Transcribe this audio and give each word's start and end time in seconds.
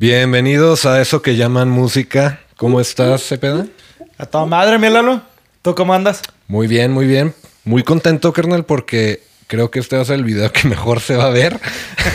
Bienvenidos 0.00 0.86
a 0.86 1.00
eso 1.02 1.22
que 1.22 1.34
llaman 1.34 1.70
música. 1.70 2.38
¿Cómo 2.56 2.80
estás, 2.80 3.20
Cepeda? 3.24 3.66
A 4.16 4.26
toda 4.26 4.46
madre, 4.46 4.78
mi 4.78 4.88
Lalo. 4.88 5.22
¿Tú 5.60 5.74
cómo 5.74 5.92
andas? 5.92 6.22
Muy 6.46 6.68
bien, 6.68 6.92
muy 6.92 7.04
bien. 7.06 7.34
Muy 7.64 7.82
contento, 7.82 8.32
carnal, 8.32 8.64
porque 8.64 9.22
creo 9.48 9.72
que 9.72 9.80
este 9.80 9.96
va 9.96 10.02
a 10.02 10.04
ser 10.04 10.14
el 10.14 10.24
video 10.24 10.52
que 10.52 10.68
mejor 10.68 11.00
se 11.00 11.16
va 11.16 11.24
a 11.26 11.30
ver. 11.30 11.58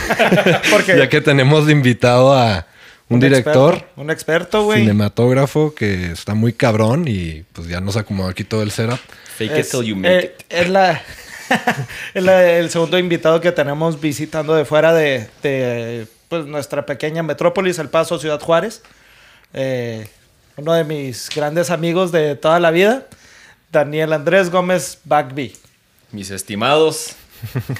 Porque 0.71 0.97
ya 0.97 1.09
que 1.09 1.19
tenemos 1.19 1.65
de 1.65 1.73
invitado 1.73 2.33
a 2.33 2.65
un, 3.09 3.19
director, 3.19 3.73
experto, 3.73 4.01
un 4.01 4.09
experto, 4.11 4.63
güey. 4.63 4.79
cinematógrafo 4.79 5.75
que 5.75 6.11
está 6.13 6.33
muy 6.35 6.53
cabrón 6.53 7.05
y 7.07 7.43
pues 7.51 7.67
ya 7.67 7.81
nos 7.81 7.97
acomodó 7.97 8.29
aquí 8.29 8.45
todo 8.45 8.63
el 8.63 8.71
setup. 8.71 8.99
Fake 9.37 9.51
Es, 9.51 9.67
it 9.67 9.71
till 9.71 9.83
you 9.85 9.95
make 9.97 10.19
eh, 10.19 10.35
it. 10.39 10.45
es 10.49 10.69
la, 10.69 11.01
es 12.13 12.23
la- 12.23 12.49
el 12.49 12.69
segundo 12.69 12.97
invitado 12.97 13.41
que 13.41 13.51
tenemos 13.51 13.99
visitando 13.99 14.55
de 14.55 14.63
fuera 14.65 14.93
de, 14.93 15.27
de, 15.43 16.07
pues, 16.33 16.47
nuestra 16.47 16.83
pequeña 16.83 17.21
metrópolis, 17.21 17.77
El 17.77 17.89
Paso, 17.89 18.17
Ciudad 18.17 18.41
Juárez. 18.41 18.81
Eh, 19.53 20.07
uno 20.57 20.73
de 20.73 20.83
mis 20.83 21.29
grandes 21.29 21.69
amigos 21.69 22.11
de 22.11 22.35
toda 22.35 22.59
la 22.59 22.71
vida, 22.71 23.05
Daniel 23.71 24.13
Andrés 24.13 24.49
Gómez 24.49 24.97
Bagby. 25.03 25.55
Mis 26.11 26.31
estimados. 26.31 27.11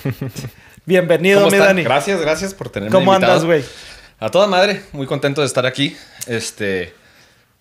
Bienvenido, 0.86 1.40
¿Cómo 1.40 1.50
mi 1.50 1.58
están? 1.58 1.70
Dani. 1.70 1.84
Gracias, 1.84 2.22
gracias 2.22 2.54
por 2.54 2.70
tenerme 2.70 2.92
¿Cómo 2.92 3.12
invitado. 3.12 3.34
andas, 3.34 3.46
güey? 3.48 3.66
A 4.20 4.30
toda 4.30 4.46
madre, 4.46 4.84
muy 4.92 5.08
contento 5.08 5.42
de 5.42 5.48
estar 5.48 5.66
aquí. 5.66 5.98
Este, 6.28 6.94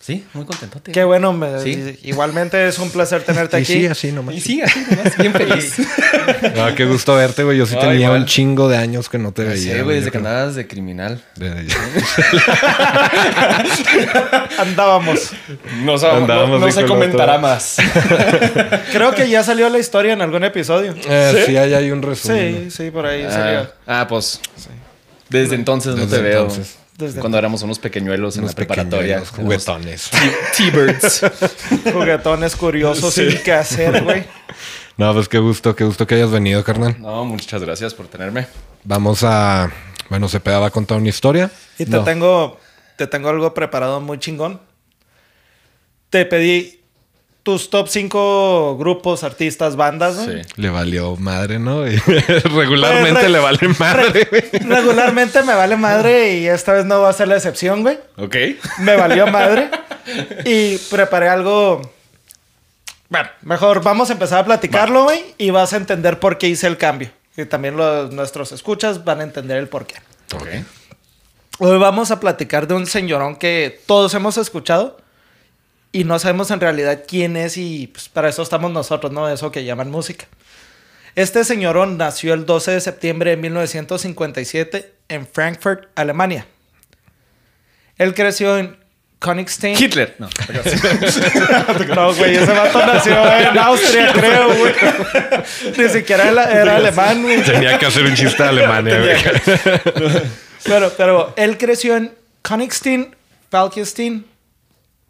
sí, 0.03 0.25
muy 0.35 0.45
contentote. 0.45 0.93
Qué 0.93 1.05
bueno, 1.05 1.33
me- 1.33 1.61
Sí. 1.61 1.99
igualmente 2.03 2.67
es 2.69 2.79
un 2.79 2.91
placer 2.91 3.23
tenerte 3.23 3.59
Y 3.61 3.63
aquí. 3.63 3.73
sí, 3.73 3.87
así 3.87 4.13
nomás. 4.13 4.35
Y 4.35 4.41
sí, 4.41 4.61
así 4.61 4.85
nomás, 4.91 5.17
bien 5.17 5.33
feliz. 5.33 5.77
Ah, 6.61 6.73
qué 6.77 6.85
gusto 6.85 7.15
verte, 7.17 7.43
güey. 7.43 7.57
Yo 7.59 7.67
sí 7.67 7.75
Ay, 7.77 7.81
tenía 7.81 8.07
igual. 8.07 8.21
un 8.21 8.27
chingo 8.27 8.69
de 8.69 8.77
años 8.77 9.09
que 9.09 9.19
no 9.19 9.33
te 9.33 9.57
Sí, 9.57 9.69
veía. 9.69 9.83
güey, 9.83 9.97
desde 9.97 10.11
que 10.11 10.19
andabas 10.19 10.55
de 10.55 10.67
criminal. 10.69 11.21
De- 11.37 11.67
Andábamos. 14.59 15.33
No, 15.83 15.95
Andábamos 15.95 16.61
no 16.61 16.71
se 16.71 16.85
comentará 16.85 17.35
todo. 17.35 17.43
más. 17.43 17.77
Creo 18.93 19.15
que 19.15 19.29
ya 19.29 19.43
salió 19.43 19.69
la 19.69 19.79
historia 19.79 20.13
en 20.13 20.23
algún 20.23 20.45
episodio. 20.45 20.95
Eh, 21.09 21.45
¿Sí? 21.47 21.57
ahí 21.57 21.75
hay 21.75 21.91
un 21.91 22.03
resumen. 22.03 22.71
Sí, 22.71 22.85
sí, 22.85 22.91
por 22.91 23.07
ahí 23.07 23.25
ah, 23.25 23.31
salió. 23.31 23.73
ah, 23.87 24.07
pues. 24.09 24.41
Desde 25.29 25.55
entonces 25.55 25.95
no 25.97 26.07
te 26.07 26.19
veo. 26.21 26.49
Desde 27.03 27.21
Cuando 27.21 27.37
éramos 27.39 27.63
unos 27.63 27.79
pequeñuelos 27.79 28.37
en 28.37 28.43
Unos 28.43 28.53
la 28.53 28.57
preparatoria. 28.57 29.23
juguetones. 29.25 30.11
T-Birds. 30.57 31.23
Juguetones 31.93 32.57
curiosos 32.57 33.13
Sí. 33.15 33.31
sin 33.31 33.43
qué 33.43 33.53
hacer, 33.53 34.03
güey. 34.03 34.25
No, 34.99 35.13
pues 35.15 35.27
qué 35.27 35.39
gusto, 35.39 35.75
qué 35.75 35.85
gusto 35.85 36.07
que 36.07 36.17
hayas 36.17 36.31
venido, 36.31 36.63
carnal. 36.63 36.95
No, 37.01 37.25
muchas 37.25 37.63
gracias 37.63 37.95
por 37.95 38.09
tenerme. 38.09 38.47
Vamos 38.85 39.23
a... 39.25 39.73
Bueno, 40.11 40.29
Cepeda 40.29 40.59
va 40.59 40.67
a 40.67 40.71
contar 40.71 40.99
una 40.99 41.09
historia. 41.09 41.51
Y 41.79 41.87
te 41.87 41.91
No. 41.93 42.05
tengo, 42.05 42.61
te 42.99 43.07
tengo 43.07 43.31
algo 43.31 43.55
preparado 43.55 44.03
muy 44.03 44.19
chingón. 44.19 44.61
Te 46.11 46.27
pedí 46.27 46.82
tus 47.43 47.71
top 47.71 47.89
5 47.89 48.77
grupos, 48.79 49.25
artistas, 49.25 49.75
bandas, 49.77 50.15
¿no? 50.17 50.25
Sí. 50.27 50.41
Le 50.57 50.71
valió 50.71 51.17
madre, 51.17 51.59
¿no? 51.59 51.83
Regularmente 52.45 53.11
Pues, 53.13 53.23
re- 53.25 53.29
le 53.31 53.39
vale 53.41 53.69
madre. 53.79 54.29
Regularmente 54.65 55.43
me 55.43 55.55
vale 55.55 55.77
madre 55.77 56.35
y 56.39 56.47
esta 56.47 56.73
vez 56.73 56.85
no 56.85 57.01
va 57.01 57.09
a 57.09 57.13
ser 57.13 57.29
la 57.29 57.37
excepción, 57.37 57.83
güey. 57.83 57.99
Ok. 58.17 58.37
Me 58.81 58.97
valió 58.97 59.27
madre. 59.27 59.71
Y 60.45 60.79
preparé 60.91 61.29
algo. 61.29 61.81
Bueno, 63.09 63.29
mejor 63.43 63.83
vamos 63.85 64.11
a 64.11 64.15
empezar 64.15 64.41
a 64.41 64.45
platicarlo, 64.45 65.05
güey. 65.05 65.23
Y 65.39 65.51
vas 65.51 65.73
a 65.73 65.77
entender 65.77 66.19
por 66.19 66.39
qué 66.39 66.49
hice 66.49 66.67
el 66.67 66.77
cambio. 66.77 67.11
Y 67.37 67.45
también 67.45 67.77
los, 67.77 68.13
nuestros 68.13 68.51
escuchas 68.51 69.05
van 69.05 69.21
a 69.21 69.23
entender 69.23 69.59
el 69.59 69.69
por 69.69 69.87
qué. 69.87 69.95
Ok. 70.35 70.49
Hoy 71.61 71.79
vamos 71.79 72.11
a 72.11 72.19
platicar 72.19 72.67
de 72.67 72.75
un 72.75 72.87
señorón 72.87 73.37
que 73.37 73.81
todos 73.87 74.13
hemos 74.15 74.37
escuchado 74.39 74.99
y 75.93 76.05
no 76.05 76.19
sabemos 76.19 76.51
en 76.51 76.61
realidad 76.61 77.05
quién 77.07 77.37
es 77.37 77.57
y 77.57 77.87
pues, 77.89 78.09
para 78.09 78.29
eso 78.29 78.43
estamos 78.43 78.73
nosotros, 78.73 79.13
¿no? 79.13 79.29
Eso 79.29 79.53
que 79.53 79.65
llaman 79.65 79.91
música. 79.91 80.27
Este 81.15 81.45
señorón 81.45 81.99
nació 81.99 82.33
el 82.33 82.47
12 82.47 82.71
de 82.71 82.81
septiembre 82.81 83.31
de 83.31 83.37
1957 83.37 84.95
en 85.09 85.27
Frankfurt, 85.27 85.89
Alemania. 85.95 86.47
Él 87.99 88.15
creció 88.15 88.57
en 88.57 88.79
Königstein. 89.19 89.77
Hitler. 89.79 90.17
No. 90.19 90.29
No, 91.95 92.15
güey, 92.15 92.37
ese 92.37 92.51
vato 92.51 92.87
nació 92.87 93.39
en 93.39 93.59
Austria, 93.59 94.13
creo, 94.13 94.55
güey. 94.55 94.75
Ni 95.77 95.89
siquiera 95.89 96.29
era, 96.29 96.51
era 96.51 96.77
alemán, 96.77 97.23
güey. 97.23 97.43
Tenía 97.43 97.79
que 97.79 97.87
hacer 97.87 98.05
un 98.05 98.15
chiste 98.15 98.43
de 98.43 98.49
Alemania, 98.49 98.99
güey. 98.99 100.23
Pero, 100.65 100.93
pero 100.97 101.35
él 101.37 101.59
creció 101.59 101.97
en 101.97 102.15
Königstein, 102.43 103.17
Falkenstein. 103.51 104.25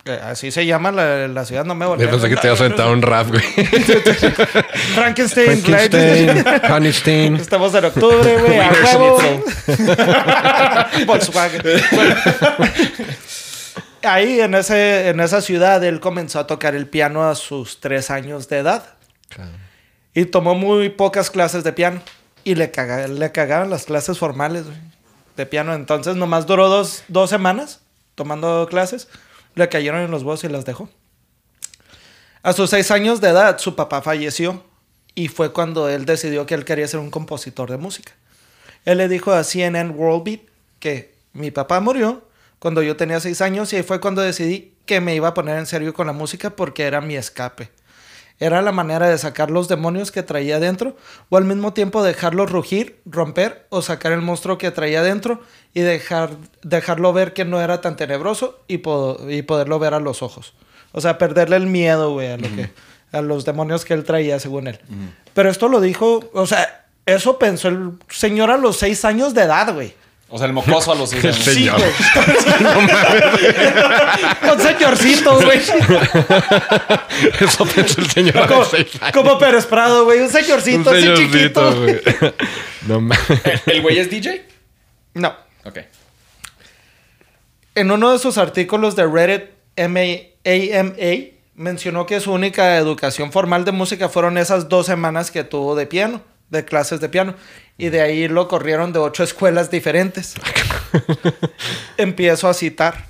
Eh, 0.04 0.18
Así 0.22 0.50
se 0.50 0.66
llama 0.66 0.90
la, 0.90 1.28
la 1.28 1.44
ciudad, 1.44 1.64
no 1.64 1.74
me 1.76 1.86
volví. 1.86 2.02
Yo 2.02 2.10
pensé 2.10 2.28
que 2.28 2.34
te 2.36 2.48
ibas 2.48 2.60
a 2.60 2.64
aventar 2.64 2.88
un 2.88 3.02
rap, 3.02 3.28
güey. 3.28 3.42
Frankenstein, 4.94 5.62
Frankenstein. 5.62 6.44
Constein. 6.68 7.36
Estamos 7.40 7.72
en 7.74 7.84
octubre, 7.84 8.36
güey. 8.38 8.58
A 8.58 8.72
huevo. 8.96 9.18
Volkswagen. 11.06 11.62
Ahí 14.02 14.41
en, 14.41 14.54
ese, 14.54 15.08
en 15.08 15.20
esa 15.20 15.41
ciudad 15.41 15.82
él 15.84 16.00
comenzó 16.00 16.41
a 16.41 16.46
tocar 16.48 16.74
el 16.74 16.88
piano 16.88 17.28
a 17.28 17.34
sus 17.36 17.78
tres 17.80 18.10
años 18.10 18.48
de 18.48 18.58
edad. 18.58 18.94
Y 20.14 20.24
tomó 20.26 20.54
muy 20.56 20.88
pocas 20.91 21.30
clases 21.30 21.62
de 21.64 21.72
piano. 21.72 22.02
Y 22.44 22.56
le, 22.56 22.72
caga- 22.72 23.06
le 23.06 23.30
cagaban 23.30 23.70
las 23.70 23.84
clases 23.84 24.18
formales 24.18 24.64
güey, 24.64 24.76
de 25.36 25.46
piano. 25.46 25.74
Entonces 25.74 26.16
nomás 26.16 26.46
duró 26.46 26.68
dos, 26.68 27.04
dos 27.06 27.30
semanas 27.30 27.80
tomando 28.16 28.66
clases. 28.68 29.08
Le 29.54 29.68
cayeron 29.68 30.00
en 30.00 30.10
los 30.10 30.22
huevos 30.22 30.44
y 30.44 30.48
las 30.48 30.64
dejó. 30.64 30.88
A 32.42 32.52
sus 32.52 32.70
seis 32.70 32.90
años 32.90 33.20
de 33.20 33.28
edad 33.28 33.58
su 33.58 33.76
papá 33.76 34.02
falleció. 34.02 34.64
Y 35.14 35.28
fue 35.28 35.52
cuando 35.52 35.88
él 35.90 36.06
decidió 36.06 36.46
que 36.46 36.54
él 36.54 36.64
quería 36.64 36.88
ser 36.88 37.00
un 37.00 37.10
compositor 37.10 37.70
de 37.70 37.76
música. 37.76 38.12
Él 38.84 38.98
le 38.98 39.08
dijo 39.08 39.32
a 39.32 39.44
CNN 39.44 39.91
World 39.91 40.24
Beat 40.24 40.41
que 40.80 41.14
mi 41.34 41.50
papá 41.50 41.80
murió 41.80 42.26
cuando 42.58 42.82
yo 42.82 42.96
tenía 42.96 43.20
seis 43.20 43.41
años 43.41 43.72
y 43.72 43.82
fue 43.82 44.00
cuando 44.00 44.22
decidí 44.22 44.74
que 44.86 45.00
me 45.00 45.14
iba 45.14 45.28
a 45.28 45.34
poner 45.34 45.58
en 45.58 45.66
serio 45.66 45.92
con 45.94 46.06
la 46.06 46.12
música 46.12 46.56
porque 46.56 46.84
era 46.84 47.00
mi 47.00 47.16
escape. 47.16 47.70
Era 48.42 48.60
la 48.60 48.72
manera 48.72 49.08
de 49.08 49.16
sacar 49.19 49.50
los 49.50 49.69
demonios 49.69 50.10
que 50.10 50.22
traía 50.22 50.58
dentro 50.58 50.97
o 51.28 51.36
al 51.36 51.44
mismo 51.44 51.72
tiempo 51.75 52.03
dejarlo 52.03 52.44
rugir, 52.47 53.00
romper 53.06 53.66
o 53.69 53.82
sacar 53.82 54.10
el 54.12 54.20
monstruo 54.20 54.58
que 54.58 54.70
traía 54.72 55.03
dentro 55.03 55.41
y 55.75 55.80
dejar, 55.82 56.30
dejarlo 56.62 57.12
ver 57.12 57.34
que 57.34 57.44
no 57.44 57.60
era 57.60 57.80
tan 57.80 57.94
tenebroso 57.97 58.58
y, 58.66 58.78
po- 58.78 59.19
y 59.28 59.42
poderlo 59.42 59.78
ver 59.78 59.94
a 59.94 60.00
los 60.00 60.22
ojos. 60.22 60.54
O 60.92 61.00
sea, 61.00 61.19
perderle 61.19 61.56
el 61.56 61.66
miedo, 61.66 62.12
güey, 62.12 62.32
a, 62.32 62.36
lo 62.36 62.48
que, 62.54 62.70
a 63.12 63.22
los 63.22 63.44
demonios 63.44 63.84
que 63.84 63.94
él 63.94 64.03
traía, 64.04 64.41
según 64.41 64.66
él. 64.66 64.80
Pero 65.34 65.48
esto 65.48 65.69
lo 65.69 65.80
dijo, 65.80 66.28
o 66.34 66.47
sea, 66.47 66.84
eso 67.06 67.38
pensó 67.38 67.69
el 67.69 67.92
señor 68.10 68.50
a 68.50 68.56
los 68.56 68.76
seis 68.76 69.04
años 69.04 69.34
de 69.34 69.42
edad, 69.42 69.72
güey. 69.72 69.94
O 70.34 70.38
sea, 70.38 70.47
el 70.47 70.54
mocoso 70.54 70.93
a 70.93 70.94
los 70.94 71.10
seis 71.10 71.22
El 71.25 71.31
años. 71.31 71.44
señor. 71.44 71.81
Un 74.53 74.60
señorcito, 74.60 75.41
güey. 75.43 75.59
Eso 77.41 77.66
pensó 77.66 78.00
el 78.00 78.10
señor 78.10 78.38
a 78.38 78.47
Como, 78.47 78.60
los 78.60 78.71
seis 78.71 78.87
años. 79.00 79.12
como 79.12 79.38
Pérez 79.38 79.66
Prado, 79.66 80.04
güey. 80.04 80.21
Un 80.21 80.31
señorcito, 80.31 80.88
Un 80.91 80.97
así 80.97 81.03
señorcito, 81.03 81.38
chiquito. 81.38 81.76
güey. 81.81 82.00
No 82.87 83.00
mames. 83.00 83.19
¿El 83.66 83.82
güey 83.82 83.98
es 83.98 84.10
DJ? 84.10 84.47
No. 85.15 85.34
Ok. 85.65 85.78
En 87.75 87.91
uno 87.91 88.12
de 88.12 88.19
sus 88.19 88.38
artículos 88.38 88.97
de 88.97 89.06
Reddit 89.06 89.50
MA 89.76 90.32
AMA 90.44 91.32
mencionó 91.54 92.06
que 92.06 92.21
su 92.21 92.32
única 92.32 92.76
educación 92.76 93.32
formal 93.32 93.65
de 93.65 93.72
música 93.72 94.09
fueron 94.09 94.37
esas 94.38 94.68
dos 94.68 94.86
semanas 94.86 95.30
que 95.30 95.45
tuvo 95.45 95.74
de 95.74 95.86
piano, 95.86 96.21
de 96.53 96.65
clases 96.65 97.01
de 97.01 97.09
piano. 97.09 97.34
Y 97.77 97.89
de 97.89 98.01
ahí 98.01 98.28
lo 98.28 98.47
corrieron 98.47 98.93
de 98.93 99.01
ocho 99.01 99.25
escuelas 99.25 99.71
diferentes. 99.71 100.34
Empiezo 101.97 102.49
a 102.49 102.54
citar. 102.54 103.07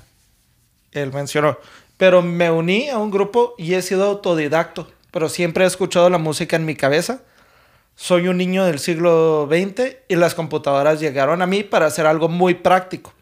Él 0.91 1.13
mencionó. 1.13 1.59
Pero 1.97 2.23
me 2.23 2.49
uní 2.49 2.89
a 2.89 2.97
un 2.97 3.11
grupo 3.11 3.53
y 3.57 3.75
he 3.75 3.81
sido 3.83 4.05
autodidacto. 4.05 4.91
Pero 5.11 5.29
siempre 5.29 5.63
he 5.63 5.67
escuchado 5.67 6.09
la 6.09 6.17
música 6.17 6.55
en 6.55 6.65
mi 6.65 6.75
cabeza. 6.75 7.21
Soy 7.95 8.27
un 8.27 8.37
niño 8.37 8.65
del 8.65 8.79
siglo 8.79 9.47
XX 9.47 9.97
y 10.07 10.15
las 10.15 10.33
computadoras 10.33 10.99
llegaron 10.99 11.43
a 11.43 11.45
mí 11.45 11.61
para 11.63 11.85
hacer 11.85 12.07
algo 12.07 12.27
muy 12.27 12.55
práctico. 12.55 13.13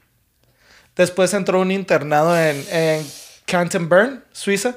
Después 0.96 1.34
entró 1.34 1.60
un 1.60 1.72
internado 1.72 2.40
en, 2.40 2.64
en 2.72 3.06
Canterbury, 3.46 4.22
Suiza. 4.32 4.76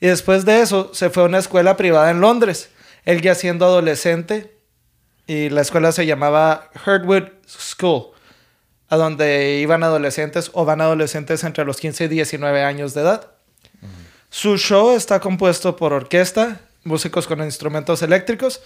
Y 0.00 0.08
después 0.08 0.44
de 0.44 0.60
eso 0.60 0.90
se 0.92 1.10
fue 1.10 1.22
a 1.22 1.26
una 1.26 1.38
escuela 1.38 1.76
privada 1.76 2.10
en 2.10 2.20
Londres. 2.20 2.70
Él 3.04 3.20
ya 3.22 3.36
siendo 3.36 3.64
adolescente. 3.64 4.55
Y 5.26 5.48
la 5.50 5.62
escuela 5.62 5.92
se 5.92 6.06
llamaba 6.06 6.70
Herdwood 6.84 7.28
School. 7.46 8.12
A 8.88 8.96
donde 8.96 9.58
iban 9.60 9.82
adolescentes 9.82 10.50
o 10.52 10.64
van 10.64 10.80
adolescentes 10.80 11.42
entre 11.42 11.64
los 11.64 11.78
15 11.78 12.04
y 12.04 12.08
19 12.08 12.62
años 12.62 12.94
de 12.94 13.00
edad. 13.00 13.32
Su 14.30 14.58
show 14.58 14.94
está 14.94 15.18
compuesto 15.18 15.76
por 15.76 15.92
orquesta, 15.92 16.60
músicos 16.84 17.26
con 17.26 17.40
instrumentos 17.42 18.02
eléctricos. 18.02 18.60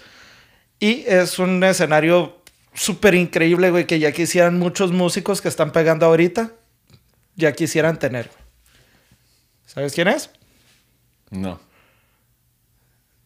Y 0.78 1.04
es 1.06 1.38
un 1.38 1.62
escenario 1.64 2.42
súper 2.74 3.14
increíble, 3.14 3.70
güey, 3.70 3.86
que 3.86 3.98
ya 3.98 4.12
quisieran 4.12 4.58
muchos 4.58 4.92
músicos 4.92 5.40
que 5.40 5.48
están 5.48 5.72
pegando 5.72 6.06
ahorita. 6.06 6.52
ya 7.36 7.52
quisieran 7.52 7.98
tener. 7.98 8.30
¿Sabes 9.64 9.94
quién 9.94 10.08
es? 10.08 10.30
No. 11.30 11.60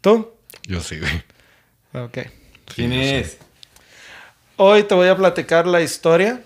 ¿Tú? 0.01 0.35
Yo 0.69 0.81
sí, 0.81 1.01
güey. 1.01 2.05
Ok. 2.05 2.19
¿Quién 2.67 2.93
es? 2.93 3.39
Hoy 4.57 4.85
te 4.85 4.95
voy 4.95 5.09
a 5.09 5.17
platicar 5.17 5.67
la 5.67 5.81
historia, 5.83 6.41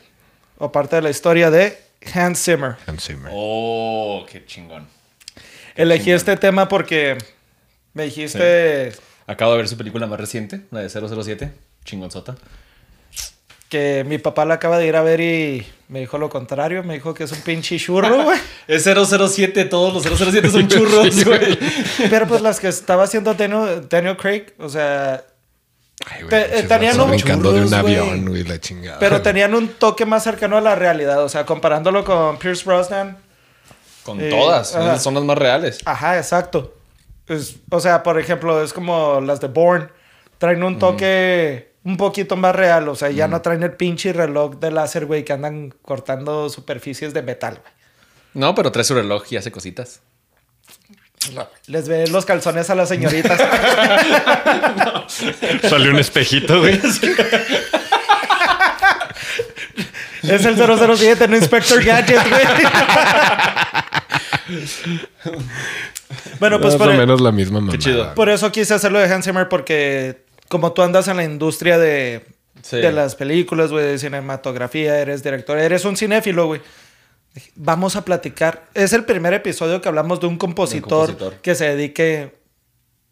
o 0.58 0.72
parte 0.72 0.96
de 0.96 1.02
la 1.02 1.10
historia 1.10 1.50
de 1.50 1.78
Hans 2.14 2.42
Zimmer. 2.42 2.76
Hans 2.86 3.04
Zimmer. 3.06 3.30
Oh, 3.34 4.24
qué 4.30 4.44
chingón. 4.46 4.86
Elegí 5.74 6.10
este 6.10 6.36
tema 6.36 6.68
porque 6.68 7.16
me 7.94 8.04
dijiste 8.04 8.92
Acabo 9.26 9.52
de 9.52 9.58
ver 9.58 9.68
su 9.68 9.76
película 9.76 10.06
más 10.06 10.18
reciente, 10.18 10.62
la 10.70 10.80
de 10.80 10.88
007. 10.88 11.52
Chingonzota. 11.84 12.36
que 13.68 14.04
mi 14.06 14.18
papá 14.18 14.44
la 14.44 14.54
acaba 14.54 14.78
de 14.78 14.86
ir 14.86 14.96
a 14.96 15.02
ver 15.02 15.20
y 15.20 15.66
me 15.88 16.00
dijo 16.00 16.18
lo 16.18 16.28
contrario. 16.30 16.82
Me 16.82 16.94
dijo 16.94 17.14
que 17.14 17.24
es 17.24 17.32
un 17.32 17.40
pinche 17.42 17.78
churro, 17.78 18.24
güey. 18.24 18.38
Es 18.66 18.84
007, 18.84 19.66
todos 19.66 19.92
los 19.94 20.18
007 20.18 20.50
son 20.50 20.66
churros, 20.68 21.24
güey. 21.24 21.58
Pero 22.10 22.26
pues 22.26 22.40
las 22.40 22.58
que 22.58 22.68
estaba 22.68 23.04
haciendo 23.04 23.34
Daniel, 23.34 23.86
Daniel 23.88 24.16
Craig, 24.16 24.46
o 24.58 24.68
sea, 24.68 25.22
Ay, 26.10 26.22
güey, 26.22 26.28
Te- 26.30 26.44
pinches 26.48 26.68
tenían 26.68 26.92
vatos 26.96 27.04
un 27.04 27.10
brincando 27.10 27.52
de 27.52 27.60
un 27.60 27.66
churros, 27.68 27.82
güey. 27.82 27.96
avión, 27.96 28.26
güey, 28.26 28.44
la 28.44 28.60
chingada. 28.60 28.98
pero 28.98 29.22
tenían 29.22 29.54
un 29.54 29.68
toque 29.68 30.06
más 30.06 30.22
cercano 30.24 30.56
a 30.56 30.60
la 30.60 30.74
realidad. 30.74 31.22
O 31.22 31.28
sea, 31.28 31.44
comparándolo 31.46 32.04
con 32.04 32.38
Pierce 32.38 32.64
Brosnan. 32.64 33.18
Con 34.04 34.20
Eh, 34.20 34.30
todas, 34.30 34.74
ajá. 34.74 34.98
son 34.98 35.14
las 35.14 35.24
más 35.24 35.36
reales. 35.36 35.78
Ajá, 35.84 36.16
exacto. 36.16 36.74
Es- 37.26 37.56
o 37.70 37.78
sea, 37.80 38.02
por 38.02 38.18
ejemplo, 38.18 38.62
es 38.62 38.72
como 38.72 39.20
las 39.20 39.40
de 39.40 39.48
Bourne. 39.48 39.88
Traen 40.38 40.62
un 40.62 40.78
toque 40.78 41.72
un 41.84 41.96
poquito 41.96 42.36
más 42.36 42.54
real. 42.56 42.88
O 42.88 42.94
sea, 42.94 43.10
ya 43.10 43.28
no 43.28 43.42
traen 43.42 43.62
el 43.62 43.72
pinche 43.72 44.12
reloj 44.12 44.56
de 44.60 44.70
láser, 44.70 45.04
güey, 45.06 45.24
que 45.24 45.32
andan 45.32 45.74
cortando 45.82 46.48
superficies 46.48 47.12
de 47.12 47.22
metal, 47.22 47.58
güey. 47.60 47.72
No, 48.34 48.54
pero 48.54 48.70
trae 48.72 48.84
su 48.84 48.94
reloj 48.94 49.24
y 49.30 49.36
hace 49.36 49.50
cositas. 49.50 50.00
Les 51.66 51.88
ve 51.88 52.06
los 52.08 52.24
calzones 52.24 52.70
a 52.70 52.74
las 52.74 52.88
señoritas. 52.88 53.38
Salió 55.68 55.90
un 55.90 55.98
espejito, 55.98 56.60
güey. 56.60 56.80
es 60.22 60.44
el 60.44 60.56
007, 60.56 61.28
no 61.28 61.36
Inspector 61.36 61.82
Gadget, 61.84 62.20
güey. 62.28 62.42
bueno, 66.40 66.60
pues 66.60 66.74
Más 66.74 66.78
por, 66.78 66.88
o 66.88 66.92
e- 66.92 66.96
menos 66.98 67.20
la 67.20 67.32
misma 67.32 67.60
mamada. 67.60 67.78
chido. 67.78 68.14
por 68.14 68.28
eso 68.28 68.50
quise 68.52 68.74
hacerlo 68.74 68.98
de 68.98 69.12
Hans 69.12 69.24
Zimmer 69.24 69.48
porque 69.48 70.22
como 70.48 70.72
tú 70.72 70.82
andas 70.82 71.08
en 71.08 71.16
la 71.18 71.24
industria 71.24 71.78
de, 71.78 72.24
Sí. 72.62 72.76
de 72.78 72.90
las 72.92 73.14
películas, 73.14 73.70
güey, 73.70 73.84
de 73.86 73.98
cinematografía, 73.98 74.98
eres 74.98 75.22
director, 75.22 75.58
eres 75.58 75.84
un 75.84 75.96
cinéfilo, 75.96 76.46
güey. 76.46 76.60
Vamos 77.54 77.96
a 77.96 78.04
platicar. 78.04 78.68
Es 78.74 78.92
el 78.92 79.04
primer 79.04 79.34
episodio 79.34 79.80
que 79.80 79.88
hablamos 79.88 80.20
de 80.20 80.26
un 80.26 80.36
compositor, 80.38 81.08
compositor. 81.08 81.34
que 81.42 81.54
se 81.54 81.64
dedique 81.74 82.38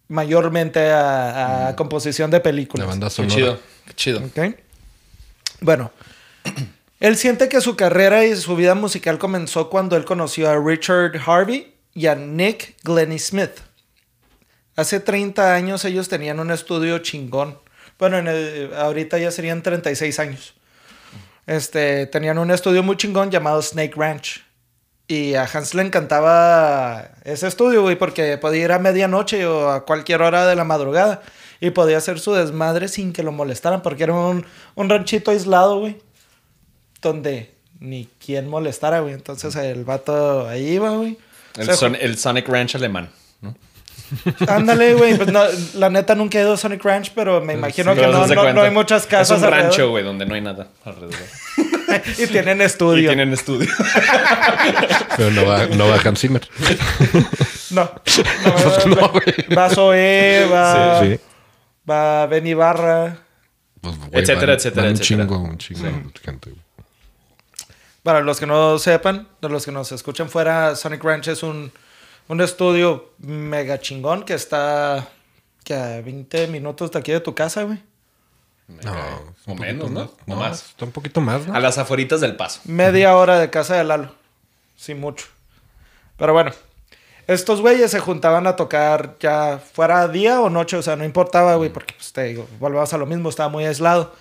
mayormente 0.08 0.90
a, 0.90 1.68
a 1.68 1.76
composición 1.76 2.30
de 2.30 2.38
La 2.38 2.42
películas. 2.42 2.86
banda 2.86 3.08
Qué 3.08 3.14
sonora. 3.14 3.34
chido. 3.34 3.58
Qué 3.86 3.94
chido. 3.94 4.22
Bueno, 5.60 5.90
él 7.00 7.16
siente 7.16 7.48
que 7.48 7.60
su 7.60 7.76
carrera 7.76 8.24
y 8.24 8.36
su 8.36 8.56
vida 8.56 8.74
musical 8.74 9.18
comenzó 9.18 9.68
cuando 9.70 9.96
él 9.96 10.04
conoció 10.04 10.48
a 10.50 10.56
Richard 10.58 11.18
Harvey 11.26 11.74
y 11.94 12.06
a 12.06 12.14
Nick 12.14 12.76
Glennie 12.84 13.18
Smith. 13.18 13.52
Hace 14.76 15.00
30 15.00 15.54
años 15.54 15.84
ellos 15.86 16.08
tenían 16.08 16.38
un 16.38 16.50
estudio 16.50 16.98
chingón. 16.98 17.58
Bueno, 17.98 18.18
en 18.18 18.28
el- 18.28 18.74
ahorita 18.74 19.16
ya 19.18 19.30
serían 19.30 19.62
36 19.62 20.18
años. 20.20 20.54
Este, 21.46 22.06
tenían 22.06 22.38
un 22.38 22.50
estudio 22.50 22.82
muy 22.82 22.96
chingón 22.96 23.30
llamado 23.30 23.62
Snake 23.62 23.92
Ranch. 23.96 24.44
Y 25.08 25.34
a 25.34 25.44
Hans 25.44 25.74
le 25.74 25.82
encantaba 25.82 27.10
ese 27.24 27.46
estudio, 27.46 27.82
güey, 27.82 27.96
porque 27.96 28.38
podía 28.38 28.64
ir 28.64 28.72
a 28.72 28.78
medianoche 28.80 29.46
o 29.46 29.70
a 29.70 29.84
cualquier 29.84 30.22
hora 30.22 30.46
de 30.46 30.56
la 30.56 30.64
madrugada. 30.64 31.22
Y 31.60 31.70
podía 31.70 31.98
hacer 31.98 32.18
su 32.18 32.32
desmadre 32.34 32.88
sin 32.88 33.12
que 33.12 33.22
lo 33.22 33.32
molestaran, 33.32 33.82
porque 33.82 34.02
era 34.04 34.12
un, 34.14 34.44
un 34.74 34.90
ranchito 34.90 35.30
aislado, 35.30 35.78
güey. 35.78 35.96
Donde 37.00 37.54
ni 37.78 38.08
quien 38.24 38.48
molestara, 38.48 39.00
güey. 39.00 39.14
Entonces 39.14 39.54
el 39.56 39.84
vato 39.84 40.48
ahí 40.48 40.72
iba, 40.74 40.90
güey. 40.90 41.18
El, 41.56 41.72
son- 41.74 41.96
el 41.98 42.18
Sonic 42.18 42.48
Ranch 42.48 42.74
alemán. 42.74 43.08
¿no? 43.40 43.54
Ándale, 44.48 44.94
güey. 44.94 45.16
Pues 45.16 45.32
no, 45.32 45.42
la 45.74 45.90
neta 45.90 46.14
nunca 46.14 46.38
he 46.38 46.42
ido 46.42 46.54
a 46.54 46.56
Sonic 46.56 46.84
Ranch, 46.84 47.12
pero 47.14 47.40
me 47.40 47.54
imagino 47.54 47.94
que 47.94 48.06
no, 48.06 48.26
no- 48.52 48.62
hay 48.62 48.70
muchas 48.70 49.06
casas 49.06 49.38
Es 49.38 49.44
un 49.44 49.50
rancho, 49.50 49.90
güey, 49.90 50.04
donde 50.04 50.26
no 50.26 50.34
hay 50.34 50.40
nada 50.40 50.68
alrededor. 50.84 51.14
y 52.18 52.26
tienen 52.26 52.60
Y 52.60 52.64
estudio. 52.64 53.08
tienen 53.08 53.32
estudio. 53.32 53.68
Pero 55.16 55.30
no 55.30 55.46
va, 55.46 55.66
no 55.66 55.88
va 55.88 55.96
Hans 56.04 56.20
Zimmer. 56.20 56.46
No. 57.70 57.82
no, 57.84 57.90
Pues 58.62 58.86
no, 58.86 59.08
güey. 59.10 59.54
va 59.56 59.70
Zoé, 59.70 60.46
va, 60.52 61.00
Sí. 61.02 61.20
va 61.88 62.26
Ben 62.26 62.46
Ibarra. 62.46 63.18
Pues, 63.80 63.96
güey, 63.96 64.10
Etcétera, 64.12 64.46
van- 64.46 64.56
etcétera, 64.56 64.82
van 64.82 64.90
Un 64.94 64.96
etcétera. 65.00 65.22
chingo, 65.26 65.38
un 65.38 65.58
chingo 65.58 65.82
de 65.84 66.20
gente, 66.22 66.50
güey. 66.50 66.62
Para 68.02 68.20
los 68.20 68.38
que 68.38 68.46
no 68.46 68.78
sepan, 68.78 69.26
de 69.42 69.48
los 69.48 69.64
que 69.64 69.72
nos 69.72 69.90
escuchan 69.90 70.28
fuera, 70.28 70.76
Sonic 70.76 71.02
Ranch 71.02 71.28
es 71.28 71.42
un, 71.42 71.72
un 72.28 72.40
estudio 72.40 73.12
mega 73.18 73.80
chingón 73.80 74.24
que 74.24 74.34
está 74.34 75.08
que 75.64 75.74
a 75.74 76.00
20 76.00 76.46
minutos 76.46 76.92
de 76.92 76.98
aquí 76.98 77.12
de 77.12 77.20
tu 77.20 77.34
casa, 77.34 77.64
güey. 77.64 77.82
No, 78.68 78.92
o 79.46 79.54
menos, 79.54 79.90
¿no? 79.90 80.10
No, 80.26 80.36
más. 80.36 80.70
Está 80.70 80.84
un 80.84 80.92
poquito 80.92 81.20
más, 81.20 81.46
¿no? 81.46 81.54
A 81.54 81.60
las 81.60 81.78
aforitas 81.78 82.20
del 82.20 82.36
paso. 82.36 82.60
Media 82.64 83.16
hora 83.16 83.38
de 83.38 83.50
casa 83.50 83.76
de 83.76 83.84
Lalo. 83.84 84.12
Sin 84.76 85.00
mucho. 85.00 85.26
Pero 86.16 86.32
bueno, 86.32 86.52
estos 87.26 87.60
güeyes 87.60 87.90
se 87.90 88.00
juntaban 88.00 88.46
a 88.46 88.56
tocar 88.56 89.16
ya 89.18 89.58
fuera 89.58 90.06
día 90.08 90.40
o 90.40 90.50
noche, 90.50 90.76
o 90.76 90.82
sea, 90.82 90.96
no 90.96 91.04
importaba, 91.04 91.56
güey, 91.56 91.70
porque 91.70 91.94
pues 91.94 92.12
te 92.12 92.24
digo, 92.24 92.46
volvamos 92.58 92.92
a 92.92 92.98
lo 92.98 93.06
mismo, 93.06 93.28
estaba 93.28 93.48
muy 93.48 93.64
aislado. 93.64 94.12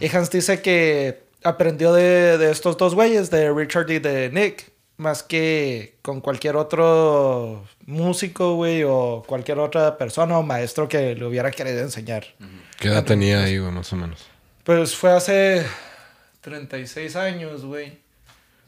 Y 0.00 0.14
Hans 0.14 0.30
dice 0.30 0.60
que 0.60 1.22
aprendió 1.44 1.92
de, 1.92 2.38
de 2.38 2.50
estos 2.50 2.76
dos 2.76 2.94
güeyes, 2.94 3.30
de 3.30 3.52
Richard 3.52 3.90
y 3.90 3.98
de 3.98 4.30
Nick, 4.30 4.70
más 5.00 5.22
que 5.22 5.94
con 6.02 6.20
cualquier 6.20 6.56
otro 6.56 7.64
músico, 7.86 8.54
güey, 8.54 8.84
o 8.84 9.24
cualquier 9.26 9.58
otra 9.58 9.96
persona 9.96 10.38
o 10.38 10.42
maestro 10.42 10.88
que 10.88 11.14
le 11.14 11.24
hubiera 11.24 11.50
querido 11.50 11.80
enseñar. 11.80 12.26
¿Qué 12.78 12.88
edad 12.88 13.04
tenía 13.04 13.42
ahí, 13.42 13.58
güey, 13.58 13.72
más 13.72 13.92
o 13.92 13.96
menos? 13.96 14.26
Pues 14.62 14.94
fue 14.94 15.12
hace 15.12 15.66
36 16.42 17.16
años, 17.16 17.64
güey. 17.64 17.98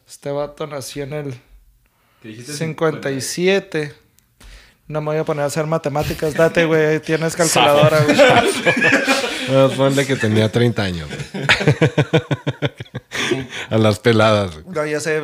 Este 0.08 0.30
vato 0.30 0.66
nació 0.66 1.04
en 1.04 1.12
el 1.12 1.34
57. 2.22 3.94
No 4.88 5.00
me 5.00 5.12
voy 5.12 5.18
a 5.18 5.24
poner 5.24 5.44
a 5.44 5.46
hacer 5.46 5.66
matemáticas. 5.66 6.34
Date, 6.34 6.64
güey. 6.64 7.00
Tienes 7.00 7.36
calculadora, 7.36 8.04
güey. 8.04 8.16
Ah, 9.50 9.68
ponle 9.76 10.06
que 10.06 10.14
tenía 10.14 10.50
30 10.50 10.82
años, 10.82 11.08
güey. 11.08 11.44
A 13.70 13.76
las 13.76 13.98
peladas, 13.98 14.62
güey. 14.62 14.74
No, 14.74 14.86
ya 14.86 15.00
sé. 15.00 15.20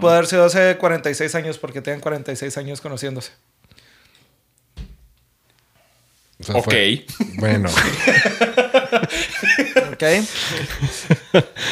Puede 0.00 0.14
haber 0.16 0.26
sido 0.26 0.44
hace 0.46 0.76
46 0.78 1.34
años 1.34 1.58
porque 1.58 1.80
tienen 1.82 2.00
46 2.00 2.56
años 2.58 2.80
conociéndose. 2.80 3.32
O 6.40 6.44
sea, 6.44 6.54
Ok. 6.56 6.64
fue- 6.64 7.04
Bueno, 7.36 7.68
¿Ok? 9.92 10.02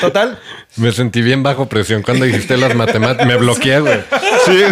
Total. 0.01 0.39
me 0.77 0.93
sentí 0.93 1.21
bien 1.23 1.43
bajo 1.43 1.69
presión 1.69 2.03
cuando 2.03 2.25
dijiste 2.25 2.57
las 2.57 2.75
matemáticas. 2.75 3.27
Me 3.27 3.37
bloqueé, 3.37 3.81
güey. 3.81 4.01
Sí. 4.47 4.63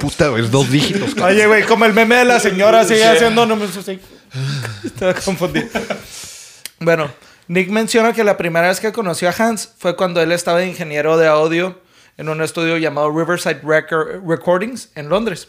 Puta, 0.00 0.28
güey, 0.28 0.44
es 0.44 0.50
dos 0.50 0.70
dígitos. 0.70 1.14
cabrón. 1.14 1.36
Oye, 1.36 1.46
güey, 1.46 1.62
como 1.64 1.84
el 1.84 1.92
meme 1.92 2.16
de 2.16 2.24
la 2.24 2.40
señora 2.40 2.84
sigue 2.84 3.04
haciendo 3.06 3.46
números 3.46 3.76
así. 3.76 4.00
Estaba 4.84 5.14
confundido. 5.14 5.68
Bueno, 6.80 7.10
Nick 7.48 7.68
menciona 7.70 8.12
que 8.12 8.24
la 8.24 8.36
primera 8.36 8.68
vez 8.68 8.80
que 8.80 8.92
conoció 8.92 9.28
a 9.28 9.34
Hans 9.36 9.74
fue 9.78 9.96
cuando 9.96 10.22
él 10.22 10.32
estaba 10.32 10.58
de 10.60 10.66
ingeniero 10.68 11.16
de 11.18 11.26
audio 11.26 11.78
en 12.16 12.28
un 12.28 12.42
estudio 12.42 12.76
llamado 12.78 13.10
Riverside 13.10 13.60
Record- 13.62 14.22
Recordings 14.26 14.90
en 14.94 15.08
Londres. 15.08 15.48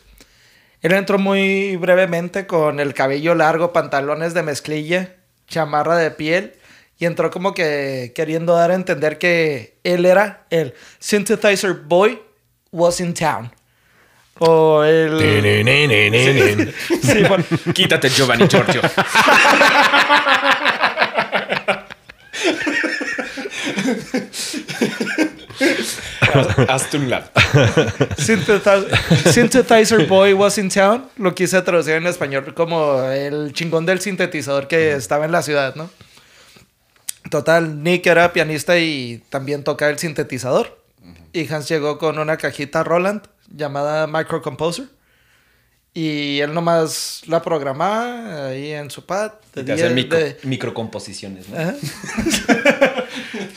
Él 0.81 0.91
entró 0.93 1.17
muy 1.17 1.77
brevemente 1.77 2.45
con 2.47 2.79
el 2.79 2.93
cabello 2.93 3.33
largo, 3.33 3.71
pantalones 3.73 4.33
de 4.33 4.43
mezclilla, 4.43 5.15
chamarra 5.47 5.95
de 5.97 6.11
piel 6.11 6.53
y 6.97 7.05
entró 7.05 7.31
como 7.31 7.53
que 7.53 8.11
queriendo 8.15 8.55
dar 8.55 8.71
a 8.71 8.75
entender 8.75 9.17
que 9.17 9.77
él 9.83 10.05
era 10.05 10.45
el 10.49 10.73
synthesizer 10.99 11.73
boy 11.73 12.21
was 12.71 12.99
in 12.99 13.13
town. 13.13 13.51
O 14.37 14.83
el... 14.83 15.17
Sí, 17.01 17.23
bueno, 17.23 17.43
Quítate, 17.73 18.09
Giovanni 18.09 18.47
Giorgio. 18.49 18.81
Hazte 26.67 26.97
un 26.97 27.09
lado. 27.09 27.29
Synthesizer, 28.17 28.87
Synthesizer 29.31 30.07
Boy 30.07 30.33
was 30.33 30.57
in 30.57 30.69
town. 30.69 31.05
Lo 31.17 31.33
quise 31.33 31.61
traducir 31.61 31.93
en 31.95 32.07
español 32.07 32.53
como 32.53 33.01
el 33.03 33.53
chingón 33.53 33.85
del 33.85 33.99
sintetizador 34.01 34.67
que 34.67 34.93
estaba 34.93 35.25
en 35.25 35.31
la 35.31 35.41
ciudad, 35.41 35.75
¿no? 35.75 35.89
Total, 37.29 37.81
Nick 37.83 38.05
era 38.07 38.31
pianista 38.33 38.77
y 38.77 39.23
también 39.29 39.63
tocaba 39.63 39.91
el 39.91 39.97
sintetizador. 39.99 40.79
Y 41.33 41.51
Hans 41.51 41.67
llegó 41.67 41.97
con 41.97 42.19
una 42.19 42.37
cajita 42.37 42.83
Roland 42.83 43.23
llamada 43.49 44.07
Micro 44.07 44.41
Composer. 44.41 44.85
Y 45.97 46.41
él 46.41 46.53
nomás 46.53 47.21
la 47.25 47.41
programaba 47.41 48.47
ahí 48.47 48.71
en 48.73 48.91
su 48.91 49.05
pad. 49.05 49.31
de 49.53 49.61
Y 49.61 49.65
te 49.65 49.73
hacen 49.73 49.95
micro, 49.95 50.17
de- 50.19 50.37
microcomposiciones, 50.43 51.47
¿no? 51.47 51.55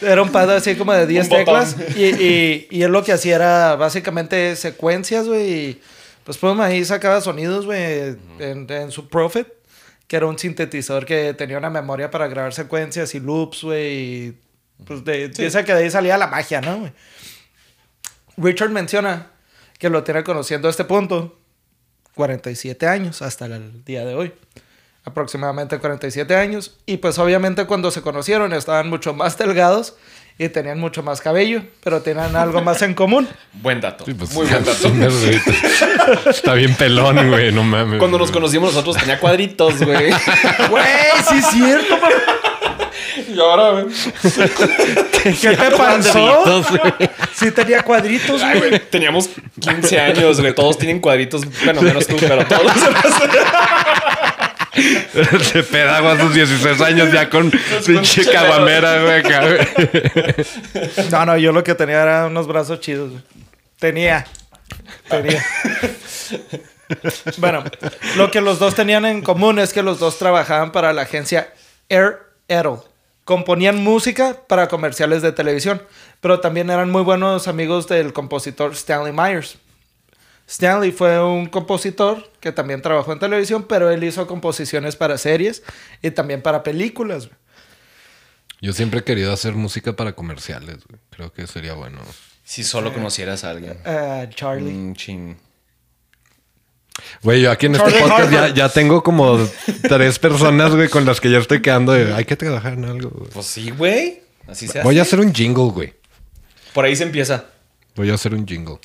Era 0.01 0.23
un 0.23 0.31
pad 0.31 0.51
así 0.57 0.75
como 0.77 0.93
de 0.93 1.07
10 1.07 1.25
Un 1.25 1.31
botón. 1.31 1.45
teclas. 1.45 1.77
Y, 1.97 2.05
y, 2.05 2.67
y 2.71 2.83
él 2.83 2.93
lo 2.93 3.03
que 3.03 3.13
hacía 3.13 3.35
era 3.37 3.77
básicamente 3.77 4.55
secuencias, 4.57 5.27
güey. 5.27 5.51
Y 5.53 5.81
pues 6.25 6.37
pum, 6.39 6.61
ahí 6.61 6.85
sacaba 6.85 7.21
sonidos, 7.21 7.67
güey, 7.67 8.17
en, 8.39 8.67
en 8.71 8.91
su 8.91 9.09
Prophet. 9.09 9.53
Que 10.07 10.17
era 10.17 10.27
un 10.27 10.39
sintetizador 10.39 11.05
que 11.05 11.35
tenía 11.35 11.59
una 11.59 11.69
memoria 11.71 12.11
para 12.11 12.29
grabar 12.29 12.55
secuencias 12.55 13.15
y 13.15 13.21
loops, 13.21 13.63
güey. 13.63 13.93
y, 13.97 14.39
Pues 14.87 15.05
de, 15.05 15.29
dice 15.29 15.65
que 15.65 15.75
de 15.75 15.85
ahí 15.85 15.91
salía 15.91 16.17
la 16.17 16.29
magia, 16.29 16.61
¿no, 16.61 16.79
güey? 16.79 16.93
Richard 18.37 18.71
menciona 18.71 19.33
que 19.79 19.91
lo 19.91 20.05
tiene 20.05 20.23
conociendo 20.25 20.69
a 20.69 20.71
este 20.71 20.85
punto 20.85 21.39
47 22.15 22.87
años 22.87 23.21
hasta 23.23 23.47
el 23.47 23.85
día 23.85 24.05
de 24.05 24.15
hoy. 24.15 24.33
Aproximadamente 25.09 25.79
47 25.79 26.37
años. 26.37 26.77
Y 26.85 26.99
pues 26.99 27.19
obviamente 27.19 27.65
cuando 27.65 27.91
se 27.91 28.03
conocieron 28.03 28.53
estaban 28.53 28.91
mucho 28.91 29.15
más 29.15 29.39
delgados 29.39 29.95
y 30.39 30.49
tenían 30.51 30.79
mucho 30.79 31.03
más 31.03 31.21
cabello, 31.21 31.63
pero 31.83 32.03
tenían 32.03 32.37
algo 32.37 32.61
más 32.61 32.83
en 32.83 32.93
común. 32.95 33.27
Buen 33.55 33.81
dato. 33.81 34.05
Sí, 34.05 34.13
pues, 34.15 34.33
Muy 34.33 34.47
buen 34.47 34.65
dato. 34.65 36.31
Está 36.31 36.53
bien 36.55 36.75
pelón, 36.77 37.29
güey. 37.31 37.51
No 37.53 37.65
mames. 37.65 37.99
Cuando 37.99 38.19
nos 38.19 38.31
conocimos 38.31 38.75
nosotros 38.75 38.97
tenía 38.99 39.19
cuadritos, 39.19 39.83
güey. 39.83 40.11
Güey, 40.71 40.85
sí 41.29 41.37
es 41.39 41.47
cierto, 41.47 41.99
papá. 41.99 42.13
y 43.35 43.41
ahora, 43.41 43.71
güey. 43.71 43.87
¿Qué 45.41 45.57
te 45.57 45.71
pasó? 45.71 46.63
Sí 47.35 47.51
tenía 47.51 47.83
cuadritos, 47.83 48.43
Ay, 48.43 48.59
güey. 48.59 48.79
teníamos 48.91 49.31
15 49.61 50.01
años, 50.01 50.41
güey. 50.41 50.55
Todos 50.55 50.79
tienen 50.79 51.01
cuadritos. 51.01 51.43
Bueno, 51.65 51.83
menos 51.83 52.07
tú, 52.07 52.17
pero 52.21 52.45
todos. 52.47 52.73
Se 55.43 55.63
pedagua 55.63 56.13
a 56.13 56.21
sus 56.21 56.35
16 56.35 56.81
años 56.81 57.13
ya 57.13 57.29
con 57.31 57.51
pinche 57.87 58.25
caguamera, 58.31 59.03
güey. 59.03 59.23
No, 61.11 61.27
no, 61.27 61.37
yo 61.37 61.53
lo 61.53 61.65
que 61.65 61.75
tenía 61.75 62.03
era 62.03 62.27
unos 62.27 62.47
brazos 62.47 62.81
chidos. 62.81 63.13
Tenía. 63.79 64.27
Tenía. 65.09 65.45
bueno, 67.39 67.65
lo 68.17 68.31
que 68.31 68.41
los 68.41 68.59
dos 68.59 68.75
tenían 68.75 69.05
en 69.07 69.23
común 69.23 69.59
es 69.59 69.73
que 69.73 69.83
los 69.83 69.99
dos 69.99 70.19
trabajaban 70.19 70.73
para 70.73 70.93
la 70.93 71.03
agencia 71.03 71.53
Air 71.89 72.19
Edel. 72.49 72.79
Componían 73.25 73.83
música 73.83 74.37
para 74.47 74.69
comerciales 74.69 75.21
de 75.23 75.33
televisión, 75.33 75.83
pero 76.21 76.41
también 76.41 76.71
eran 76.71 76.91
muy 76.91 77.03
buenos 77.03 77.47
amigos 77.47 77.87
del 77.87 78.13
compositor 78.13 78.73
Stanley 78.73 79.13
Myers. 79.13 79.59
Stanley 80.49 80.93
fue 80.93 81.23
un 81.23 81.47
compositor 81.47 82.31
que 82.41 82.53
también 82.53 82.81
trabajó 82.81 83.13
en 83.13 83.19
televisión, 83.19 83.67
pero 83.69 83.91
él 83.91 84.03
hizo 84.03 84.27
composiciones 84.27 84.97
para 84.97 85.19
series 85.19 85.63
y 86.03 86.11
también 86.11 86.41
para 86.41 86.63
películas. 86.63 87.27
güey. 87.27 87.39
Yo 88.61 88.73
siempre 88.73 89.01
he 89.01 89.05
querido 89.05 89.33
hacer 89.33 89.53
música 89.55 89.95
para 89.95 90.13
comerciales, 90.15 90.79
güey. 90.89 91.01
Creo 91.11 91.33
que 91.33 91.47
sería 91.47 91.75
bueno. 91.75 92.01
Si 92.45 92.65
solo 92.65 92.93
conocieras 92.95 93.45
a 93.45 93.51
alguien. 93.51 93.77
Ah, 93.85 94.25
Charlie. 94.35 94.73
Un 94.73 94.95
chin. 94.95 95.37
Güey, 97.23 97.43
yo 97.43 97.51
aquí 97.51 97.67
en 97.67 97.77
este 97.77 97.91
Charlie 97.93 98.09
podcast 98.09 98.33
ya, 98.33 98.49
ya 98.49 98.69
tengo 98.71 99.03
como 99.03 99.39
tres 99.83 100.19
personas, 100.19 100.75
güey, 100.75 100.89
con 100.89 101.05
las 101.05 101.21
que 101.21 101.31
ya 101.31 101.39
estoy 101.39 101.63
quedando. 101.63 101.93
de, 101.93 102.13
Hay 102.15 102.25
que 102.25 102.37
trabajar 102.37 102.73
en 102.73 102.87
algo, 102.87 103.11
güey. 103.11 103.31
Pues 103.31 103.47
sí, 103.47 103.71
güey. 103.71 104.23
Así 104.49 104.67
se 104.67 104.83
Voy 104.83 104.99
a 104.99 105.03
hace. 105.03 105.11
hacer 105.17 105.21
un 105.27 105.33
jingle, 105.33 105.71
güey. 105.71 105.95
Por 106.73 106.85
ahí 106.87 106.97
se 106.97 107.05
empieza. 107.05 107.45
Voy 107.95 108.11
a 108.11 108.15
hacer 108.15 108.35
un 108.35 108.47
jingle. 108.47 108.79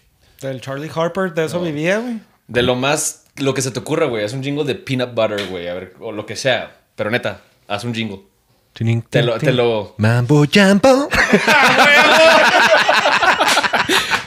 Del 0.44 0.62
Charlie 0.62 0.92
Harper, 0.94 1.34
de 1.34 1.46
eso 1.46 1.62
vivía, 1.62 1.98
güey. 2.00 2.20
De 2.48 2.62
lo 2.62 2.76
más, 2.76 3.24
lo 3.38 3.54
que 3.54 3.62
se 3.62 3.72
te 3.72 3.80
ocurra, 3.80 4.06
güey. 4.08 4.24
Haz 4.24 4.34
un 4.34 4.44
jingle 4.44 4.66
de 4.66 4.76
peanut 4.76 5.14
butter, 5.16 5.48
güey. 5.48 5.68
A 5.68 5.74
ver, 5.74 5.94
o 6.00 6.12
lo 6.12 6.26
que 6.26 6.36
sea. 6.36 6.76
Pero 6.96 7.10
neta, 7.10 7.42
haz 7.68 7.84
un 7.84 7.94
jingle. 7.96 8.20
Te 9.10 9.22
lo- 9.24 9.38
te 9.38 9.54
lo- 9.54 9.96
Mambo 9.98 10.46
Jambo. 10.52 11.08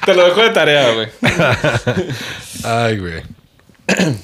Te 0.04 0.14
lo 0.14 0.24
dejo 0.26 0.42
de 0.42 0.50
tarea, 0.50 0.92
güey. 0.92 1.08
Ay, 2.64 2.98
güey. 2.98 3.22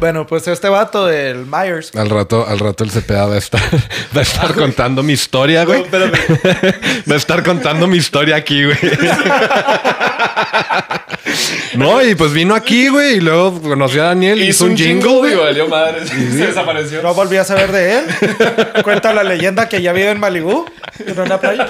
Bueno, 0.00 0.26
pues 0.26 0.46
este 0.46 0.68
vato, 0.68 1.08
el 1.10 1.46
Myers. 1.46 1.96
Al 1.96 2.10
rato, 2.10 2.46
al 2.46 2.58
rato 2.58 2.84
el 2.84 2.90
CPA 2.90 3.24
va 3.24 3.36
a 3.36 3.38
estar, 3.38 3.60
va 4.14 4.20
a 4.20 4.22
estar 4.22 4.54
contando 4.54 5.02
mi 5.02 5.14
historia, 5.14 5.64
güey. 5.64 5.82
Va 5.90 7.14
a 7.14 7.16
estar 7.16 7.42
contando 7.42 7.86
mi 7.86 7.96
historia 7.96 8.36
aquí, 8.36 8.64
güey. 8.66 8.76
No, 11.74 12.02
y 12.02 12.14
pues 12.14 12.32
vino 12.32 12.54
aquí, 12.54 12.88
güey, 12.88 13.16
y 13.16 13.20
luego 13.20 13.60
conoció 13.60 14.02
a 14.02 14.06
Daniel, 14.08 14.42
hizo, 14.42 14.64
un 14.64 14.76
jingle, 14.76 15.10
y 15.10 15.18
güey. 15.18 15.34
valió 15.36 15.68
madre. 15.68 16.06
Se 16.06 16.14
desapareció. 16.46 17.02
No 17.02 17.14
volví 17.14 17.36
a 17.36 17.44
saber 17.44 17.70
de 17.72 17.98
él. 17.98 18.04
Cuenta 18.82 19.12
la 19.12 19.22
leyenda 19.22 19.68
que 19.68 19.80
ya 19.82 19.92
vive 19.92 20.10
en 20.10 20.18
Malibú, 20.20 20.64
en 21.06 21.20
una 21.20 21.38
playa. 21.38 21.68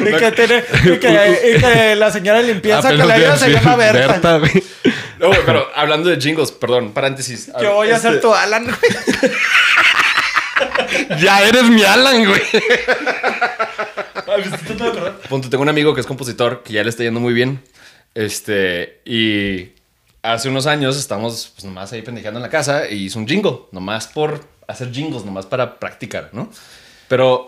Y 0.00 0.04
que, 0.04 0.32
tiene, 0.32 0.64
y 0.84 0.98
que, 0.98 1.54
y 1.56 1.60
que 1.60 1.96
la 1.96 2.10
señora 2.12 2.38
de 2.42 2.48
limpieza 2.48 2.88
que 2.90 3.02
Apenas 3.02 3.06
le 3.06 3.12
ayuda 3.14 3.26
iba 3.26 3.34
a 3.34 3.38
se 3.38 3.50
llama 3.50 3.76
Berta. 3.76 4.40
No, 5.18 5.28
güey, 5.28 5.40
pero 5.46 5.66
hablando 5.74 6.10
de 6.10 6.20
jingles, 6.20 6.52
perdón, 6.52 6.92
paréntesis. 6.92 7.50
Que 7.58 7.66
voy 7.66 7.88
a 7.90 7.96
Este, 7.96 8.10
ser 8.10 8.20
tu 8.20 8.34
Alan, 8.34 8.64
güey. 8.64 8.76
Ya 11.18 11.42
eres 11.42 11.64
mi 11.64 11.82
Alan, 11.84 12.24
güey. 12.26 12.42
Punto, 15.28 15.50
tengo 15.50 15.62
un 15.62 15.68
amigo 15.68 15.94
que 15.94 16.00
es 16.00 16.06
compositor, 16.06 16.62
que 16.62 16.72
ya 16.72 16.82
le 16.82 16.90
está 16.90 17.02
yendo 17.02 17.20
muy 17.20 17.34
bien. 17.34 17.62
Este, 18.14 19.00
y 19.04 19.72
hace 20.22 20.48
unos 20.48 20.66
años 20.66 20.96
estamos 20.96 21.52
pues, 21.54 21.64
nomás 21.64 21.92
ahí 21.92 22.02
pendejeando 22.02 22.38
en 22.38 22.42
la 22.42 22.50
casa 22.50 22.88
y 22.88 23.04
hizo 23.04 23.18
un 23.18 23.26
jingle, 23.28 23.58
nomás 23.72 24.08
por 24.08 24.44
hacer 24.66 24.90
jingles, 24.92 25.24
nomás 25.24 25.46
para 25.46 25.78
practicar, 25.78 26.30
¿no? 26.32 26.50
Pero 27.08 27.46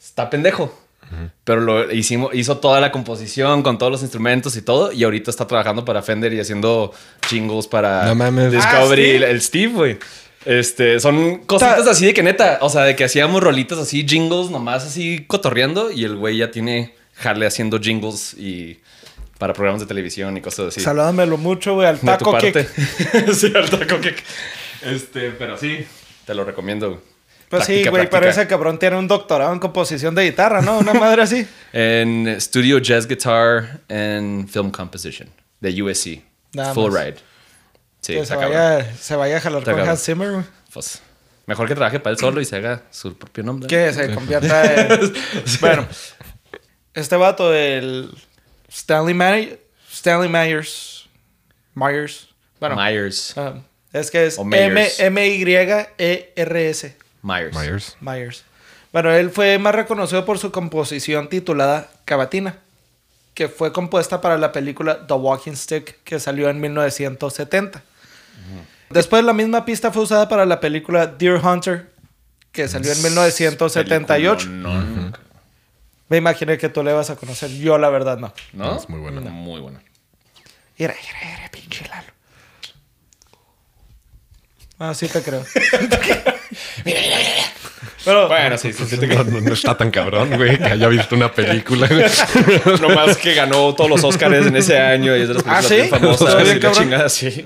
está 0.00 0.30
pendejo. 0.30 0.82
Pero 1.44 1.60
lo 1.60 1.92
hicimos, 1.92 2.34
hizo 2.34 2.58
toda 2.58 2.80
la 2.80 2.90
composición 2.90 3.62
con 3.62 3.78
todos 3.78 3.92
los 3.92 4.02
instrumentos 4.02 4.56
y 4.56 4.62
todo. 4.62 4.90
Y 4.90 5.04
ahorita 5.04 5.30
está 5.30 5.46
trabajando 5.46 5.84
para 5.84 6.02
Fender 6.02 6.32
y 6.32 6.40
haciendo 6.40 6.92
jingles 7.28 7.68
para 7.68 8.06
No 8.06 8.16
mames. 8.16 8.50
Discovery, 8.50 9.22
Ah, 9.22 9.28
el 9.28 9.40
Steve, 9.40 9.72
güey. 9.72 9.98
Este, 10.46 11.00
son 11.00 11.38
cositas 11.40 11.84
Ta- 11.84 11.90
así 11.90 12.06
de 12.06 12.14
que 12.14 12.22
neta, 12.22 12.58
o 12.62 12.70
sea, 12.70 12.82
de 12.84 12.94
que 12.96 13.04
hacíamos 13.04 13.42
rolitas 13.42 13.78
así, 13.78 14.06
jingles 14.08 14.48
nomás 14.50 14.84
así 14.84 15.24
cotorreando. 15.26 15.90
Y 15.90 16.04
el 16.04 16.16
güey 16.16 16.38
ya 16.38 16.50
tiene 16.50 16.94
jale 17.14 17.46
haciendo 17.46 17.78
jingles 17.80 18.34
y 18.34 18.78
para 19.38 19.52
programas 19.52 19.80
de 19.80 19.86
televisión 19.86 20.36
y 20.36 20.40
cosas 20.40 20.68
así. 20.68 20.80
Salúdamelo 20.80 21.36
mucho, 21.36 21.74
güey, 21.74 21.88
al 21.88 21.96
de 21.96 22.00
tu 22.00 22.06
taco 22.06 22.32
parte. 22.32 22.52
kick. 22.66 23.32
sí, 23.34 23.52
al 23.54 23.68
taco 23.68 24.00
kick. 24.00 24.22
Este, 24.82 25.30
pero 25.32 25.58
sí, 25.58 25.84
te 26.24 26.34
lo 26.34 26.44
recomiendo. 26.44 26.90
güey. 26.90 27.00
Pues 27.48 27.64
sí, 27.64 27.84
güey, 27.88 28.08
pero 28.10 28.28
ese 28.28 28.46
cabrón 28.48 28.78
tiene 28.78 28.96
un 28.96 29.06
doctorado 29.06 29.52
en 29.52 29.58
composición 29.60 30.14
de 30.16 30.24
guitarra, 30.24 30.62
¿no? 30.62 30.78
Una 30.78 30.94
madre 30.94 31.22
así. 31.22 31.46
En 31.72 32.40
Studio 32.40 32.78
Jazz 32.78 33.06
Guitar 33.06 33.80
and 33.88 34.48
Film 34.48 34.70
Composition 34.70 35.28
de 35.60 35.82
USC. 35.82 36.20
Nada 36.54 36.72
Full 36.74 36.90
más. 36.92 37.04
ride. 37.04 37.16
Sí, 38.06 38.14
que 38.14 38.24
se 38.26 38.36
vaya, 38.36 38.94
se 38.96 39.16
vaya 39.16 39.36
a 39.38 39.40
jalar 39.40 39.58
Está 39.60 39.72
con 39.72 39.78
cabrón. 39.80 39.90
Hans 39.90 40.04
Zimmer, 40.04 40.30
güey. 40.32 40.44
Pues, 40.72 41.02
mejor 41.46 41.66
que 41.68 41.74
trabaje 41.74 41.98
para 42.00 42.12
él 42.12 42.18
solo 42.18 42.40
y 42.40 42.44
se 42.44 42.56
haga 42.56 42.82
su 42.90 43.16
propio 43.16 43.42
nombre. 43.44 43.66
Que 43.68 43.92
se 43.92 44.14
convierta 44.14 44.64
en... 44.94 45.12
bueno, 45.60 45.88
este 46.94 47.16
vato, 47.16 47.52
el 47.54 48.10
Stanley, 48.68 49.14
May- 49.14 49.58
Stanley 49.92 50.28
Myers. 50.28 51.08
Myers. 51.74 52.28
Bueno, 52.60 52.76
Myers. 52.76 53.36
ah, 53.36 53.54
es 53.92 54.10
que 54.10 54.26
es 54.26 54.38
M-. 54.38 54.88
M-Y-E-R-S. 54.98 56.96
Myers. 57.22 57.54
Myers. 57.56 57.96
Myers. 58.00 58.44
Bueno, 58.92 59.10
él 59.12 59.30
fue 59.30 59.58
más 59.58 59.74
reconocido 59.74 60.24
por 60.24 60.38
su 60.38 60.52
composición 60.52 61.28
titulada 61.28 61.90
Cavatina, 62.04 62.60
que 63.34 63.48
fue 63.48 63.72
compuesta 63.72 64.20
para 64.20 64.38
la 64.38 64.52
película 64.52 65.06
The 65.06 65.14
Walking 65.14 65.54
Stick, 65.54 66.02
que 66.04 66.18
salió 66.20 66.48
en 66.48 66.60
1970. 66.60 67.82
Después 68.90 69.24
la 69.24 69.32
misma 69.32 69.64
pista 69.64 69.90
fue 69.92 70.02
usada 70.04 70.28
para 70.28 70.46
la 70.46 70.60
película 70.60 71.06
Deer 71.06 71.36
Hunter, 71.44 71.92
que 72.52 72.68
salió 72.68 72.92
en 72.92 73.02
1978. 73.02 74.48
No, 74.48 74.80
no, 74.80 75.12
Me 76.08 76.16
imaginé 76.18 76.56
que 76.56 76.68
tú 76.68 76.82
le 76.84 76.92
vas 76.92 77.10
a 77.10 77.16
conocer. 77.16 77.50
Yo, 77.50 77.78
la 77.78 77.88
verdad, 77.90 78.18
no. 78.18 78.32
¿No? 78.52 78.76
Es 78.78 78.88
muy 78.88 79.00
buena. 79.00 79.20
Muy 79.22 79.60
buena. 79.60 79.82
Mira, 80.78 80.94
mira, 81.00 81.36
mira, 81.36 81.50
pinche 81.50 81.84
Lalo. 81.88 82.12
Ah, 84.78 84.92
sí 84.94 85.08
te 85.08 85.22
creo. 85.22 85.42
Pero, 88.04 88.28
Bueno, 88.28 88.56
sí, 88.58 88.72
sí, 88.72 88.84
sí. 88.86 88.96
No, 89.06 89.24
no- 89.24 89.40
no 89.40 89.52
está 89.52 89.76
tan 89.76 89.90
cabrón, 89.90 90.30
güey, 90.36 90.58
que 90.58 90.64
haya 90.64 90.86
visto 90.88 91.16
una 91.16 91.32
película. 91.32 91.88
güey. 91.88 92.04
Nomás 92.80 93.16
que 93.16 93.34
ganó 93.34 93.74
todos 93.74 93.90
los 93.90 94.04
Oscars 94.04 94.46
en 94.46 94.54
ese 94.56 94.78
año 94.78 95.16
y 95.16 95.22
es 95.22 95.28
de 95.28 95.34
las 95.34 95.42
¿Ah, 95.46 95.60
películas 95.60 95.68
sí? 95.68 95.74
bien 95.74 95.88
famosas. 95.88 97.12
Sí. 97.12 97.44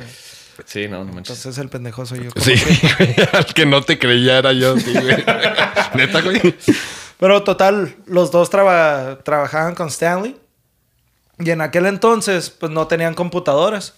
Sí, 0.66 0.88
no, 0.88 1.04
no 1.04 1.12
manches. 1.12 1.36
entonces 1.38 1.58
el 1.62 1.68
pendejo 1.68 2.04
soy 2.06 2.24
yo. 2.24 2.30
Sí, 2.36 2.54
güey, 2.98 3.14
al 3.32 3.46
que 3.46 3.66
no 3.66 3.82
te 3.82 3.98
creía 3.98 4.38
era 4.38 4.52
yo, 4.52 4.76
sí, 4.78 4.92
güey. 4.92 5.16
Neta, 5.94 6.20
güey. 6.22 6.54
Pero 7.18 7.42
total, 7.42 7.94
los 8.06 8.30
dos 8.30 8.50
traba- 8.50 9.18
trabajaban 9.24 9.74
con 9.74 9.88
Stanley. 9.88 10.36
Y 11.38 11.50
en 11.50 11.60
aquel 11.62 11.86
entonces, 11.86 12.50
pues 12.50 12.70
no 12.72 12.86
tenían 12.86 13.14
computadoras. 13.14 13.94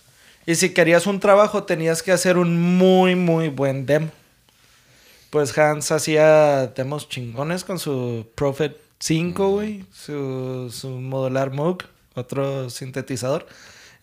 Y 0.47 0.54
si 0.57 0.71
querías 0.75 1.07
un 1.07 1.21
trabajo, 1.21 1.64
tenías 1.64 2.02
que 2.02 2.12
hacer 2.12 2.37
un 2.37 2.61
muy, 2.78 3.14
muy 3.14 3.49
buen 3.49 3.87
demo. 3.87 4.11
Pues 5.31 5.57
Hans 5.57 5.90
hacía 5.92 6.66
demos 6.69 7.09
chingones 7.09 7.64
con 7.64 7.78
su 7.78 8.26
Prophet 8.35 8.76
5, 8.99 9.49
güey. 9.50 9.85
Su, 9.92 10.69
su 10.73 10.88
modular 10.88 11.50
Moog, 11.52 11.78
otro 12.14 12.69
sintetizador. 12.71 13.47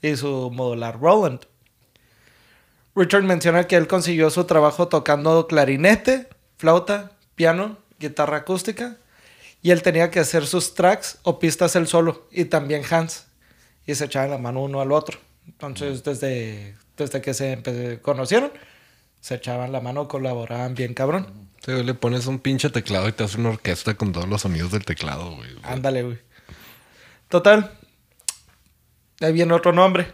Y 0.01 0.15
su 0.15 0.49
modular 0.51 0.99
Roland. 0.99 1.41
Richard 2.99 3.23
menciona 3.23 3.65
que 3.65 3.77
él 3.77 3.87
consiguió 3.87 4.29
su 4.29 4.43
trabajo 4.43 4.89
tocando 4.89 5.47
clarinete, 5.47 6.27
flauta, 6.57 7.13
piano, 7.35 7.77
guitarra 7.97 8.37
acústica. 8.37 8.97
Y 9.61 9.71
él 9.71 9.81
tenía 9.81 10.11
que 10.11 10.19
hacer 10.19 10.45
sus 10.45 10.73
tracks 10.73 11.17
o 11.23 11.39
pistas 11.39 11.77
él 11.77 11.87
solo. 11.87 12.27
Y 12.29 12.45
también 12.45 12.83
Hans. 12.89 13.27
Y 13.85 13.95
se 13.95 14.05
echaban 14.05 14.29
la 14.29 14.37
mano 14.37 14.63
uno 14.63 14.81
al 14.81 14.91
otro. 14.91 15.17
Entonces, 15.47 16.03
desde, 16.03 16.75
desde 16.97 17.21
que 17.21 17.33
se 17.33 17.99
conocieron, 18.01 18.51
se 19.21 19.35
echaban 19.35 19.71
la 19.71 19.79
mano, 19.79 20.09
colaboraban 20.09 20.75
bien 20.75 20.93
cabrón. 20.93 21.49
Sí, 21.65 21.71
le 21.71 21.93
pones 21.93 22.27
un 22.27 22.39
pinche 22.39 22.69
teclado 22.69 23.07
y 23.07 23.13
te 23.13 23.23
hace 23.23 23.37
una 23.37 23.49
orquesta 23.49 23.93
con 23.95 24.11
todos 24.11 24.27
los 24.27 24.41
sonidos 24.41 24.71
del 24.71 24.83
teclado, 24.83 25.35
güey. 25.35 25.49
Ándale, 25.63 26.03
güey. 26.03 26.19
Total. 27.29 27.71
Ahí 29.21 29.31
viene 29.31 29.53
otro 29.53 29.71
nombre. 29.71 30.13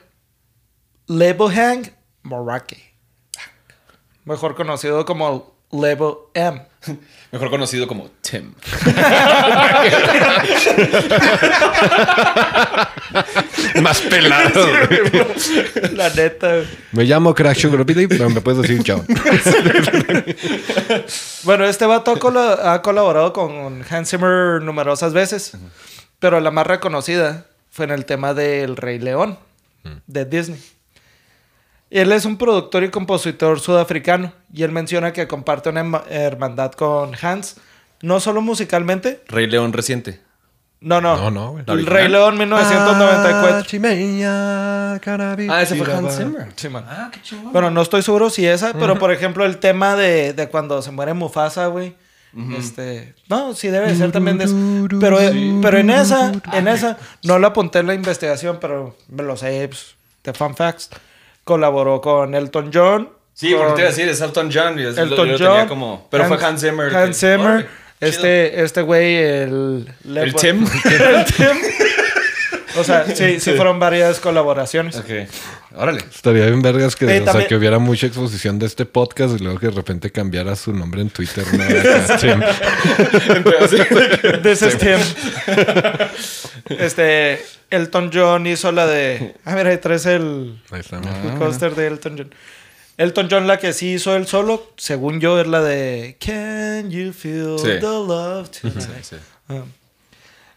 Lebohang 1.07 1.91
Morake. 2.25 2.93
Mejor 4.25 4.55
conocido 4.55 5.05
como 5.05 5.55
Lebo 5.71 6.31
M. 6.33 6.61
Mejor 7.31 7.49
conocido 7.51 7.87
como 7.87 8.09
Tim. 8.21 8.53
Más 13.81 14.01
pelado. 14.01 14.67
La 15.93 16.09
neta. 16.09 16.63
Me 16.91 17.03
llamo 17.03 17.35
Crash 17.35 17.61
Sugar 17.61 17.85
pero 17.85 18.29
me 18.29 18.41
puedes 18.41 18.61
decir 18.61 18.83
chao. 18.83 19.05
Bueno, 21.43 21.65
este 21.65 21.85
vato 21.85 22.17
ha, 22.63 22.81
colaborado 22.81 23.33
con 23.33 23.85
Hans 23.87 24.09
Zimmer 24.09 24.63
numerosas 24.63 25.13
veces. 25.13 25.55
Pero 26.17 26.39
la 26.39 26.49
más 26.49 26.65
reconocida 26.65 27.45
fue 27.69 27.85
en 27.85 27.91
el 27.91 28.05
tema 28.05 28.33
del 28.33 28.77
Rey 28.77 28.97
León 28.97 29.37
de 30.07 30.25
Disney. 30.25 30.59
Él 31.99 32.11
es 32.11 32.25
un 32.25 32.37
productor 32.37 32.83
y 32.83 32.89
compositor 32.89 33.59
sudafricano 33.59 34.33
y 34.53 34.63
él 34.63 34.71
menciona 34.71 35.13
que 35.13 35.27
comparte 35.27 35.69
una 35.69 35.81
herma- 35.83 36.03
hermandad 36.09 36.71
con 36.73 37.11
Hans, 37.21 37.57
no 38.01 38.19
solo 38.19 38.41
musicalmente, 38.41 39.21
Rey 39.27 39.47
León 39.47 39.71
reciente. 39.73 40.19
no, 40.81 40.99
no, 41.01 41.15
No, 41.17 41.31
no, 41.31 41.51
güey. 41.51 41.63
La 41.65 41.73
el. 41.73 41.85
Rey 41.85 42.07
León 42.09 42.37
1994. 42.37 43.63
Ah, 45.49 45.61
ese 45.61 45.75
fue 45.75 45.93
Hans 45.93 46.17
Zimmer. 46.17 46.47
Sí, 46.55 46.69
man. 46.69 46.85
Ah, 46.87 47.09
qué 47.11 47.21
chingón. 47.21 47.51
Bueno, 47.53 47.71
no 47.71 47.81
estoy 47.81 48.01
seguro 48.01 48.29
si 48.29 48.45
esa, 48.45 48.73
pero 48.73 48.97
por 48.99 49.11
ejemplo 49.11 49.45
el 49.45 49.57
tema 49.57 49.95
de, 49.95 50.33
de 50.33 50.47
cuando 50.49 50.81
se 50.81 50.91
muere 50.91 51.13
Mufasa, 51.13 51.67
güey. 51.67 51.95
Este, 52.57 53.15
no, 53.29 53.53
sí 53.53 53.69
debe 53.69 53.87
de 53.87 53.95
ser 53.95 54.11
también 54.11 54.37
de 54.37 54.43
eso. 54.43 54.55
Pero, 54.99 55.17
pero 55.61 55.77
en 55.77 55.89
esa, 55.89 56.33
en 56.51 56.67
esa, 56.67 56.97
no 57.23 57.39
lo 57.39 57.47
apunté 57.47 57.79
en 57.79 57.87
la 57.87 57.93
investigación, 57.93 58.57
pero 58.59 58.93
me 59.07 59.23
lo 59.23 59.37
sé, 59.37 59.65
pues, 59.69 59.95
de 60.21 60.33
fun 60.33 60.53
facts. 60.53 60.89
Colaboró 61.45 62.01
con 62.01 62.35
Elton 62.35 62.71
John. 62.73 63.09
Sí, 63.33 63.53
porque 63.55 63.73
te 63.73 63.79
iba 63.81 63.87
a 63.87 63.91
decir, 63.91 64.09
es 64.09 64.19
Elton 64.19 64.49
John. 64.53 64.77
Elton 64.77 65.29
yo 65.29 65.37
John. 65.37 65.37
tenía 65.37 65.67
como... 65.67 66.07
Pero 66.11 66.25
fue 66.25 66.43
Hans 66.43 66.59
Zimmer. 66.59 66.93
Hans 66.93 67.17
Zimmer. 67.17 67.67
Este, 68.01 68.61
este 68.61 68.81
güey, 68.81 69.15
el... 69.15 69.93
¿El 70.03 70.35
Tim? 70.35 70.65
el 70.85 71.25
Tim. 71.25 71.57
O 72.77 72.83
sea, 72.83 73.05
sí, 73.15 73.39
sí 73.39 73.51
fueron 73.53 73.79
varias 73.79 74.19
colaboraciones. 74.19 74.95
Ok. 74.97 75.09
Órale. 75.77 75.99
Estaría 76.13 76.45
bien 76.47 76.61
vergas 76.61 76.95
que, 76.95 77.05
Eh, 77.05 77.23
o 77.27 77.31
sea, 77.31 77.47
que 77.47 77.55
hubiera 77.55 77.79
mucha 77.79 78.07
exposición 78.07 78.59
de 78.59 78.65
este 78.65 78.85
podcast 78.85 79.35
y 79.39 79.43
luego 79.43 79.59
que 79.59 79.67
de 79.67 79.71
repente 79.73 80.11
cambiara 80.11 80.55
su 80.55 80.73
nombre 80.73 81.01
en 81.01 81.09
Twitter. 81.09 81.45
¿no? 81.53 81.63
This 84.43 84.61
is 84.61 84.77
Tim. 84.77 84.99
Este, 86.69 87.43
Elton 87.69 88.09
John 88.13 88.47
hizo 88.47 88.71
la 88.71 88.87
de. 88.87 89.35
A 89.45 89.55
ver, 89.55 89.67
ahí 89.67 89.77
traes 89.77 90.05
el, 90.05 90.61
Ahí 90.71 90.79
está, 90.81 90.97
el 90.97 91.01
mira. 91.03 91.35
póster 91.39 91.75
de 91.75 91.87
Elton 91.87 92.15
John. 92.17 92.33
Elton 92.97 93.27
John, 93.29 93.45
la 93.47 93.59
que 93.59 93.73
sí 93.73 93.93
hizo 93.93 94.15
él 94.15 94.25
solo, 94.25 94.71
según 94.77 95.19
yo, 95.19 95.39
es 95.39 95.47
la 95.47 95.61
de 95.61 96.15
Can 96.25 96.89
you 96.89 97.11
feel 97.11 97.59
Sí. 97.59 97.65
the 97.79 97.81
love 97.81 98.49
tonight? 98.49 99.03
Sí. 99.03 99.17
Ah. 99.49 99.63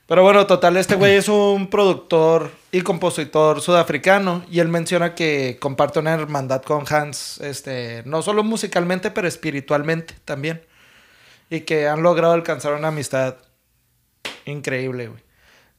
Pero 0.09 0.23
bueno, 0.23 0.47
total, 0.47 0.79
este 0.79 0.94
güey 0.94 1.16
es 1.16 1.29
un 1.29 1.68
productor 1.68 2.51
y 2.73 2.81
compositor 2.81 3.61
sudafricano 3.61 4.42
y 4.51 4.61
él 4.61 4.68
menciona 4.68 5.14
que 5.14 5.59
comparte 5.61 5.99
una 5.99 6.14
hermandad 6.14 6.62
con 6.62 6.87
Hans, 6.88 7.38
este, 7.42 8.03
no 8.07 8.23
solo 8.23 8.42
musicalmente, 8.42 9.11
pero 9.11 9.29
espiritualmente 9.29 10.14
también. 10.25 10.62
Y 11.51 11.61
que 11.61 11.88
han 11.88 12.03
logrado 12.03 12.33
alcanzar 12.33 12.73
una 12.73 12.88
amistad 12.88 13.37
increíble, 14.47 15.09
güey. 15.09 15.28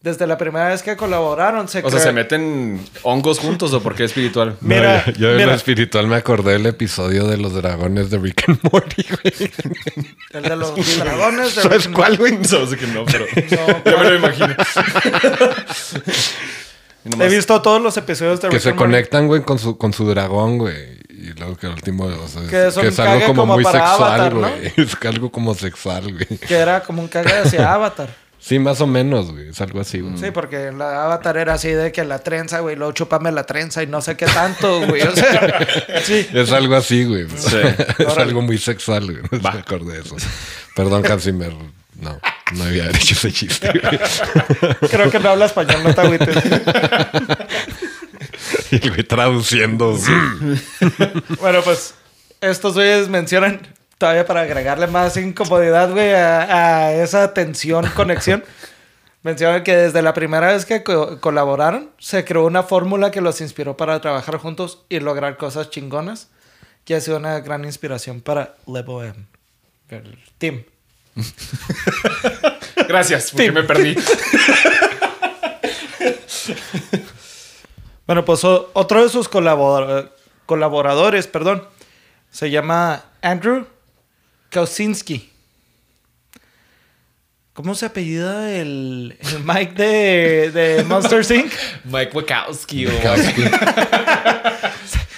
Desde 0.01 0.25
la 0.27 0.37
primera 0.37 0.69
vez 0.69 0.81
que 0.81 0.95
colaboraron, 0.95 1.67
se 1.67 1.79
O 1.83 1.91
sea, 1.91 1.99
¿se 1.99 2.13
meten 2.13 2.79
hongos 3.03 3.37
juntos 3.37 3.73
o 3.73 3.81
por 3.83 3.95
qué 3.95 4.05
espiritual? 4.05 4.55
No, 4.61 4.67
Mira, 4.69 5.03
yo, 5.07 5.13
yo 5.13 5.33
de 5.35 5.45
lo 5.45 5.53
espiritual 5.53 6.07
me 6.07 6.15
acordé 6.15 6.53
del 6.53 6.67
episodio 6.67 7.27
de 7.27 7.35
los 7.35 7.53
dragones 7.53 8.09
de 8.09 8.17
Rick 8.17 8.45
and 8.47 8.59
Morty, 8.71 9.03
güey. 9.09 9.51
El 10.31 10.43
de 10.43 10.55
los 10.55 10.73
dragones. 10.99 11.53
de 11.53 11.61
¿Sabes 11.63 11.85
Rick 11.87 11.95
cuál, 11.95 12.15
güey? 12.17 12.45
Sabes 12.45 12.79
que 12.79 12.87
no, 12.87 13.03
pero... 13.03 13.25
No, 13.51 13.91
Yo 13.91 13.97
me 13.97 14.09
lo 14.09 14.15
imagino. 14.15 14.55
He 17.19 17.27
visto 17.29 17.61
todos 17.61 17.81
los 17.81 17.95
episodios 17.97 18.39
de 18.41 18.49
Que 18.49 18.55
Rick 18.55 18.63
se 18.63 18.69
and 18.69 18.77
Morty. 18.79 18.91
conectan, 18.91 19.27
güey, 19.27 19.41
con 19.41 19.57
su, 19.59 19.77
con 19.77 19.91
su 19.93 20.07
dragón, 20.07 20.57
güey. 20.59 20.99
Y 21.09 21.33
luego 21.37 21.57
que 21.57 21.67
el 21.67 21.73
último, 21.73 22.05
o 22.05 22.27
sea, 22.27 22.43
es, 22.43 22.49
Que 22.49 22.67
es 22.67 22.77
que 22.77 22.87
es 22.87 22.99
algo 22.99 23.13
cague 23.13 23.25
como, 23.25 23.41
como 23.41 23.53
muy 23.55 23.63
sexual, 23.65 23.91
Avatar, 23.91 24.33
¿no? 24.33 24.39
güey. 24.49 24.73
Es 24.77 24.97
algo 25.05 25.29
como 25.31 25.55
sexual, 25.55 26.13
güey. 26.13 26.37
Que 26.39 26.55
era 26.55 26.81
como 26.81 27.01
un 27.01 27.07
caga 27.09 27.41
hacia 27.43 27.73
Avatar. 27.73 28.09
Sí, 28.39 28.57
más 28.57 28.79
o 28.79 28.87
menos, 28.87 29.31
güey. 29.31 29.49
Es 29.49 29.59
algo 29.59 29.81
así, 29.81 29.99
güey. 29.99 30.17
Sí, 30.17 30.31
porque 30.31 30.71
la 30.71 31.05
Avatar 31.05 31.37
era 31.37 31.55
así 31.55 31.69
de 31.69 31.91
que 31.91 32.05
la 32.05 32.19
trenza, 32.19 32.59
güey, 32.61 32.77
luego 32.77 32.93
chúpame 32.93 33.31
la 33.31 33.45
trenza 33.45 33.83
y 33.83 33.87
no 33.87 34.01
sé 34.01 34.15
qué 34.15 34.25
tanto, 34.27 34.87
güey. 34.87 35.01
O 35.01 35.15
sea, 35.15 35.67
sí. 36.03 36.25
Es 36.33 36.51
algo 36.51 36.75
así, 36.75 37.03
güey. 37.03 37.27
Sí. 37.29 37.57
es 37.99 38.17
algo 38.17 38.41
muy 38.41 38.57
sexual, 38.57 39.05
güey. 39.05 39.23
No 39.41 39.51
me 39.51 39.59
acordé 39.59 39.93
de 39.93 39.99
eso. 40.01 40.15
Perdón, 40.75 41.05
Hans 41.05 41.23
Zimmer. 41.23 41.53
No, 41.99 42.17
no 42.53 42.63
había 42.63 42.89
hecho 42.89 43.13
ese 43.13 43.31
chiste, 43.33 43.69
güey. 43.71 44.89
Creo 44.89 45.11
que 45.11 45.19
no 45.19 45.29
habla 45.31 45.45
español, 45.45 45.83
no 45.83 45.93
te 45.93 46.01
agüites. 46.01 46.35
Y 48.71 48.89
güey 48.89 49.03
traduciendo. 49.03 49.97
Bueno, 51.41 51.61
pues 51.61 51.93
estos 52.39 52.75
güeyes 52.75 53.09
mencionan, 53.09 53.61
todavía 53.99 54.25
para 54.25 54.41
agregarle 54.41 54.87
más 54.87 55.15
incomodidad, 55.17 55.91
güey, 55.91 56.15
a, 56.15 56.85
a 56.87 56.93
esa 56.93 57.33
tensión, 57.35 57.85
conexión. 57.95 58.43
Mencionan 59.21 59.63
que 59.63 59.75
desde 59.75 60.01
la 60.01 60.13
primera 60.13 60.47
vez 60.47 60.65
que 60.65 60.81
co- 60.81 61.19
colaboraron, 61.19 61.91
se 61.99 62.23
creó 62.25 62.45
una 62.45 62.63
fórmula 62.63 63.11
que 63.11 63.21
los 63.21 63.41
inspiró 63.41 63.75
para 63.77 63.99
trabajar 64.01 64.37
juntos 64.37 64.85
y 64.89 64.99
lograr 65.01 65.35
cosas 65.37 65.69
chingonas, 65.69 66.29
que 66.85 66.95
ha 66.95 67.01
sido 67.01 67.17
una 67.17 67.39
gran 67.41 67.65
inspiración 67.65 68.21
para 68.21 68.55
Lebo 68.65 69.03
M. 69.03 69.13
El 69.89 70.17
team. 70.37 70.63
Gracias, 72.87 73.31
porque 73.31 73.51
me 73.51 73.63
perdí. 73.63 73.95
Bueno, 78.05 78.25
pues 78.25 78.43
otro 78.43 79.03
de 79.03 79.09
sus 79.09 79.29
colabor- 79.29 80.11
colaboradores, 80.47 81.27
perdón, 81.27 81.63
se 82.31 82.49
llama 82.49 83.03
Andrew 83.21 83.67
Kausinski. 84.49 85.29
¿Cómo 87.53 87.75
se 87.75 87.85
apellida 87.87 88.51
el, 88.55 89.17
el 89.19 89.43
Mike 89.43 89.73
de, 89.73 90.51
de 90.51 90.83
Monster 90.85 91.25
Inc? 91.35 91.51
Mike 91.83 92.11
Wachowski 92.13 92.87
o... 92.87 92.91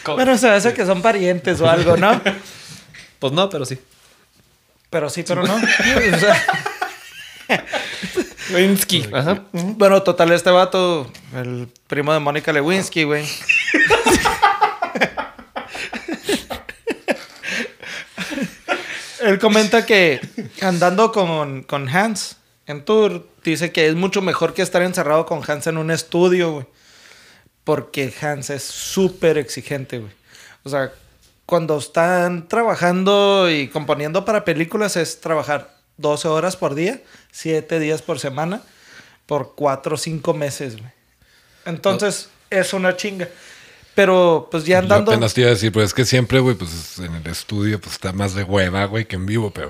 Bueno, 0.04 0.36
se 0.36 0.50
hace 0.50 0.74
que 0.74 0.84
son 0.84 1.04
parientes 1.04 1.62
o 1.62 1.70
algo, 1.70 1.96
¿no? 1.96 2.20
Pues 3.20 3.34
no, 3.34 3.48
pero 3.52 3.66
sí. 3.66 3.78
Pero 4.90 5.10
sí, 5.12 5.24
pero 5.24 5.44
no. 5.44 5.56
O 6.16 6.20
sea, 6.20 6.46
Winsky. 8.54 9.08
Ajá. 9.14 9.44
bueno, 9.52 10.02
total, 10.02 10.32
este 10.32 10.50
vato, 10.50 11.12
el 11.36 11.68
primo 11.88 12.14
de 12.14 12.20
Mónica 12.20 12.52
Lewinsky, 12.52 13.04
güey. 13.04 13.26
Él 19.22 19.40
comenta 19.40 19.86
que 19.86 20.20
andando 20.62 21.12
con, 21.12 21.64
con 21.64 21.88
Hans 21.88 22.38
en 22.66 22.86
tour, 22.86 23.28
dice 23.44 23.72
que 23.72 23.88
es 23.88 23.96
mucho 23.96 24.22
mejor 24.22 24.54
que 24.54 24.62
estar 24.62 24.82
encerrado 24.82 25.26
con 25.26 25.42
Hans 25.46 25.68
en 25.68 25.78
un 25.78 25.92
estudio, 25.92 26.52
güey. 26.52 26.66
Porque 27.64 28.14
Hans 28.22 28.50
es 28.50 28.64
súper 28.64 29.38
exigente, 29.38 30.00
güey. 30.00 30.12
O 30.64 30.70
sea, 30.70 30.92
cuando 31.46 31.78
están 31.78 32.48
trabajando 32.48 33.50
y 33.52 33.68
componiendo 33.68 34.26
para 34.26 34.46
películas 34.46 34.96
es 34.96 35.20
trabajar 35.20 35.76
12 35.98 36.28
horas 36.28 36.56
por 36.56 36.76
día, 36.76 37.02
7 37.32 37.80
días 37.80 38.02
por 38.02 38.20
semana, 38.20 38.62
por 39.26 39.54
4 39.56 39.96
o 39.96 39.98
5 39.98 40.34
meses, 40.34 40.78
güey. 40.78 40.92
Entonces, 41.66 42.30
es 42.50 42.74
una 42.74 42.96
chinga. 42.96 43.28
Pero, 43.94 44.48
pues 44.50 44.64
ya 44.66 44.78
Yo 44.78 44.84
andando... 44.84 45.12
apenas 45.12 45.34
te 45.34 45.42
iba 45.42 45.50
a 45.50 45.54
decir, 45.54 45.72
pues 45.72 45.88
es 45.88 45.94
que 45.94 46.06
siempre, 46.06 46.40
güey, 46.40 46.56
pues 46.56 46.98
en 47.00 47.14
el 47.14 47.28
estudio, 47.28 47.80
pues 47.80 47.94
está 47.94 48.14
más 48.14 48.34
de 48.34 48.44
hueva, 48.44 48.86
güey, 48.86 49.06
que 49.06 49.18
en 49.18 49.26
vivo, 49.26 49.52
pero 49.52 49.70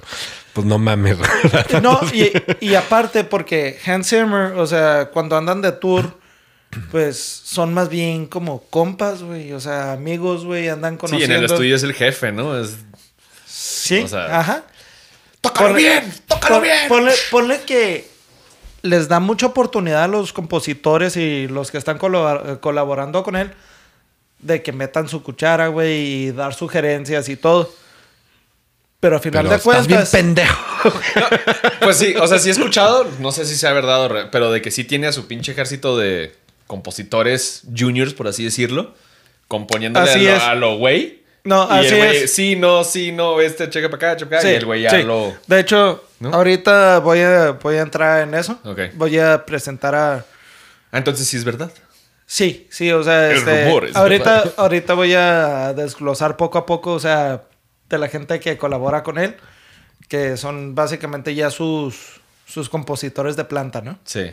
pues 0.54 0.66
no 0.68 0.78
mames, 0.78 1.18
güey. 1.18 1.30
No, 1.82 2.00
y, 2.14 2.32
y 2.60 2.76
aparte 2.76 3.24
porque 3.24 3.80
Hans 3.86 4.10
Zimmer, 4.10 4.54
o 4.58 4.68
sea, 4.68 5.10
cuando 5.12 5.36
andan 5.38 5.62
de 5.64 5.72
tour, 5.72 6.20
pues 6.92 7.18
son 7.18 7.74
más 7.74 7.90
bien 7.90 8.28
como 8.28 8.62
compas, 8.70 9.24
güey. 9.24 9.54
O 9.54 9.60
sea, 9.60 9.94
amigos, 9.94 10.46
güey, 10.46 10.70
andan 10.70 10.94
Sí, 10.94 11.00
conociendo. 11.00 11.36
en 11.36 11.40
el 11.44 11.46
estudio 11.52 11.76
es 11.76 11.84
el 11.84 11.94
jefe, 11.94 12.32
¿no? 12.32 12.58
Es... 12.60 12.78
Sí, 13.48 14.02
o 14.04 14.08
sea, 14.08 14.40
ajá. 14.40 14.64
¡Tócalo 15.42 15.70
Ponle- 15.72 15.78
bien! 15.78 16.14
¡Tócalo 16.28 16.56
pon- 16.56 16.64
bien! 16.64 16.78
Ponle, 16.88 17.12
ponle 17.32 17.62
que 17.62 18.08
les 18.84 19.08
da 19.08 19.20
mucha 19.20 19.48
oportunidad 19.48 20.04
a 20.04 20.08
los 20.08 20.32
compositores 20.32 21.18
y 21.18 21.48
los 21.48 21.72
que 21.72 21.80
están 21.80 21.98
colabor- 21.98 22.60
colaborando 22.60 23.24
con 23.24 23.36
él 23.36 23.52
de 24.42 24.62
que 24.64 24.72
metan 24.72 25.08
su 25.08 25.22
cuchara, 25.24 25.68
güey, 25.68 25.94
y 26.26 26.32
dar 26.32 26.54
sugerencias 26.54 27.30
y 27.30 27.36
todo. 27.36 27.72
Pero 29.00 29.16
a 29.16 29.20
final 29.20 29.44
Pero 29.46 29.50
de 29.50 29.56
estás 29.58 29.88
bien 29.88 30.00
cuentas, 30.00 30.10
pendejo. 30.12 30.94
Pues 31.82 31.98
sí, 31.98 32.14
o 32.20 32.28
sea, 32.28 32.38
sí 32.38 32.50
he 32.50 32.52
escuchado, 32.52 33.08
no 33.20 33.32
sé 33.32 33.46
si 33.46 33.56
sea 33.56 33.74
verdad 33.74 34.02
o 34.04 34.08
re- 34.08 34.26
pero 34.32 34.52
de 34.52 34.62
que 34.62 34.70
sí 34.70 34.84
tiene 34.84 35.08
a 35.08 35.12
su 35.12 35.26
pinche 35.28 35.52
ejército 35.52 35.98
de 35.98 36.36
compositores 36.68 37.64
juniors, 37.76 38.14
por 38.14 38.28
así 38.28 38.44
decirlo, 38.44 38.94
componiéndole 39.48 40.10
Así 40.12 40.28
a 40.28 40.36
es. 40.38 40.44
lo- 40.44 40.50
a 40.50 40.56
lo 40.56 40.78
güey. 40.78 41.22
No, 41.44 41.68
y 41.72 41.80
así 41.86 41.88
el 41.96 41.98
güey, 41.98 42.18
es. 42.18 42.34
sí, 42.34 42.56
no, 42.56 42.84
sí, 42.84 43.12
no, 43.12 43.42
este 43.42 43.68
checa 43.72 43.90
para 43.90 44.12
acá, 44.12 44.18
checa 44.20 44.30
para 44.30 44.40
acá, 44.42 44.48
Sí, 44.48 44.54
y 44.54 44.58
el 44.58 44.66
güey 44.66 44.82
ya 44.84 44.92
sí. 44.92 45.02
lo... 45.02 45.34
De 45.48 45.60
hecho, 45.60 46.04
¿No? 46.20 46.30
ahorita 46.36 47.00
voy 47.00 47.20
a, 47.22 47.52
voy 47.54 47.78
a 47.78 47.82
entrar 47.82 48.22
en 48.22 48.36
eso. 48.36 48.60
Ok. 48.64 48.80
Voy 48.94 49.18
a 49.18 49.44
presentar 49.44 49.96
a... 49.96 50.14
Ah, 50.92 50.98
entonces 51.00 51.28
sí 51.28 51.38
es 51.38 51.44
verdad. 51.44 51.72
Sí, 52.34 52.66
sí, 52.72 52.90
o 52.94 53.04
sea, 53.04 53.30
El 53.32 53.40
este, 53.40 53.66
rumor 53.66 53.86
es 53.88 53.96
ahorita, 53.96 54.34
verdad. 54.38 54.54
ahorita 54.58 54.94
voy 54.94 55.14
a 55.16 55.74
desglosar 55.74 56.38
poco 56.38 56.58
a 56.60 56.66
poco, 56.66 56.94
o 56.94 57.00
sea, 57.00 57.44
de 57.90 57.98
la 57.98 58.08
gente 58.08 58.40
que 58.40 58.58
colabora 58.58 59.04
con 59.04 59.18
él, 59.18 59.36
que 60.08 60.38
son 60.38 60.74
básicamente 60.74 61.36
ya 61.36 61.50
sus, 61.52 62.22
sus 62.48 62.70
compositores 62.70 63.36
de 63.36 63.44
planta, 63.44 63.82
¿no? 63.82 64.00
Sí. 64.06 64.32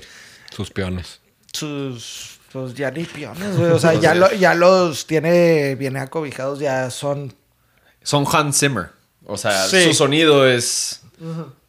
Sus 0.54 0.70
peones. 0.70 1.18
Sus, 1.52 2.38
pues 2.52 2.74
ya 2.74 2.92
ni 2.92 3.02
piones, 3.04 3.56
güey, 3.56 3.72
o 3.72 3.80
sea, 3.80 3.94
ya, 3.94 4.14
lo- 4.14 4.32
ya 4.32 4.54
los 4.54 5.08
tiene 5.08 5.74
bien 5.74 5.96
acobijados, 5.96 6.60
ya 6.60 6.90
son... 6.90 7.34
Son 8.04 8.24
Hans 8.32 8.60
Zimmer. 8.60 8.90
O 9.26 9.36
sea, 9.36 9.66
Sí. 9.66 9.82
su 9.82 9.94
sonido 9.94 10.46
es 10.48 11.02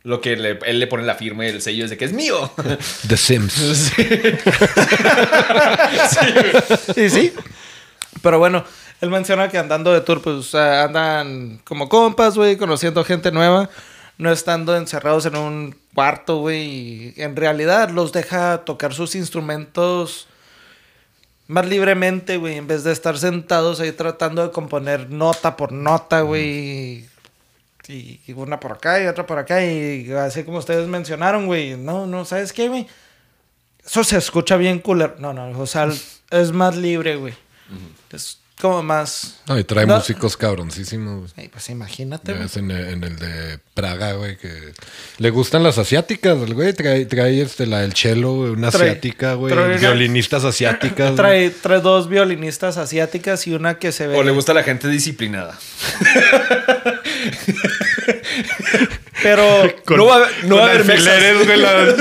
lo 0.04 0.22
que 0.22 0.36
le- 0.38 0.60
él 0.66 0.80
le 0.80 0.88
pone 0.88 1.04
la 1.04 1.16
firma 1.16 1.46
y 1.46 1.50
el 1.50 1.62
sello 1.62 1.84
es 1.84 1.90
de 1.90 1.98
que 1.98 2.06
es 2.06 2.14
mío. 2.14 2.52
The 3.08 3.18
Sims. 3.18 3.92
Sí, 6.96 7.10
sí. 7.10 7.34
Pero 8.22 8.40
bueno, 8.40 8.64
él 9.02 9.10
menciona 9.10 9.50
que 9.50 9.58
andando 9.58 9.94
de 9.94 10.02
tour, 10.02 10.22
pues 10.22 10.54
andan 10.56 11.62
como 11.64 11.90
compas, 11.90 12.36
güey, 12.36 12.58
conociendo 12.58 13.04
gente 13.04 13.32
nueva, 13.32 13.70
no 14.18 14.32
estando 14.32 14.76
encerrados 14.76 15.26
en 15.26 15.36
un 15.36 15.76
cuarto, 15.94 16.38
güey. 16.40 17.14
En 17.18 17.36
realidad 17.36 17.90
los 17.90 18.12
deja 18.12 18.60
tocar 18.66 18.94
sus 18.94 19.16
instrumentos 19.16 20.28
más 21.48 21.66
libremente, 21.68 22.38
güey, 22.38 22.58
en 22.58 22.68
vez 22.68 22.84
de 22.84 22.92
estar 22.92 23.18
sentados 23.18 23.80
ahí 23.80 23.92
tratando 23.92 24.44
de 24.44 24.52
componer 24.52 25.10
nota 25.10 25.56
por 25.58 25.72
nota, 25.72 26.22
güey. 26.22 27.06
Y, 27.90 28.22
y 28.26 28.34
una 28.34 28.60
por 28.60 28.72
acá 28.72 29.04
y 29.04 29.08
otra 29.08 29.26
por 29.26 29.40
acá. 29.40 29.66
Y 29.66 30.12
así 30.12 30.44
como 30.44 30.60
ustedes 30.60 30.88
mencionaron, 30.88 31.48
güey. 31.48 31.76
No, 31.76 32.06
no, 32.06 32.24
¿sabes 32.24 32.54
qué, 32.54 32.70
güey? 32.70 32.88
Eso 33.84 34.04
se 34.04 34.18
escucha 34.18 34.56
bien 34.56 34.80
cooler. 34.80 35.20
No, 35.20 35.34
no, 35.34 35.60
o 35.60 35.66
sea, 35.66 35.90
es 36.30 36.52
más 36.52 36.76
libre, 36.78 37.16
güey. 37.16 37.34
Es 38.12 38.40
como 38.60 38.84
más. 38.84 39.38
No, 39.48 39.58
y 39.58 39.64
trae 39.64 39.86
No. 39.86 39.96
músicos 39.96 40.36
cabroncísimos. 40.38 41.34
pues 41.52 41.70
imagínate, 41.70 42.34
Ya 42.34 42.48
en, 42.60 42.72
el- 42.72 42.88
en 42.90 43.04
el 43.04 43.16
de 43.18 43.60
Praga, 43.74 44.14
güey, 44.14 44.38
que 44.38 44.74
le 45.18 45.30
gustan 45.30 45.64
las 45.64 45.78
asiáticas, 45.78 46.38
güey. 46.54 46.74
Trae, 46.74 47.06
trae 47.06 47.42
este, 47.42 47.66
la 47.66 47.80
del 47.80 47.94
cello, 47.94 48.34
güey, 48.36 48.52
una 48.52 48.70
Trae- 48.70 48.90
asiática, 48.90 49.34
güey. 49.36 49.54
trae 49.54 49.78
Violinistas 49.78 50.44
asiáticas. 50.44 51.16
Trae, 51.18 51.50
trae 51.52 51.80
dos 51.80 52.10
violinistas 52.10 52.78
asiáticas 52.78 53.48
y 53.48 53.54
una 53.54 53.78
que 53.80 53.92
se 53.94 54.08
ve. 54.08 54.18
O 54.18 54.24
le 54.24 54.32
gusta 54.32 54.54
la 54.54 54.64
gente 54.64 54.88
disciplinada. 54.90 55.58
Pero. 59.22 59.44
no 59.90 60.06
va 60.06 60.14
a 60.14 60.18
haber, 60.18 60.44
no 60.46 60.56
va 60.58 60.68
a 60.68 60.70
haber 60.72 61.46
güey, 61.46 61.58
la- 61.60 61.96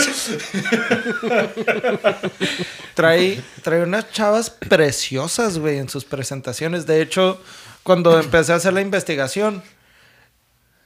Trae, 2.94 3.40
trae 3.62 3.82
unas 3.82 4.10
chavas 4.10 4.50
preciosas, 4.50 5.58
güey, 5.58 5.78
en 5.78 5.88
sus 5.88 6.04
presentaciones. 6.04 6.47
De 6.86 7.00
hecho, 7.02 7.40
cuando 7.82 8.18
empecé 8.20 8.52
a 8.52 8.56
hacer 8.56 8.72
la 8.72 8.80
investigación, 8.80 9.62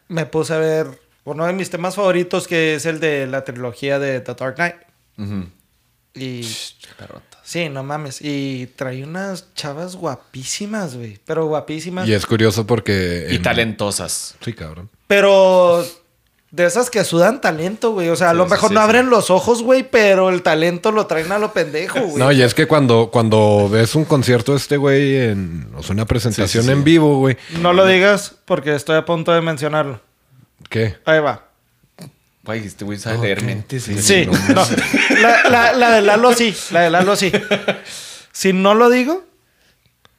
me 0.08 0.26
puse 0.26 0.54
a 0.54 0.58
ver 0.58 1.00
uno 1.24 1.46
de 1.46 1.52
mis 1.52 1.70
temas 1.70 1.94
favoritos, 1.94 2.46
que 2.48 2.74
es 2.74 2.86
el 2.86 3.00
de 3.00 3.26
la 3.26 3.44
trilogía 3.44 3.98
de 3.98 4.20
The 4.20 4.34
Dark 4.34 4.56
Knight. 4.56 4.76
Ujú. 5.18 5.46
Y 6.14 6.46
Perrota. 6.98 7.38
sí, 7.42 7.68
no 7.68 7.82
mames. 7.82 8.20
Y 8.20 8.66
trae 8.76 9.02
unas 9.04 9.54
chavas 9.54 9.96
guapísimas, 9.96 10.94
güey. 10.96 11.18
Pero 11.24 11.46
guapísimas. 11.46 12.06
Y 12.08 12.12
es 12.12 12.26
curioso 12.26 12.66
porque. 12.66 13.28
Y 13.30 13.36
en- 13.36 13.42
talentosas. 13.42 14.34
Sí, 14.44 14.52
cabrón. 14.52 14.90
Pero 15.06 15.86
de 16.52 16.66
esas 16.66 16.90
que 16.90 17.02
sudan 17.02 17.40
talento, 17.40 17.92
güey. 17.92 18.10
O 18.10 18.14
sea, 18.16 18.28
a 18.28 18.30
Sí, 18.32 18.36
lo 18.36 18.46
mejor 18.46 18.68
sí, 18.68 18.74
no 18.74 18.80
sí. 18.80 18.84
abren 18.84 19.08
los 19.10 19.30
ojos, 19.30 19.62
güey, 19.62 19.82
pero 19.82 20.28
el 20.28 20.42
talento 20.42 20.92
lo 20.92 21.06
traen 21.06 21.32
a 21.32 21.38
lo 21.38 21.52
pendejo, 21.52 21.98
güey. 22.00 22.16
No, 22.18 22.30
y 22.30 22.42
es 22.42 22.52
que 22.54 22.66
cuando, 22.66 23.10
cuando 23.10 23.68
ves 23.70 23.94
un 23.94 24.04
concierto 24.04 24.52
de 24.52 24.58
este 24.58 24.76
güey, 24.76 25.16
en, 25.16 25.68
o 25.76 25.82
sea, 25.82 25.94
una 25.94 26.04
presentación 26.06 26.62
Sí, 26.62 26.68
sí, 26.68 26.72
sí. 26.74 26.78
en 26.78 26.84
vivo, 26.84 27.18
güey. 27.18 27.36
No 27.60 27.72
lo 27.72 27.86
digas 27.86 28.34
porque 28.44 28.74
estoy 28.74 28.96
a 28.96 29.04
punto 29.04 29.32
de 29.32 29.40
mencionarlo. 29.40 30.00
¿Qué? 30.68 30.96
Ahí 31.06 31.20
va. 31.20 31.48
Güey, 32.44 32.66
este 32.66 32.84
güey 32.84 32.98
sabe 32.98 33.18
leer 33.18 33.42
mentes. 33.42 33.84
Sí, 33.84 34.26
no. 34.26 34.66
La, 35.20 35.48
la- 35.48 35.72
la 35.72 35.90
de 35.92 36.02
Lalo 36.02 36.34
sí, 36.34 36.54
la 36.70 36.80
de 36.82 36.90
Lalo 36.90 37.16
sí. 37.16 37.32
Si 38.32 38.52
no 38.52 38.74
lo 38.74 38.90
digo, 38.90 39.24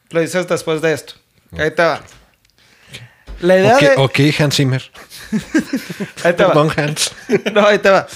lo 0.09 0.19
dices 0.21 0.47
después 0.47 0.81
de 0.81 0.93
esto. 0.93 1.13
Ahí 1.57 1.71
te 1.71 1.83
va. 1.83 2.01
La 3.41 3.57
idea 3.59 3.75
Ok, 3.75 3.81
de... 3.81 3.93
ok, 4.29 4.39
Hans 4.39 4.55
Zimmer. 4.55 4.91
Ahí 6.23 6.33
te 6.33 6.43
va. 6.43 6.67
Hans. 6.75 7.11
No, 7.53 7.65
ahí 7.65 7.79
te 7.79 7.89
va. 7.89 8.07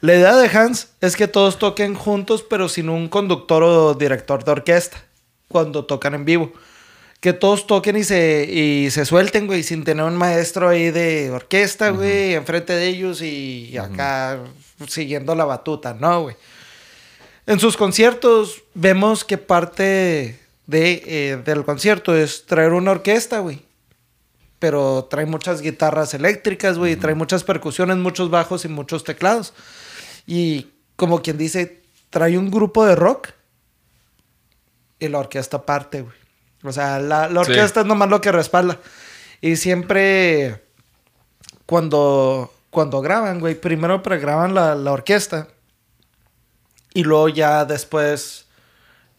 La 0.00 0.14
idea 0.14 0.34
de 0.36 0.48
Hans 0.48 0.88
es 1.00 1.16
que 1.16 1.28
todos 1.28 1.58
toquen 1.58 1.94
juntos, 1.94 2.44
pero 2.48 2.68
sin 2.68 2.88
un 2.88 3.08
conductor 3.08 3.62
o 3.62 3.94
director 3.94 4.44
de 4.44 4.50
orquesta, 4.50 5.04
cuando 5.48 5.84
tocan 5.84 6.14
en 6.14 6.24
vivo. 6.24 6.52
Que 7.20 7.32
todos 7.32 7.68
toquen 7.68 7.96
y 7.96 8.04
se, 8.04 8.48
y 8.50 8.90
se 8.90 9.04
suelten, 9.04 9.46
güey, 9.46 9.62
sin 9.62 9.84
tener 9.84 10.04
un 10.04 10.16
maestro 10.16 10.68
ahí 10.68 10.90
de 10.90 11.30
orquesta, 11.30 11.90
güey, 11.90 12.34
enfrente 12.34 12.72
de 12.72 12.88
ellos 12.88 13.22
y 13.22 13.76
acá 13.78 14.40
siguiendo 14.88 15.36
la 15.36 15.44
batuta, 15.44 15.94
¿no, 15.94 16.22
güey? 16.22 16.36
En 17.46 17.60
sus 17.60 17.76
conciertos 17.76 18.64
vemos 18.74 19.24
que 19.24 19.38
parte 19.38 20.40
de, 20.66 21.02
eh, 21.06 21.42
del 21.44 21.64
concierto 21.64 22.16
es 22.16 22.44
traer 22.46 22.72
una 22.72 22.90
orquesta, 22.90 23.38
güey 23.38 23.62
pero 24.62 25.08
trae 25.10 25.26
muchas 25.26 25.60
guitarras 25.60 26.14
eléctricas, 26.14 26.78
güey, 26.78 26.94
trae 26.94 27.16
muchas 27.16 27.42
percusiones, 27.42 27.96
muchos 27.96 28.30
bajos 28.30 28.64
y 28.64 28.68
muchos 28.68 29.02
teclados. 29.02 29.54
Y 30.24 30.68
como 30.94 31.20
quien 31.20 31.36
dice, 31.36 31.82
trae 32.10 32.38
un 32.38 32.48
grupo 32.48 32.86
de 32.86 32.94
rock 32.94 33.30
y 35.00 35.08
la 35.08 35.18
orquesta 35.18 35.66
parte, 35.66 36.02
güey. 36.02 36.14
O 36.62 36.70
sea, 36.70 37.00
la, 37.00 37.28
la 37.28 37.44
Sí. 37.44 37.50
orquesta 37.50 37.80
es 37.80 37.86
nomás 37.86 38.08
lo 38.08 38.20
que 38.20 38.30
respalda. 38.30 38.78
Y 39.40 39.56
siempre 39.56 40.62
cuando, 41.66 42.54
cuando 42.70 43.00
graban, 43.00 43.40
güey, 43.40 43.56
primero 43.56 44.00
pregraban 44.00 44.54
la, 44.54 44.76
la 44.76 44.92
orquesta 44.92 45.48
y 46.94 47.02
luego 47.02 47.30
ya 47.30 47.64
después 47.64 48.46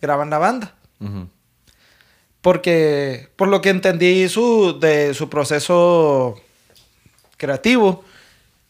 graban 0.01 0.29
la 0.29 0.38
banda. 0.38 0.73
Ujú. 1.01 1.27
Porque, 2.43 3.29
por 3.38 3.47
lo 3.47 3.62
que 3.62 3.69
entendí 3.69 4.27
su, 4.27 4.77
de 4.77 5.13
su 5.13 5.29
proceso 5.29 6.36
creativo, 7.38 8.03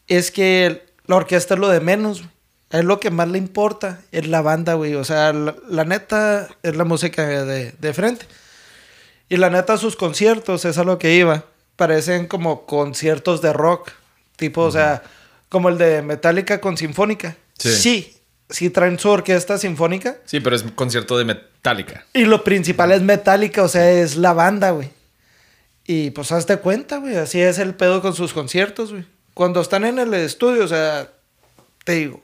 es 0.06 0.30
que 0.30 0.86
la 1.06 1.16
orquesta 1.16 1.54
es 1.54 1.60
lo 1.60 1.68
de 1.68 1.80
menos. 1.80 2.22
Es 2.70 2.84
lo 2.84 3.00
que 3.00 3.10
más 3.10 3.28
le 3.28 3.38
importa, 3.38 4.00
es 4.12 4.28
la 4.28 4.42
banda, 4.42 4.74
güey. 4.74 4.94
O 4.94 5.02
sea, 5.02 5.32
la, 5.32 5.56
la 5.68 5.84
neta 5.84 6.48
es 6.62 6.76
la 6.76 6.84
música 6.84 7.26
de, 7.26 7.72
de 7.72 7.92
frente. 7.92 8.26
Y 9.28 9.38
la 9.38 9.50
neta, 9.50 9.76
sus 9.76 9.96
conciertos, 9.96 10.64
es 10.64 10.78
a 10.78 10.84
lo 10.84 11.00
que 11.00 11.16
iba. 11.16 11.44
Parecen 11.74 12.28
como 12.28 12.66
conciertos 12.66 13.42
de 13.42 13.52
rock. 13.52 13.90
Tipo, 14.36 14.60
o 14.60 14.70
sea, 14.70 15.02
como 15.48 15.68
el 15.68 15.78
de 15.78 16.00
Metallica 16.02 16.60
con 16.60 16.76
Sinfónica. 16.76 17.36
Sí. 17.58 17.74
sí, 17.74 18.16
sí 18.48 18.70
traen 18.70 19.00
su 19.00 19.08
orquesta 19.08 19.58
sinfónica. 19.58 20.16
Sí, 20.26 20.38
pero 20.38 20.54
es 20.54 20.62
concierto 20.76 21.18
de 21.18 21.24
Metallica. 21.64 22.04
Y 22.12 22.26
lo 22.26 22.44
principal 22.44 22.92
es 22.92 23.00
Metallica, 23.00 23.62
o 23.62 23.68
sea, 23.68 23.90
es 23.90 24.16
la 24.16 24.34
banda, 24.34 24.72
güey. 24.72 24.90
Y 25.86 26.10
pues 26.10 26.30
hazte 26.30 26.58
cuenta, 26.58 26.98
güey. 26.98 27.16
Así 27.16 27.40
es 27.40 27.58
el 27.58 27.72
pedo 27.74 28.02
con 28.02 28.14
sus 28.14 28.34
conciertos, 28.34 28.92
güey. 28.92 29.06
cuando 29.32 29.62
están 29.62 29.86
en 29.86 29.98
el 29.98 30.12
estudio, 30.12 30.64
o 30.64 30.68
sea, 30.68 31.08
te 31.84 31.92
digo, 31.92 32.20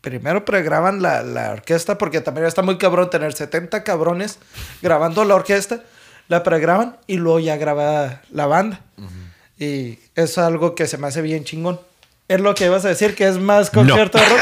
primero 0.00 0.44
pregraban 0.44 1.00
la, 1.00 1.22
la 1.22 1.52
orquesta, 1.52 1.96
porque 1.96 2.20
también 2.20 2.46
está 2.48 2.62
muy 2.62 2.76
cabrón 2.76 3.08
tener 3.08 3.32
70 3.34 3.84
cabrones 3.84 4.40
grabando 4.82 5.24
la 5.24 5.36
orquesta, 5.36 5.82
la 6.26 6.42
pregraban 6.42 6.96
y 7.06 7.18
luego 7.18 7.38
ya 7.38 7.56
graba 7.56 8.20
la 8.32 8.46
banda. 8.46 8.80
Y 9.60 10.00
es 10.16 10.38
algo 10.38 10.74
que 10.74 10.88
se 10.88 10.98
me 10.98 11.06
hace 11.06 11.22
bien 11.22 11.44
chingón. 11.44 11.80
Es 12.26 12.40
lo 12.40 12.54
que 12.56 12.64
ibas 12.64 12.84
a 12.84 12.88
decir, 12.88 13.14
que 13.14 13.28
es 13.28 13.38
más 13.38 13.70
concierto 13.70 14.18
de 14.18 14.24
rock. 14.24 14.40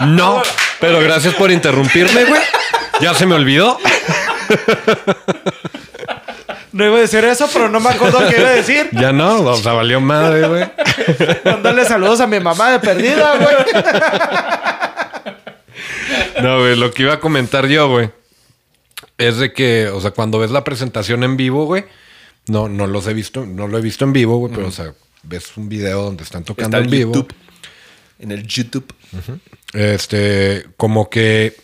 No, 0.06 0.42
pero 0.80 0.98
gracias 1.00 1.34
por 1.34 1.52
interrumpirme, 1.52 2.24
güey. 2.24 2.40
Ya 3.02 3.14
se 3.14 3.26
me 3.26 3.34
olvidó. 3.34 3.78
No 6.72 6.86
iba 6.86 6.96
a 6.96 7.00
decir 7.00 7.22
eso, 7.24 7.48
pero 7.52 7.68
no 7.68 7.80
me 7.80 7.90
acuerdo 7.90 8.18
qué 8.30 8.38
iba 8.40 8.48
a 8.48 8.52
decir. 8.52 8.88
Ya 8.92 9.12
no, 9.12 9.42
o 9.42 9.56
sea, 9.56 9.72
valió 9.72 10.00
madre, 10.00 10.48
güey. 10.48 10.64
Mándale 11.44 11.84
saludos 11.84 12.20
a 12.20 12.26
mi 12.26 12.40
mamá 12.40 12.72
de 12.72 12.78
perdida, 12.78 13.36
güey. 13.36 13.56
No, 16.42 16.60
güey, 16.60 16.76
lo 16.76 16.90
que 16.90 17.02
iba 17.02 17.14
a 17.14 17.20
comentar 17.20 17.66
yo, 17.66 17.88
güey, 17.90 18.10
es 19.18 19.36
de 19.36 19.52
que, 19.52 19.88
o 19.88 20.00
sea, 20.00 20.12
cuando 20.12 20.38
ves 20.38 20.50
la 20.50 20.64
presentación 20.64 21.24
en 21.24 21.36
vivo, 21.36 21.66
güey, 21.66 21.84
no, 22.48 22.68
no 22.68 22.86
los 22.86 23.06
he 23.06 23.12
visto, 23.14 23.44
no 23.44 23.68
lo 23.68 23.78
he 23.78 23.82
visto 23.82 24.04
en 24.04 24.12
vivo, 24.12 24.38
güey, 24.38 24.52
pero, 24.52 24.68
o 24.68 24.72
sea, 24.72 24.94
ves 25.22 25.56
un 25.56 25.68
video 25.68 26.02
donde 26.02 26.24
están 26.24 26.42
tocando 26.42 26.78
Está 26.78 26.84
en 26.84 26.90
vivo. 26.90 27.12
YouTube. 27.14 27.34
En 28.18 28.32
el 28.32 28.46
YouTube. 28.46 28.92
Este, 29.74 30.66
como 30.76 31.10
que 31.10 31.54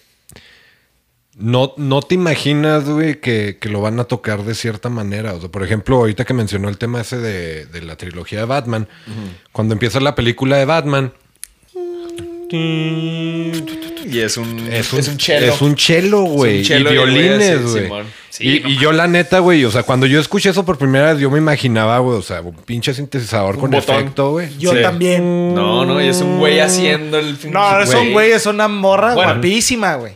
no, 1.39 1.73
no 1.77 2.03
te 2.03 2.15
imaginas, 2.17 2.85
güey, 2.89 3.21
que, 3.21 3.59
que 3.61 3.69
lo 3.69 3.81
van 3.81 3.99
a 4.01 4.05
tocar 4.05 4.43
de 4.45 4.55
cierta 4.55 4.89
manera. 4.89 5.35
O 5.35 5.41
sea, 5.41 5.49
por 5.51 5.63
ejemplo, 5.63 5.97
ahorita 5.97 6.25
que 6.25 6.35
mencionó 6.35 6.69
el 6.69 6.79
tema 6.79 7.01
ese 7.01 7.19
de, 7.19 7.67
de 7.67 7.83
la 7.83 7.97
trilogía 7.97 8.41
de 8.41 8.45
Batman, 8.47 8.89
cuando 9.53 9.73
empieza 9.75 10.01
la 10.01 10.15
película 10.15 10.57
de 10.57 10.65
Batman, 10.65 11.13
Y 14.11 14.21
es 14.21 14.37
un, 14.39 14.59
es 14.73 14.93
un, 14.93 14.99
es 15.01 15.09
un 15.09 15.17
chelo. 15.19 15.47
Es 15.53 15.61
un 15.61 15.75
chelo, 15.75 16.23
güey. 16.23 16.61
Es 16.63 16.71
un 16.71 16.77
chelo 16.77 16.91
y 16.91 16.93
violines, 16.95 17.71
güey. 17.71 17.89
Sí, 18.31 18.49
y, 18.49 18.61
no 18.61 18.69
y 18.71 18.79
yo, 18.79 18.93
la 18.93 19.07
neta, 19.07 19.41
güey, 19.41 19.65
o 19.65 19.71
sea, 19.71 19.83
cuando 19.83 20.07
yo 20.07 20.19
escuché 20.21 20.51
eso 20.51 20.65
por 20.65 20.79
primera 20.79 21.13
vez, 21.13 21.21
yo 21.21 21.31
me 21.31 21.39
imaginaba, 21.39 21.99
güey, 21.99 22.17
o 22.19 22.23
sea, 22.23 22.41
un 22.41 22.55
pinche 22.55 22.95
sintetizador 22.95 23.57
Un 23.57 23.61
con 23.63 23.71
botón. 23.73 23.97
efecto, 23.97 24.31
güey. 24.33 24.57
Yo 24.59 24.73
Sí. 24.73 24.83
también. 24.83 25.55
No, 25.55 25.85
no, 25.85 26.01
y 26.03 26.09
es 26.09 26.21
un 26.21 26.39
güey 26.39 26.61
haciendo 26.61 27.19
el 27.19 27.37
No, 27.51 27.81
es 27.81 27.93
un 27.95 28.13
güey, 28.13 28.33
es 28.33 28.47
una 28.47 28.69
morra 28.69 29.15
Bueno. 29.15 29.33
guapísima, 29.35 29.97
güey. 29.97 30.13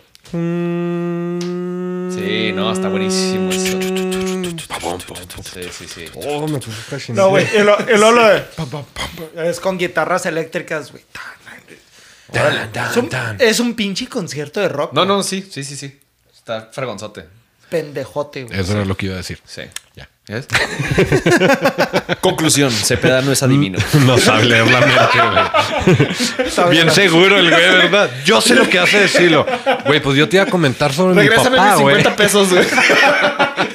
Sí, 2.27 2.53
no, 2.53 2.73
está 2.73 2.89
buenísimo 2.89 3.51
eso. 3.51 3.79
Sí, 5.43 5.63
sí, 5.73 5.87
sí. 5.89 6.05
Oh, 6.15 6.47
me. 6.47 6.61
No, 7.15 7.29
güey. 7.31 7.47
Lo- 7.63 7.79
lo 7.79 8.29
de- 8.29 8.45
Es 9.49 9.61
con 9.61 9.79
guitarras 9.79 10.27
eléctricas, 10.27 10.91
güey. 10.93 11.05
Tan, 12.33 12.73
tan, 12.73 12.91
Es 12.91 12.97
un, 12.97 13.09
tan. 13.09 13.37
es 13.41 13.61
un 13.61 13.75
pinche 13.75 14.07
concierto 14.09 14.61
de 14.61 14.69
rock. 14.69 14.93
No, 14.93 15.05
no, 15.05 15.23
sí, 15.23 15.47
sí, 15.51 15.65
sí, 15.65 15.77
sí. 15.77 16.01
Está 16.35 16.71
fregonzote. 16.73 17.27
Pendejote, 17.69 18.45
güey. 18.45 18.59
Eso 18.59 18.73
era 18.73 18.85
lo 18.85 18.97
que 18.97 19.07
iba 19.07 19.15
a 19.15 19.19
decir. 19.19 19.41
Sí. 19.45 19.63
Ya. 19.95 20.09
¿Ves? 20.29 20.47
Conclusión, 22.21 22.71
Cepeda 22.71 23.23
no 23.23 23.33
es 23.33 23.43
adivino. 23.43 23.79
No 24.07 24.17
sabe 24.19 24.45
leer 24.45 24.69
la 24.71 24.81
mente, 24.81 25.19
güey. 26.57 26.71
Bien 26.71 26.91
seguro 26.93 27.39
el 27.39 27.51
güey, 27.51 27.63
¿verdad? 27.73 28.09
Yo 28.25 28.41
sé 28.41 28.55
lo 28.55 28.69
que 28.71 28.79
hace 28.79 29.01
decirlo. 29.01 29.45
Güey, 29.85 30.01
pues 30.01 30.17
yo 30.17 30.29
te 30.29 30.37
iba 30.37 30.45
a 30.45 30.49
comentar 30.49 30.93
sobre 30.93 31.15
Regrésame 31.17 31.51
mi 31.51 31.57
papá, 31.57 31.73
mis 31.73 31.81
güey. 31.83 31.97
50 31.97 32.17
pesos, 32.17 32.51
güey. 32.51 32.65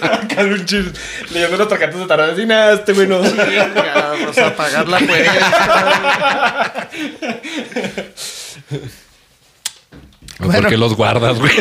Acá 0.02 0.42
un 0.44 0.66
chis- 0.66 0.94
Leyendo 1.32 1.58
los 1.58 1.68
tracantes 1.68 2.00
de 2.00 2.06
tarot. 2.06 2.40
Y 2.40 2.46
nada, 2.46 2.74
este 2.76 2.94
güey 2.94 3.08
no. 3.08 3.20
Vamos 3.20 4.38
a 4.38 4.56
pagar 4.56 4.88
la 4.88 5.00
cuenta. 5.00 6.88
¿Por 10.38 10.52
qué 10.52 10.62
Bueno. 10.62 10.78
los 10.78 10.96
guardas, 10.96 11.40
güey? 11.40 11.52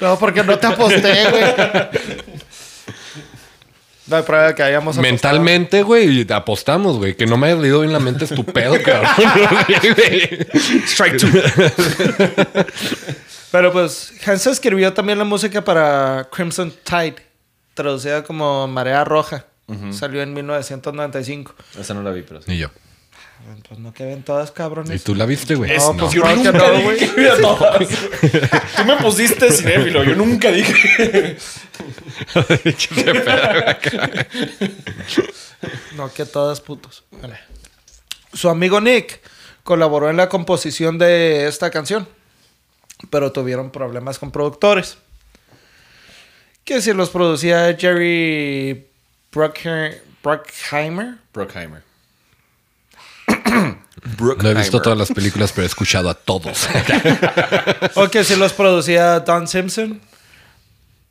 No, 0.00 0.18
porque 0.18 0.42
no 0.42 0.58
te 0.58 0.66
aposté, 0.66 1.30
güey. 1.30 1.44
No 4.10 4.16
hay 4.16 4.22
prueba 4.24 4.48
de 4.48 4.54
que 4.56 4.62
hayamos 4.64 4.96
apostado. 4.96 5.12
Mentalmente, 5.12 5.82
güey, 5.82 6.26
apostamos, 6.32 6.98
güey. 6.98 7.14
Que 7.14 7.26
no 7.26 7.36
me 7.36 7.46
hayas 7.46 7.60
leído 7.60 7.80
bien 7.80 7.92
la 7.92 8.00
mente 8.00 8.24
es 8.24 8.34
tu 8.34 8.44
pedo, 8.44 8.74
cabrón. 8.84 9.08
Strike 10.86 11.16
two. 11.16 11.28
Pero 13.52 13.72
pues, 13.72 14.12
Hans 14.26 14.46
escribió 14.48 14.92
también 14.92 15.16
la 15.18 15.24
música 15.24 15.62
para 15.62 16.28
Crimson 16.32 16.72
Tide, 16.84 17.16
traducida 17.74 18.24
como 18.24 18.66
Marea 18.66 19.04
Roja. 19.04 19.46
Salió 19.92 20.20
en 20.22 20.34
1995. 20.34 21.54
Esa 21.78 21.94
no 21.94 22.02
la 22.02 22.10
vi, 22.10 22.22
pero 22.22 22.42
sí. 22.42 22.50
Ni 22.50 22.58
yo. 22.58 22.68
Pues 23.68 23.78
no 23.80 23.92
que 23.92 24.04
ven 24.04 24.22
todas, 24.22 24.50
¿Y 24.50 24.52
cabrones. 24.52 25.04
tú 25.04 25.14
la 25.14 25.26
viste, 25.26 25.54
güey? 25.54 25.76
No, 25.76 25.92
No. 25.92 25.98
pues 26.08 26.14
claro 26.20 26.42
que 26.42 26.52
no, 26.52 26.82
güey. 26.82 26.94
dije 27.00 27.14
que 27.14 27.20
vi 27.20 27.26
a 27.28 27.40
todas. 27.40 27.88
Tú 28.76 28.84
me 28.84 28.96
pusiste 28.96 29.50
cinéfilo. 29.52 30.02
Yo 30.04 30.14
nunca 30.16 30.50
dije. 30.50 31.36
No, 35.96 36.12
que 36.12 36.24
todas 36.24 36.60
putos. 36.60 37.04
Vale. 37.20 37.38
Su 38.32 38.48
amigo 38.48 38.80
Nick 38.80 39.20
colaboró 39.62 40.08
en 40.10 40.16
la 40.16 40.28
composición 40.28 40.98
de 40.98 41.46
esta 41.46 41.70
canción, 41.70 42.08
pero 43.10 43.32
tuvieron 43.32 43.70
problemas 43.70 44.18
con 44.18 44.30
productores. 44.30 44.96
Que 46.64 46.80
si 46.80 46.92
los 46.92 47.10
producía 47.10 47.76
Jerry 47.78 48.86
Brucker- 49.32 50.00
Bruckheimer. 50.22 51.16
Brookheimer. 51.34 51.82
No 54.18 54.50
he 54.50 54.54
visto 54.54 54.80
todas 54.80 54.98
las 54.98 55.10
películas, 55.10 55.52
pero 55.52 55.64
he 55.64 55.66
escuchado 55.66 56.08
a 56.08 56.14
todos. 56.14 56.68
O 57.94 58.08
que 58.08 58.24
si 58.24 58.36
los 58.36 58.52
producía 58.52 59.20
Don 59.20 59.46
Simpson. 59.46 60.00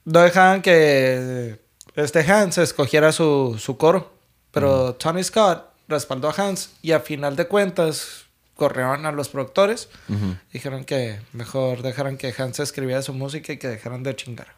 No 0.06 0.22
dejaban 0.22 0.62
que 0.62 1.60
este 1.96 2.20
Hans 2.32 2.58
escogiera 2.58 3.12
su, 3.12 3.58
su 3.60 3.78
coro. 3.78 4.12
Pero 4.52 4.96
Tony 4.96 5.24
Scott 5.24 5.65
respaldó 5.88 6.30
a 6.30 6.34
Hans 6.34 6.72
y 6.82 6.94
a 6.94 7.00
final 7.00 7.36
de 7.36 7.48
cuentas 7.48 8.26
corrieron 8.56 9.06
a 9.06 9.12
los 9.12 9.30
productores. 9.30 9.89
Dijeron 10.52 10.84
que 10.84 11.20
mejor 11.34 11.82
dejaran 11.82 12.18
que 12.18 12.34
Hans 12.38 12.60
escribiera 12.60 13.02
su 13.02 13.13
música 13.13 13.54
y 13.54 13.58
que 13.58 13.68
dejaran 13.68 14.04
de 14.04 14.15
chingar. 14.15 14.54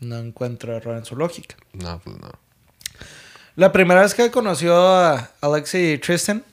No 0.00 0.18
encuentro 0.18 0.76
error 0.76 0.96
en 0.96 1.04
su 1.04 1.16
lógica. 1.16 1.56
no, 1.72 1.98
pues 2.00 2.16
no. 2.18 2.30
La 3.58 3.72
primera 3.72 4.02
vez 4.02 4.14
que 4.14 4.30
conoció 4.30 4.76
a 4.76 5.30
Alexi 5.40 5.94
y 5.94 5.98
Tristan, 5.98 6.44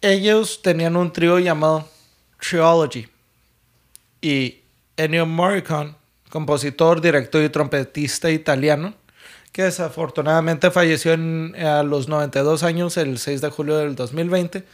ellos 0.00 0.62
tenían 0.62 0.96
un 0.96 1.12
trío 1.12 1.40
llamado 1.40 1.88
Triology. 2.38 3.08
Y 4.20 4.60
Ennio 4.96 5.26
Morricone, 5.26 5.94
compositor, 6.30 7.00
director 7.00 7.42
y 7.42 7.48
trompetista 7.48 8.30
italiano, 8.30 8.94
que 9.50 9.64
desafortunadamente 9.64 10.70
falleció 10.70 11.14
en- 11.14 11.56
a 11.60 11.82
los 11.82 12.06
92 12.06 12.62
años 12.62 12.96
el 12.96 13.18
6 13.18 13.40
de 13.40 13.50
julio 13.50 13.76
del 13.78 13.96
2020, 13.96 14.64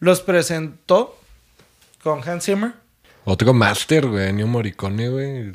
los 0.00 0.22
presentó 0.22 1.16
con 2.02 2.28
Hans 2.28 2.46
Zimmer. 2.46 2.72
Otro 3.24 3.52
máster, 3.54 4.08
güey. 4.08 4.30
Ennio 4.30 4.48
Morricone, 4.48 5.08
güey. 5.08 5.52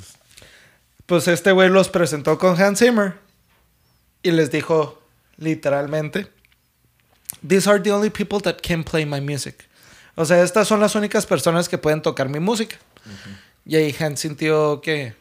Pues 1.08 1.28
este 1.28 1.52
güey 1.52 1.68
los 1.68 1.90
presentó 1.90 2.38
con 2.38 2.58
Hans 2.62 2.80
Zimmer 2.80 3.25
y 4.26 4.32
les 4.32 4.50
dijo 4.50 5.00
literalmente, 5.38 6.28
These 7.48 7.70
are 7.70 7.80
the 7.80 7.92
only 7.92 8.10
people 8.10 8.42
that 8.42 8.58
can 8.68 8.84
play 8.84 9.06
my 9.06 9.22
music. 9.22 9.68
O 10.16 10.26
sea, 10.26 10.42
estas 10.42 10.68
son 10.68 10.80
las 10.80 10.96
únicas 10.96 11.28
personas 11.28 11.70
que 11.70 11.78
pueden 11.78 12.02
tocar 12.02 12.28
mi 12.28 12.40
música. 12.40 12.78
Y 13.66 13.76
ahí 13.76 13.96
Hans 14.00 14.22
sintió 14.22 14.82
que, 14.82 15.14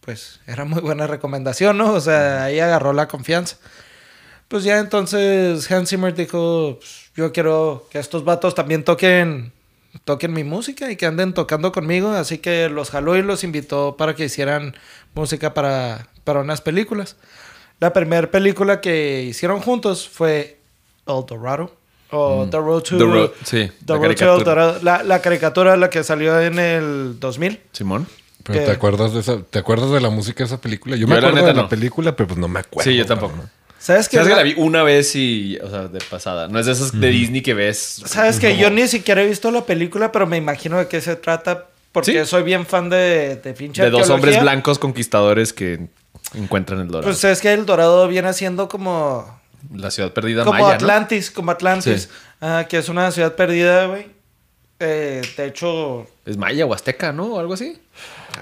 pues, 0.00 0.40
era 0.46 0.64
muy 0.64 0.80
buena 0.80 1.06
recomendación, 1.06 1.76
¿no? 1.76 1.92
O 1.92 2.00
sea, 2.00 2.44
ahí 2.44 2.58
agarró 2.58 2.94
la 2.94 3.08
confianza. 3.08 3.58
Pues 4.48 4.64
ya 4.64 4.78
entonces 4.78 5.70
Hans 5.70 5.90
Zimmer 5.90 6.14
dijo, 6.14 6.78
"Pues, 6.78 7.10
yo 7.14 7.32
quiero 7.32 7.86
que 7.90 7.98
estos 7.98 8.24
vatos 8.24 8.54
también 8.54 8.84
toquen, 8.84 9.52
toquen 10.04 10.32
mi 10.32 10.44
música 10.44 10.90
y 10.90 10.96
que 10.96 11.04
anden 11.04 11.34
tocando 11.34 11.72
conmigo. 11.72 12.10
Así 12.10 12.38
que 12.38 12.70
los 12.70 12.88
jaló 12.88 13.16
y 13.16 13.22
los 13.22 13.44
invitó 13.44 13.96
para 13.98 14.14
que 14.14 14.24
hicieran 14.24 14.74
música 15.14 15.52
para, 15.52 16.08
para 16.24 16.40
unas 16.40 16.62
películas. 16.62 17.16
La 17.80 17.92
primera 17.92 18.30
película 18.30 18.80
que 18.80 19.22
hicieron 19.24 19.60
juntos 19.60 20.08
fue 20.08 20.58
El 21.06 21.24
Dorado. 21.26 21.74
O 22.10 22.46
The 22.50 22.56
Road 22.58 22.82
to... 22.82 22.98
The 22.98 23.04
Road, 23.04 23.30
sí, 23.44 23.68
The 23.84 23.92
la 23.92 23.98
Road 23.98 24.00
to 24.00 24.10
El 24.10 24.16
caricatura. 24.16 24.44
Dorado. 24.44 24.78
La, 24.82 25.02
la 25.02 25.20
caricatura, 25.20 25.76
la 25.76 25.90
que 25.90 26.04
salió 26.04 26.40
en 26.40 26.58
el 26.58 27.18
2000. 27.18 27.60
Simón. 27.72 28.06
Pero 28.44 28.60
¿Qué? 28.60 28.64
¿te 28.66 28.70
acuerdas 28.70 29.12
de 29.12 29.20
esa, 29.20 29.42
¿te 29.42 29.58
acuerdas 29.58 29.90
de 29.90 30.00
la 30.00 30.08
música 30.08 30.38
de 30.38 30.44
esa 30.46 30.60
película? 30.60 30.94
Yo 30.96 31.08
me 31.08 31.14
la 31.14 31.18
acuerdo 31.18 31.36
neta 31.36 31.48
de 31.48 31.54
la 31.54 31.62
no. 31.62 31.68
película, 31.68 32.14
pero 32.14 32.28
pues 32.28 32.38
no 32.38 32.46
me 32.46 32.60
acuerdo. 32.60 32.88
Sí, 32.88 32.96
yo 32.96 33.04
tampoco. 33.06 33.32
cabrón. 33.32 33.50
¿Sabes 33.78 34.08
que 34.08 34.22
la 34.22 34.42
vi 34.42 34.54
una 34.56 34.82
vez 34.84 35.14
y, 35.16 35.58
o 35.62 35.68
sea, 35.68 35.88
de 35.88 35.98
pasada? 36.08 36.46
No 36.48 36.58
es 36.60 36.66
de 36.66 36.72
esas 36.72 36.98
de 36.98 37.08
Disney 37.08 37.42
que 37.42 37.54
ves. 37.54 38.02
Sabes 38.06 38.38
que 38.40 38.50
como- 38.50 38.60
yo 38.62 38.70
ni 38.70 38.86
siquiera 38.88 39.22
he 39.22 39.26
visto 39.26 39.50
la 39.50 39.64
película, 39.66 40.12
pero 40.12 40.26
me 40.26 40.36
imagino 40.36 40.78
de 40.78 40.86
qué 40.88 41.00
se 41.00 41.16
trata. 41.16 41.66
Porque 41.92 42.20
Sí. 42.24 42.26
soy 42.30 42.42
bien 42.44 42.66
fan 42.66 42.88
de, 42.88 43.36
de 43.36 43.52
pinche 43.52 43.82
De 43.82 43.90
dos 43.90 44.02
arqueología. 44.02 44.14
hombres 44.14 44.40
blancos 44.42 44.78
conquistadores 44.78 45.52
que 45.52 45.86
encuentran 46.34 46.80
el 46.80 46.88
dorado. 46.88 47.04
Pues 47.04 47.22
es 47.24 47.40
que 47.40 47.52
el 47.52 47.66
dorado 47.66 48.06
viene 48.08 48.32
siendo 48.32 48.68
como 48.68 49.40
La 49.72 49.90
ciudad 49.90 50.12
perdida 50.12 50.44
Como 50.44 50.54
maya, 50.54 50.68
¿no? 50.68 50.74
Atlantis, 50.74 51.30
como 51.30 51.50
Atlantis. 51.50 52.02
Sí. 52.02 52.08
ah, 52.40 52.66
que 52.68 52.78
es 52.78 52.88
una 52.88 53.10
ciudad 53.10 53.34
perdida, 53.34 53.86
güey. 53.86 54.08
Eh, 54.78 55.22
de 55.36 55.46
hecho, 55.46 56.06
Es 56.24 56.36
maya 56.36 56.66
o 56.66 56.74
azteca, 56.74 57.12
¿no? 57.12 57.34
O 57.34 57.40
algo 57.40 57.54
así. 57.54 57.80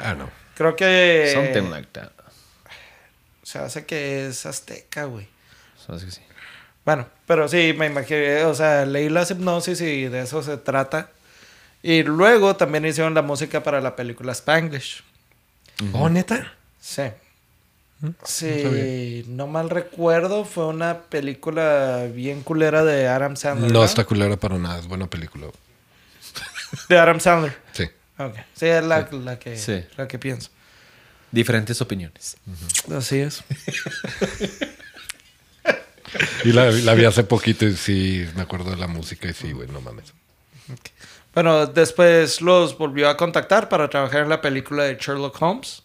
Ah, 0.03 0.15
no. 0.15 0.29
creo 0.57 0.75
que... 0.75 1.31
Something 1.33 1.71
like 1.71 1.89
that. 1.93 2.11
Se 3.43 3.59
hace 3.59 3.87
que 3.87 4.27
es 4.27 4.47
azteca, 4.47 5.05
güey. 5.05 5.29
Así 5.89 6.07
que 6.07 6.11
sí. 6.11 6.23
Bueno, 6.85 7.07
pero 7.27 7.49
sí, 7.49 7.75
me 7.77 7.87
imaginé, 7.87 8.45
o 8.45 8.55
sea, 8.55 8.85
leí 8.85 9.09
las 9.09 9.31
hipnosis 9.31 9.81
y 9.81 10.09
de 10.09 10.23
eso 10.23 10.43
se 10.43 10.57
trata. 10.57 11.11
Y 11.83 12.03
luego 12.03 12.57
también 12.57 12.85
hicieron 12.85 13.15
la 13.15 13.23
música 13.23 13.63
para 13.63 13.81
la 13.81 13.97
película 13.97 14.33
Spanglish. 14.33 15.03
Oh, 15.93 16.09
neta. 16.09 16.55
Sí. 16.81 17.03
Sí, 18.25 19.25
no 19.29 19.47
mal 19.47 19.71
recuerdo, 19.71 20.45
fue 20.45 20.67
una 20.67 21.01
película 21.03 22.07
bien 22.13 22.43
culera 22.43 22.85
de 22.85 23.09
Adam 23.09 23.37
Sandler. 23.37 23.71
No 23.73 23.85
está 23.85 24.05
culera 24.05 24.37
para 24.37 24.59
nada. 24.59 24.79
Es 24.79 24.87
buena 24.87 25.07
película. 25.09 25.47
De 26.89 26.99
Adam 26.99 27.21
Sandler. 27.21 27.57
Sí. 27.73 27.85
Ok. 28.19 28.35
Sí, 28.55 28.67
es 28.67 28.85
la, 28.85 29.09
la 29.13 29.39
que, 29.39 29.57
Sí. 29.57 29.85
la 29.97 30.07
que 30.09 30.19
pienso. 30.19 30.51
Diferentes 31.31 31.81
opiniones. 31.81 32.37
Así 32.97 33.19
es. 33.21 33.43
Y 36.45 36.53
la, 36.53 36.71
la 36.71 36.95
vi 36.95 37.05
hace 37.07 37.25
poquito 37.25 37.65
y 37.67 37.75
sí, 37.77 38.25
me 38.37 38.43
acuerdo 38.43 38.71
de 38.71 38.77
la 38.77 38.87
música 38.87 39.29
y 39.29 39.33
sí, 39.33 39.51
güey, 39.53 39.67
no 39.69 39.81
mames. 39.81 40.13
Bueno, 41.35 41.67
después 41.67 42.41
los 42.41 42.79
volvió 42.79 43.09
a 43.09 43.17
contactar 43.17 43.69
para 43.69 43.89
trabajar 43.91 44.23
en 44.23 44.29
la 44.29 44.41
película 44.41 44.85
de 44.85 44.95
Sherlock 44.97 45.41
Holmes. 45.43 45.83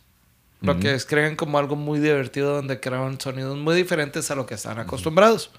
Lo 0.61 0.77
que 0.77 0.89
describen 0.89 1.37
como 1.37 1.57
algo 1.57 1.77
muy 1.77 1.99
divertido 1.99 2.55
donde 2.55 2.81
creaban 2.81 3.19
sonidos 3.19 3.57
muy 3.57 3.75
diferentes 3.75 4.29
a 4.29 4.35
lo 4.35 4.45
que 4.45 4.55
están 4.55 4.77
acostumbrados. 4.77 5.51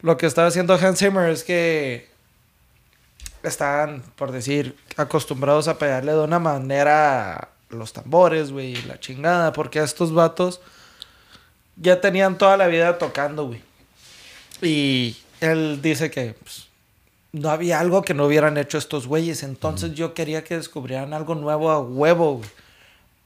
Lo 0.00 0.16
que 0.16 0.26
estaba 0.26 0.46
haciendo 0.46 0.74
Hans 0.74 1.00
Zimmer 1.00 1.30
es 1.30 1.42
que 1.42 2.08
estaban, 3.42 4.02
por 4.14 4.30
decir, 4.30 4.76
acostumbrados 4.96 5.66
a 5.66 5.78
pegarle 5.78 6.12
de 6.12 6.20
una 6.20 6.38
manera 6.38 7.48
los 7.70 7.92
tambores, 7.92 8.52
güey, 8.52 8.80
la 8.82 9.00
chingada, 9.00 9.52
porque 9.52 9.80
estos 9.80 10.12
vatos 10.12 10.60
ya 11.76 12.00
tenían 12.00 12.38
toda 12.38 12.56
la 12.56 12.68
vida 12.68 12.98
tocando, 12.98 13.46
güey. 13.46 13.62
Y 14.62 15.16
él 15.40 15.80
dice 15.82 16.10
que 16.10 16.34
pues, 16.40 16.68
no 17.32 17.50
había 17.50 17.80
algo 17.80 18.02
que 18.02 18.14
no 18.14 18.26
hubieran 18.26 18.56
hecho 18.58 18.78
estos 18.78 19.06
güeyes. 19.06 19.42
Entonces 19.42 19.94
yo 19.94 20.14
quería 20.14 20.44
que 20.44 20.56
descubrieran 20.56 21.12
algo 21.12 21.34
nuevo 21.34 21.70
a 21.70 21.80
huevo, 21.80 22.36
güey. 22.36 22.50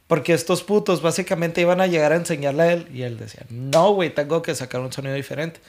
Porque 0.06 0.34
estos 0.34 0.62
putos 0.62 1.00
básicamente 1.00 1.60
iban 1.60 1.80
a 1.80 1.86
llegar 1.86 2.12
a 2.12 2.16
enseñarle 2.16 2.62
a 2.62 2.72
él. 2.72 2.88
Y 2.92 3.02
él 3.02 3.18
decía, 3.18 3.44
no, 3.50 3.92
güey, 3.92 4.10
tengo 4.10 4.42
que 4.42 4.54
sacar 4.54 4.80
un 4.80 4.92
sonido 4.92 5.14
diferente. 5.14 5.60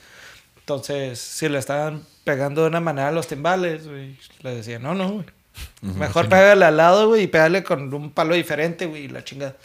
Entonces, 0.60 1.20
si 1.20 1.50
le 1.50 1.60
estaban 1.60 2.04
pegando 2.24 2.62
de 2.62 2.68
una 2.68 2.80
manera 2.80 3.10
a 3.10 3.12
los 3.12 3.28
timbales, 3.28 3.88
güey, 3.88 4.18
le 4.42 4.56
decía, 4.56 4.80
no, 4.80 4.94
no, 4.94 5.12
güey. 5.12 5.26
Mejor 5.82 6.30
pégale 6.30 6.66
al 6.66 6.78
lado, 6.78 7.10
güey, 7.10 7.24
y 7.24 7.28
pégale 7.28 7.64
con 7.64 7.94
un 7.94 8.12
palo 8.12 8.34
diferente, 8.34 8.86
güey, 8.86 9.06
y 9.06 9.08
la 9.08 9.24
chingada. 9.24 9.56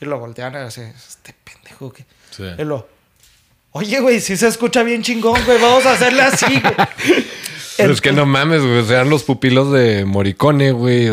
Y 0.00 0.04
lo 0.04 0.18
voltean 0.18 0.56
a 0.56 0.64
decir, 0.64 0.84
este 0.84 1.34
pendejo 1.44 1.92
que... 1.92 2.04
Sí. 2.30 2.44
Y 2.58 2.64
lo, 2.64 2.88
Oye, 3.72 4.00
güey, 4.00 4.20
si 4.20 4.36
se 4.36 4.48
escucha 4.48 4.82
bien 4.82 5.02
chingón, 5.02 5.40
güey, 5.44 5.60
vamos 5.60 5.84
a 5.86 5.92
hacerle 5.92 6.22
así, 6.22 6.46
güey. 6.46 6.74
Pero 7.76 7.92
es 7.92 8.00
que 8.00 8.12
no 8.12 8.26
mames, 8.26 8.62
güey. 8.62 8.84
Sean 8.84 9.08
los 9.08 9.22
pupilos 9.22 9.70
de 9.70 10.04
Morricone, 10.04 10.72
güey. 10.72 11.10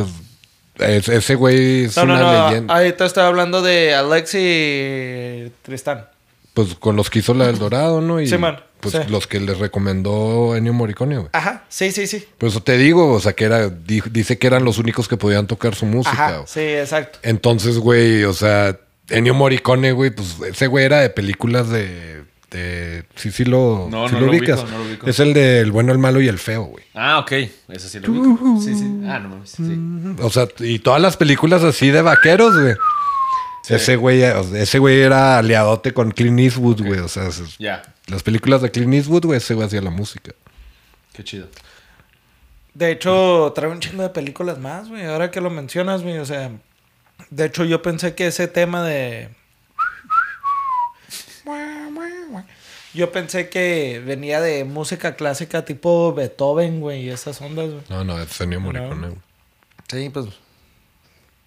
Es- 0.79 1.07
ese 1.09 1.35
güey 1.35 1.85
es 1.85 1.95
No, 1.97 2.05
no, 2.05 2.13
una 2.15 2.21
no. 2.21 2.49
leyenda. 2.49 2.75
Ahí 2.75 2.91
te 2.93 3.05
estoy 3.05 3.23
hablando 3.23 3.61
de 3.61 3.93
Alexi 3.95 4.37
y 4.39 5.51
Tristán. 5.61 6.07
Pues 6.53 6.75
con 6.75 6.95
los 6.95 7.09
que 7.09 7.19
hizo 7.19 7.33
la 7.33 7.47
del 7.47 7.57
Dorado, 7.59 7.99
¿no? 8.01 8.21
Y 8.21 8.27
Sí, 8.27 8.37
man. 8.37 8.59
pues 8.79 8.93
Sí. 8.93 8.99
los 9.09 9.27
que 9.27 9.39
les 9.41 9.57
recomendó 9.57 10.55
Ennio 10.55 10.73
Morricone, 10.73 11.17
güey. 11.17 11.29
Ajá, 11.33 11.65
sí, 11.69 11.91
sí, 11.91 12.07
sí. 12.07 12.25
Por 12.37 12.49
eso 12.49 12.61
te 12.63 12.77
digo, 12.77 13.11
o 13.13 13.19
sea, 13.19 13.33
que 13.33 13.43
era, 13.45 13.67
di- 13.69 14.01
dice 14.11 14.37
que 14.37 14.47
eran 14.47 14.63
los 14.63 14.77
únicos 14.77 15.07
que 15.07 15.17
podían 15.17 15.47
tocar 15.47 15.75
su 15.75 15.85
música. 15.85 16.11
Ajá, 16.13 16.43
sí, 16.47 16.61
exacto. 16.61 17.19
Entonces, 17.23 17.77
güey, 17.77 18.23
o 18.23 18.31
sea, 18.33 18.77
Ennio 19.09 19.33
Morricone, 19.33 19.91
güey, 19.91 20.11
pues 20.11 20.37
ese 20.49 20.67
güey 20.67 20.85
era 20.85 20.99
de 21.01 21.09
películas 21.09 21.69
de. 21.69 22.23
De 22.55 23.03
sí, 23.15 23.31
sí 23.31 23.45
lo, 23.45 23.87
No, 23.89 24.07
sí 24.07 24.13
no 24.15 24.21
lo 24.21 24.27
lo 24.27 24.31
ubicas. 24.31 24.59
ubico, 24.61 24.71
no 24.71 24.77
lo 24.79 24.85
ubico. 24.89 25.09
Es 25.09 25.19
el 25.19 25.33
de 25.33 25.59
El 25.59 25.71
bueno, 25.71 25.91
el 25.91 25.97
malo 25.97 26.21
y 26.21 26.27
el 26.27 26.39
feo, 26.39 26.63
güey. 26.63 26.83
Ah, 26.93 27.19
ok. 27.19 27.31
Eso 27.69 27.89
sí 27.89 27.99
lo 27.99 28.11
ubico. 28.11 28.61
Sí, 28.61 28.75
sí. 28.75 29.01
Ah, 29.07 29.19
no 29.19 29.29
mames. 29.29 29.49
Sí. 29.51 30.15
O 30.21 30.29
sea, 30.29 30.47
y 30.59 30.79
todas 30.79 31.01
las 31.01 31.17
películas 31.17 31.63
así 31.63 31.89
de 31.89 32.01
vaqueros, 32.01 32.59
güey. 32.59 32.75
Ese 33.67 33.95
güey, 33.95 34.21
ese 34.21 34.77
güey 34.79 35.01
era 35.01 35.39
aliadote 35.39 35.93
con 35.93 36.11
Clint 36.11 36.39
Eastwood, 36.39 36.81
güey. 36.85 36.99
O 36.99 37.07
sea, 37.07 37.29
las 38.07 38.23
películas 38.23 38.61
de 38.61 38.71
Clint 38.71 38.93
Eastwood, 38.93 39.25
güey, 39.25 39.37
ese 39.37 39.53
güey 39.55 39.65
hacía 39.67 39.81
la 39.81 39.89
música. 39.89 40.33
Qué 41.13 41.23
chido. 41.23 41.47
De 42.75 42.91
hecho, 42.91 43.51
trae 43.55 43.69
un 43.71 43.79
chingo 43.79 44.03
de 44.03 44.09
películas 44.09 44.59
más, 44.59 44.89
güey. 44.89 45.05
Ahora 45.05 45.31
que 45.31 45.41
lo 45.41 45.49
mencionas, 45.49 46.03
güey, 46.03 46.17
o 46.19 46.25
sea... 46.25 46.51
De 47.29 47.45
hecho, 47.45 47.63
yo 47.63 47.81
pensé 47.81 48.13
que 48.13 48.27
ese 48.27 48.47
tema 48.47 48.83
de... 48.83 49.29
Yo 52.95 53.11
pensé 53.11 53.49
que 53.49 54.01
venía 54.05 54.39
de 54.39 54.63
música 54.63 55.15
clásica 55.15 55.65
tipo 55.65 56.13
Beethoven, 56.13 56.79
güey, 56.79 57.03
y 57.03 57.09
esas 57.09 57.41
ondas, 57.41 57.69
güey. 57.69 57.83
No, 57.89 58.03
no, 58.05 58.21
es 58.21 58.39
Ennio 58.39 58.59
Morricone, 58.61 59.07
güey. 59.09 59.21
Sí, 59.89 60.09
pues. 60.09 60.27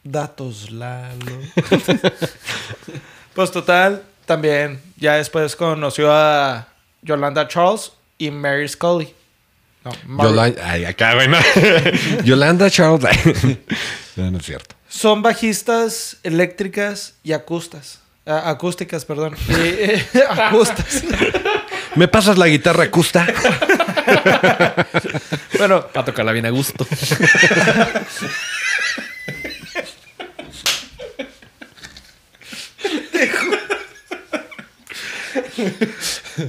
Datos, 0.05 0.71
Lalo. 0.71 1.41
pues 3.35 3.51
total, 3.51 4.03
también. 4.27 4.81
Ya 4.97 5.15
después 5.15 5.57
conoció 5.57 6.13
a 6.13 6.69
Yolanda 7.03 7.49
Charles 7.49 7.93
y 8.19 8.31
Mary 8.31 8.69
Scully. 8.69 9.15
No, 9.85 9.91
Mary- 10.07 10.29
Yolanda, 10.31 10.71
ay, 10.71 10.85
acá, 10.85 11.15
güey, 11.15 11.29
no. 11.29 11.39
Yolanda 12.25 12.71
Charles. 12.71 13.05
ay. 13.05 13.65
no, 14.17 14.31
no 14.33 14.39
es 14.39 14.45
cierto. 14.45 14.75
Son 14.89 15.23
bajistas 15.23 16.19
eléctricas 16.23 17.15
y 17.23 17.33
acustas. 17.33 18.01
Ah, 18.29 18.51
acústicas, 18.51 19.07
perdón. 19.07 19.35
Y, 19.49 19.53
eh, 19.57 20.07
acustas. 20.29 21.03
¿Me 21.95 22.09
pasas 22.09 22.37
la 22.37 22.47
guitarra 22.47 22.85
acusta? 22.85 23.27
bueno, 25.59 25.87
Para 25.89 26.05
tocarla 26.05 26.33
bien 26.33 26.45
a 26.45 26.51
gusto. 26.51 26.87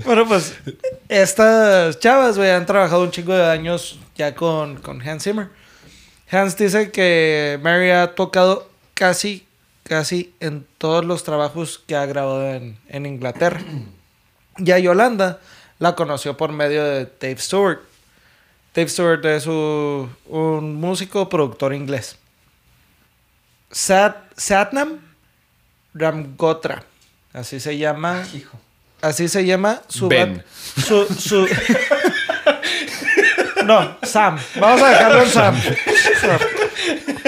Bueno, 0.06 0.28
pues 0.28 0.54
estas 1.08 2.00
chavas, 2.00 2.38
güey, 2.38 2.52
han 2.52 2.66
trabajado 2.66 3.04
un 3.04 3.12
chingo 3.12 3.34
de 3.34 3.50
años 3.50 4.00
ya 4.16 4.36
con, 4.36 4.78
con 4.78 5.02
Hans 5.02 5.24
Zimmer. 5.24 5.48
Hans 6.30 6.58
dice 6.58 6.92
que 6.92 7.58
Mary 7.64 7.90
ha 7.92 8.14
tocado 8.14 8.70
casi, 8.94 9.48
casi 9.90 10.34
en 10.40 10.66
todos 10.78 11.04
los 11.04 11.24
trabajos 11.24 11.84
que 11.86 11.96
ha 11.96 12.06
grabado 12.06 12.48
en, 12.48 12.78
en 12.88 13.06
Inglaterra. 13.06 13.62
Y 14.62 14.72
a 14.72 14.80
Yolanda 14.80 15.40
la 15.78 15.96
conoció 15.96 16.36
por 16.36 16.52
medio 16.52 16.84
de 16.84 17.08
Dave 17.22 17.38
Stewart. 17.38 17.80
Dave 18.76 18.90
Stewart 18.90 19.26
es 19.26 19.48
un, 19.48 20.14
un 20.28 20.76
músico 20.76 21.30
productor 21.30 21.74
inglés. 21.74 22.18
Sat, 23.72 24.18
Satnam 24.36 25.00
Ramgotra, 25.94 26.84
así 27.32 27.62
se 27.62 27.78
llama. 27.78 28.28
Así 29.02 29.30
se 29.30 29.46
llama 29.46 29.82
su 29.88 30.10
Ben. 30.10 30.44
Su, 30.76 31.06
su... 31.06 31.48
no, 33.66 33.98
Sam. 34.04 34.38
Vamos 34.60 34.82
a 34.82 34.90
dejarlo 34.90 35.24
en 35.24 35.30
Sam. 35.30 35.62
Sam. 36.20 36.40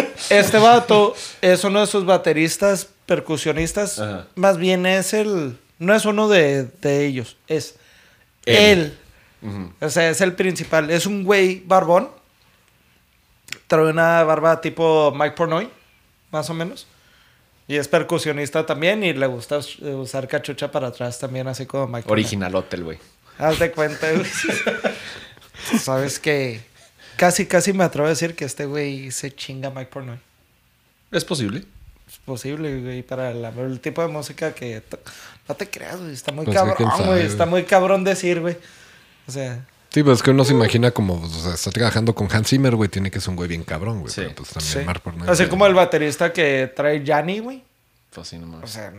Este 0.32 0.57
vato 0.57 1.15
es 1.41 1.63
uno 1.63 1.82
de 1.82 1.88
sus 1.88 2.05
bateristas, 2.05 2.88
percusionistas. 3.05 3.99
Ajá. 3.99 4.27
Más 4.36 4.57
bien 4.57 4.86
es 4.86 5.13
el. 5.13 5.57
No 5.79 5.95
es 5.95 6.05
uno 6.05 6.27
de, 6.29 6.63
de 6.65 7.05
ellos, 7.05 7.38
es 7.47 7.75
Él. 8.45 8.97
O 9.79 9.89
sea, 9.89 10.09
es 10.09 10.21
el 10.21 10.34
principal. 10.34 10.89
Es 10.91 11.05
un 11.05 11.23
güey 11.23 11.63
barbón. 11.65 12.09
Trae 13.67 13.86
una 13.89 14.23
barba 14.23 14.61
tipo 14.61 15.11
Mike 15.15 15.36
Pornoy, 15.36 15.69
más 16.32 16.49
o 16.49 16.53
menos. 16.53 16.86
Y 17.67 17.77
es 17.77 17.88
percusionista 17.88 18.65
también 18.65 19.03
y 19.03 19.13
le 19.13 19.25
gusta 19.27 19.57
us- 19.57 19.79
usar 19.79 20.27
cachucha 20.27 20.69
para 20.71 20.88
atrás 20.88 21.17
también, 21.19 21.47
así 21.47 21.65
como 21.65 21.88
Mike 21.88 22.03
Pornoy. 22.07 22.21
Originalote 22.21 22.75
el 22.75 22.84
güey. 22.84 22.99
Haz 23.38 23.59
de 23.59 23.71
cuenta, 23.71 24.11
güey. 24.11 24.25
Sabes 25.79 26.19
que 26.19 26.61
casi, 27.22 27.45
casi 27.45 27.72
me 27.72 27.84
atrevo 27.84 28.07
a 28.07 28.09
decir 28.09 28.36
que 28.36 28.45
este 28.45 28.65
güey 28.65 29.11
se 29.11 29.32
chinga 29.36 29.67
a 29.69 29.72
Mike 29.72 29.91
Pornoy. 29.91 30.17
Es 31.11 31.24
posible. 31.24 31.63
Es 32.09 32.17
posible, 32.26 32.82
güey, 32.82 33.03
para 33.03 33.32
la- 33.32 33.49
el 33.49 33.80
tipo 33.80 34.01
de 34.01 34.07
música 34.07 34.55
que... 34.55 34.82
No 35.47 35.53
te 35.55 35.69
creas, 35.69 35.99
güey. 35.99 36.13
Está 36.13 36.32
muy 36.32 36.45
Pues 36.45 36.57
cabrón, 36.57 36.78
sabe, 36.78 37.03
güey. 37.03 37.07
güey. 37.19 37.26
Está 37.26 37.45
muy 37.45 37.63
cabrón 37.65 38.03
decir, 38.03 38.39
güey. 38.41 38.57
O 39.28 39.32
sea... 39.32 39.63
Sí, 39.93 40.01
pues 40.03 40.17
es 40.17 40.24
que 40.24 40.32
uno 40.32 40.43
se 40.45 40.53
imagina 40.53 40.89
como, 40.91 41.22
o 41.22 41.30
sea, 41.30 41.53
está 41.53 41.69
trabajando 41.69 42.15
con 42.15 42.28
Hans 42.34 42.47
Zimmer, 42.47 42.76
güey, 42.76 42.89
tiene 42.89 43.11
que 43.11 43.19
ser 43.19 43.30
un 43.30 43.36
güey 43.36 43.49
bien 43.49 43.63
cabrón, 43.63 43.99
güey. 43.99 44.11
Sí. 44.11 44.22
Pero 44.22 44.36
pues 44.36 44.49
también 44.49 44.74
sí. 44.80 44.86
Mark 44.86 45.01
Pornoy, 45.01 45.30
Así 45.30 45.43
güey. 45.43 45.49
como 45.51 45.67
el 45.67 45.74
baterista 45.76 46.34
que 46.34 46.72
trae 46.76 47.03
Yanni, 47.03 47.39
güey. 47.39 47.61
Pues 48.09 48.26
así 48.28 48.38
O 48.38 48.39
nomás. 48.39 48.72
sea, 48.72 48.91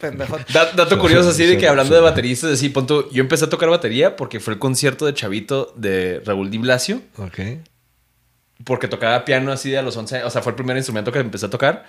Pendejo. 0.00 0.38
Da- 0.52 0.72
dato 0.72 0.98
curioso, 0.98 1.32
sí, 1.32 1.42
así 1.44 1.52
de 1.52 1.58
que 1.58 1.66
hablando 1.68 1.94
de 1.94 2.00
bateristas, 2.00 2.52
así, 2.52 2.68
pon 2.68 2.86
tú, 2.86 3.08
yo 3.12 3.20
empecé 3.22 3.44
a 3.46 3.48
tocar 3.50 3.68
batería 3.70 4.16
porque 4.16 4.40
fue 4.40 4.52
el 4.54 4.58
concierto 4.58 5.06
de 5.06 5.14
Chavito 5.14 5.72
de 5.76 6.22
Raúl 6.24 6.50
Di 6.50 6.58
Blasio, 6.58 7.00
Ok. 7.16 7.38
porque 8.64 8.88
tocaba 8.88 9.24
piano 9.24 9.52
así 9.52 9.70
de 9.70 9.78
a 9.78 9.82
los 9.82 9.96
11 9.96 10.16
años, 10.16 10.26
o 10.28 10.30
sea, 10.30 10.42
fue 10.42 10.50
el 10.50 10.56
primer 10.56 10.76
instrumento 10.76 11.10
que 11.12 11.18
empecé 11.18 11.46
a 11.46 11.50
tocar. 11.50 11.84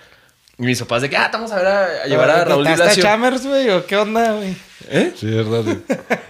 Y 0.58 0.62
mis 0.64 0.78
papás 0.80 1.02
de 1.02 1.08
que, 1.10 1.16
ah, 1.16 1.30
te 1.30 1.36
vamos 1.38 1.50
a 1.52 1.56
ver 1.56 1.66
a, 1.66 1.84
a 2.02 2.06
llevar 2.06 2.30
a 2.30 2.44
Raúl 2.44 2.64
Di 2.64 2.72
¿Tocaste 2.72 2.84
Blasio. 3.00 3.02
Chamers, 3.02 3.46
güey? 3.46 3.70
¿O 3.70 3.86
qué 3.86 3.96
onda, 3.96 4.32
güey? 4.32 4.54
¿Eh? 4.90 5.12
Sí, 5.16 5.26
es 5.28 5.48
verdad. 5.48 5.76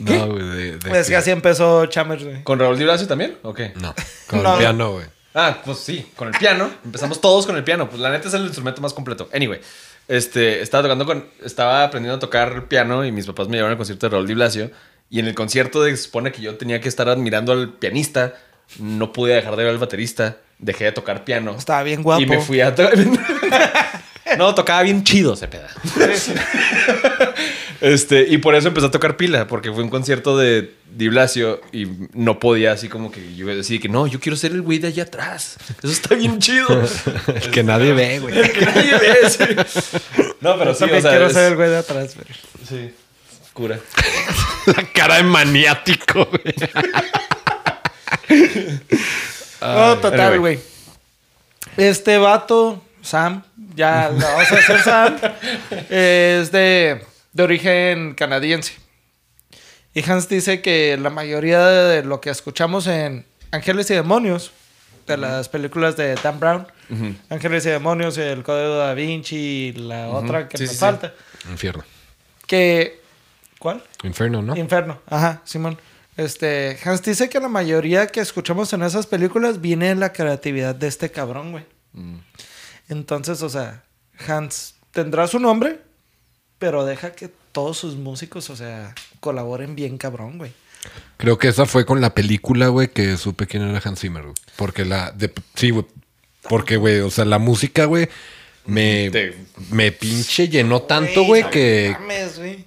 No, 0.00 0.28
güey. 0.28 0.44
De, 0.46 0.72
de 0.72 0.78
Pues 0.88 1.08
que 1.08 1.16
así 1.16 1.30
empezó 1.32 1.86
Chamers, 1.86 2.22
güey. 2.22 2.44
¿Con 2.44 2.60
Raúl 2.60 2.78
Di 2.78 2.84
Blasio 2.84 3.08
también? 3.08 3.36
¿O 3.42 3.52
qué? 3.52 3.72
No, 3.80 3.92
con 4.28 4.42
No. 4.44 4.52
el 4.52 4.58
piano, 4.60 4.92
güey. 4.92 5.06
Ah, 5.34 5.60
pues 5.64 5.78
sí, 5.78 6.06
con 6.16 6.28
el 6.28 6.34
piano. 6.38 6.70
Empezamos 6.84 7.20
todos 7.20 7.46
con 7.46 7.56
el 7.56 7.64
piano. 7.64 7.88
Pues 7.88 8.00
la 8.00 8.10
neta 8.10 8.28
es 8.28 8.34
el 8.34 8.42
instrumento 8.42 8.80
más 8.80 8.92
completo. 8.94 9.28
Anyway, 9.34 9.60
este, 10.08 10.62
estaba 10.62 10.82
tocando 10.82 11.06
con. 11.06 11.26
Estaba 11.44 11.84
aprendiendo 11.84 12.16
a 12.16 12.18
tocar 12.18 12.66
piano 12.66 13.04
y 13.04 13.12
mis 13.12 13.26
papás 13.26 13.48
me 13.48 13.56
llevaron 13.56 13.72
al 13.72 13.76
concierto 13.76 14.08
de 14.08 14.16
Raúl 14.16 14.26
Di 14.26 14.34
Blasio. 14.34 14.70
Y 15.10 15.20
en 15.20 15.26
el 15.26 15.34
concierto 15.34 15.82
de, 15.82 15.96
se 15.96 16.04
supone 16.04 16.32
que 16.32 16.42
yo 16.42 16.56
tenía 16.56 16.80
que 16.80 16.88
estar 16.88 17.08
admirando 17.08 17.52
al 17.52 17.74
pianista. 17.74 18.34
No 18.78 19.12
pude 19.12 19.34
dejar 19.34 19.56
de 19.56 19.64
ver 19.64 19.72
al 19.72 19.78
baterista. 19.78 20.38
Dejé 20.58 20.84
de 20.84 20.92
tocar 20.92 21.24
piano. 21.24 21.54
Estaba 21.56 21.82
bien 21.82 22.02
guapo. 22.02 22.22
Y 22.22 22.26
me 22.26 22.40
fui 22.40 22.60
a 22.60 22.74
tocar. 22.74 22.94
no, 24.38 24.54
tocaba 24.54 24.82
bien 24.82 25.04
chido 25.04 25.34
ese 25.34 25.48
peda. 25.48 25.68
Este, 27.80 28.26
y 28.28 28.38
por 28.38 28.54
eso 28.56 28.68
empecé 28.68 28.86
a 28.86 28.90
tocar 28.90 29.16
pila, 29.16 29.46
porque 29.46 29.72
fue 29.72 29.84
un 29.84 29.88
concierto 29.90 30.36
de 30.36 30.72
Di 30.96 31.08
Blasio 31.08 31.60
y 31.72 31.86
no 32.12 32.40
podía 32.40 32.72
así 32.72 32.88
como 32.88 33.12
que 33.12 33.36
yo 33.36 33.46
decía 33.46 33.78
que 33.78 33.88
no, 33.88 34.06
yo 34.08 34.18
quiero 34.18 34.36
ser 34.36 34.50
el 34.52 34.62
güey 34.62 34.78
de 34.78 34.88
allá 34.88 35.04
atrás. 35.04 35.56
Eso 35.82 35.92
está 35.92 36.14
bien 36.16 36.38
chido. 36.40 36.66
El 37.28 37.50
que 37.50 37.62
nadie 37.62 37.92
ve, 37.92 38.18
güey. 38.20 38.52
que 38.52 38.66
nadie 38.66 38.92
ve, 38.98 39.30
sí. 39.30 39.44
No, 40.40 40.58
pero 40.58 40.72
Yo 40.72 40.74
sí, 40.74 40.80
también 40.80 40.98
o 40.98 41.02
sea, 41.02 41.10
quiero 41.12 41.26
es- 41.28 41.32
ser 41.32 41.52
el 41.52 41.56
güey 41.56 41.68
de 41.70 41.76
atrás, 41.78 42.16
güey. 42.16 42.26
Sí. 42.68 42.94
Cura. 43.52 43.78
La 44.66 44.82
cara 44.92 45.16
de 45.16 45.22
maniático, 45.24 46.26
güey. 46.26 46.54
No, 49.60 49.96
total, 49.98 50.38
güey. 50.40 50.58
Este 51.76 52.18
vato, 52.18 52.82
Sam, 53.02 53.42
ya 53.74 54.10
la 54.10 54.26
vamos 54.30 54.52
a 54.52 54.54
hacer 54.56 54.82
Sam, 54.82 55.16
es 55.88 56.50
de, 56.50 57.02
de 57.38 57.44
origen 57.44 58.14
canadiense. 58.14 58.74
Y 59.94 60.02
Hans 60.10 60.28
dice 60.28 60.60
que 60.60 60.96
la 61.00 61.08
mayoría 61.08 61.64
de 61.66 62.02
lo 62.02 62.20
que 62.20 62.30
escuchamos 62.30 62.88
en 62.88 63.24
Ángeles 63.52 63.88
y 63.90 63.94
Demonios, 63.94 64.50
de 65.06 65.16
las 65.16 65.48
películas 65.48 65.96
de 65.96 66.16
Dan 66.16 66.40
Brown, 66.40 66.66
Ángeles 67.30 67.64
y 67.64 67.70
Demonios, 67.70 68.18
El 68.18 68.42
Código 68.42 68.74
da 68.76 68.92
Vinci 68.92 69.36
y 69.36 69.72
la 69.72 70.08
otra 70.08 70.48
que 70.48 70.58
Sí, 70.58 70.64
me 70.64 70.68
sí, 70.68 70.74
sí. 70.74 70.80
falta, 70.80 71.14
Infierno. 71.48 71.84
que... 72.46 73.00
¿Cuál? 73.60 73.82
Inferno, 74.02 74.42
¿no? 74.42 74.56
Inferno, 74.56 75.00
ajá, 75.06 75.40
Simón. 75.44 75.78
Este, 76.16 76.76
Hans 76.84 77.02
dice 77.02 77.28
que 77.28 77.38
la 77.40 77.48
mayoría 77.48 78.08
que 78.08 78.18
escuchamos 78.20 78.72
en 78.72 78.82
esas 78.82 79.06
películas 79.06 79.60
viene 79.60 79.88
de 79.90 79.94
la 79.94 80.12
creatividad 80.12 80.74
de 80.74 80.88
este 80.88 81.10
cabrón, 81.12 81.52
güey. 81.52 81.64
Entonces, 82.88 83.42
o 83.42 83.48
sea, 83.48 83.84
Hans 84.26 84.74
tendrá 84.92 85.26
su 85.28 85.38
nombre, 85.38 85.80
pero 86.58 86.84
deja 86.84 87.12
que 87.12 87.30
todos 87.52 87.76
sus 87.78 87.96
músicos, 87.96 88.50
o 88.50 88.56
sea, 88.56 88.94
colaboren 89.20 89.74
bien 89.74 89.98
cabrón, 89.98 90.38
güey. 90.38 90.52
Creo 91.16 91.38
que 91.38 91.48
esa 91.48 91.66
fue 91.66 91.84
con 91.84 92.00
la 92.00 92.14
película, 92.14 92.68
güey, 92.68 92.88
que 92.88 93.16
supe 93.16 93.46
quién 93.46 93.62
era 93.68 93.80
Hans 93.84 94.00
Zimmer, 94.00 94.22
güey. 94.22 94.34
Porque 94.56 94.84
la... 94.84 95.10
de- 95.10 95.32
sí, 95.54 95.70
güey. 95.70 95.84
Porque, 96.48 96.76
güey, 96.76 97.00
o 97.00 97.10
sea, 97.10 97.24
la 97.24 97.38
música, 97.38 97.84
güey, 97.84 98.08
me, 98.64 99.10
Te- 99.10 99.36
me 99.70 99.90
pinche 99.92 100.48
llenó 100.48 100.82
tanto, 100.82 101.24
güey, 101.24 101.42
no 101.42 101.50
que... 101.50 101.96
mames, 101.98 102.38
güey. 102.38 102.64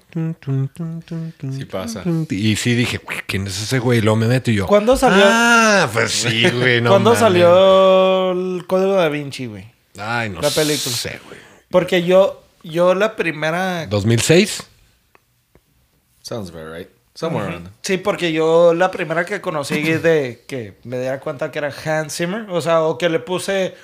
Sí 1.57 1.65
pasa. 1.65 2.03
Y 2.29 2.55
sí 2.55 2.75
dije, 2.75 2.97
güey, 2.97 3.19
¿quién 3.27 3.47
es 3.47 3.61
ese 3.61 3.79
güey? 3.79 3.99
Y 3.99 4.01
luego 4.01 4.17
me 4.17 4.27
meto 4.27 4.51
y 4.51 4.55
yo... 4.55 4.67
¿Cuándo 4.67 4.95
salió? 4.97 5.23
Ah, 5.25 5.89
pues 5.91 6.11
sí, 6.11 6.49
güey, 6.53 6.81
no 6.81 6.89
¿Cuándo 6.91 7.11
mames. 7.11 7.19
salió 7.19 8.31
el 8.31 8.65
Código 8.67 8.93
da 8.93 9.09
Vinci, 9.09 9.45
güey? 9.47 9.65
Ay, 9.97 10.29
no 10.29 10.41
la 10.41 10.49
película? 10.49 10.95
sé, 10.95 11.19
güey. 11.27 11.39
Porque 11.69 12.03
yo, 12.03 12.43
yo 12.63 12.93
la 12.95 13.15
primera... 13.15 13.87
¿2006? 13.89 14.63
Sounds 16.21 16.49
about 16.51 16.73
right. 16.73 16.87
Somewhere 17.13 17.47
around. 17.49 17.69
Sí, 17.81 17.97
porque 17.97 18.31
yo 18.31 18.73
la 18.73 18.89
primera 18.89 19.25
que 19.25 19.41
conocí 19.41 19.81
de 19.81 20.43
que 20.47 20.77
me 20.83 20.99
diera 20.99 21.19
cuenta 21.19 21.51
que 21.51 21.59
era 21.59 21.73
Hans 21.85 22.15
Zimmer, 22.15 22.49
o 22.49 22.61
sea, 22.61 22.83
o 22.83 22.97
que 22.97 23.09
le 23.09 23.19
puse 23.19 23.75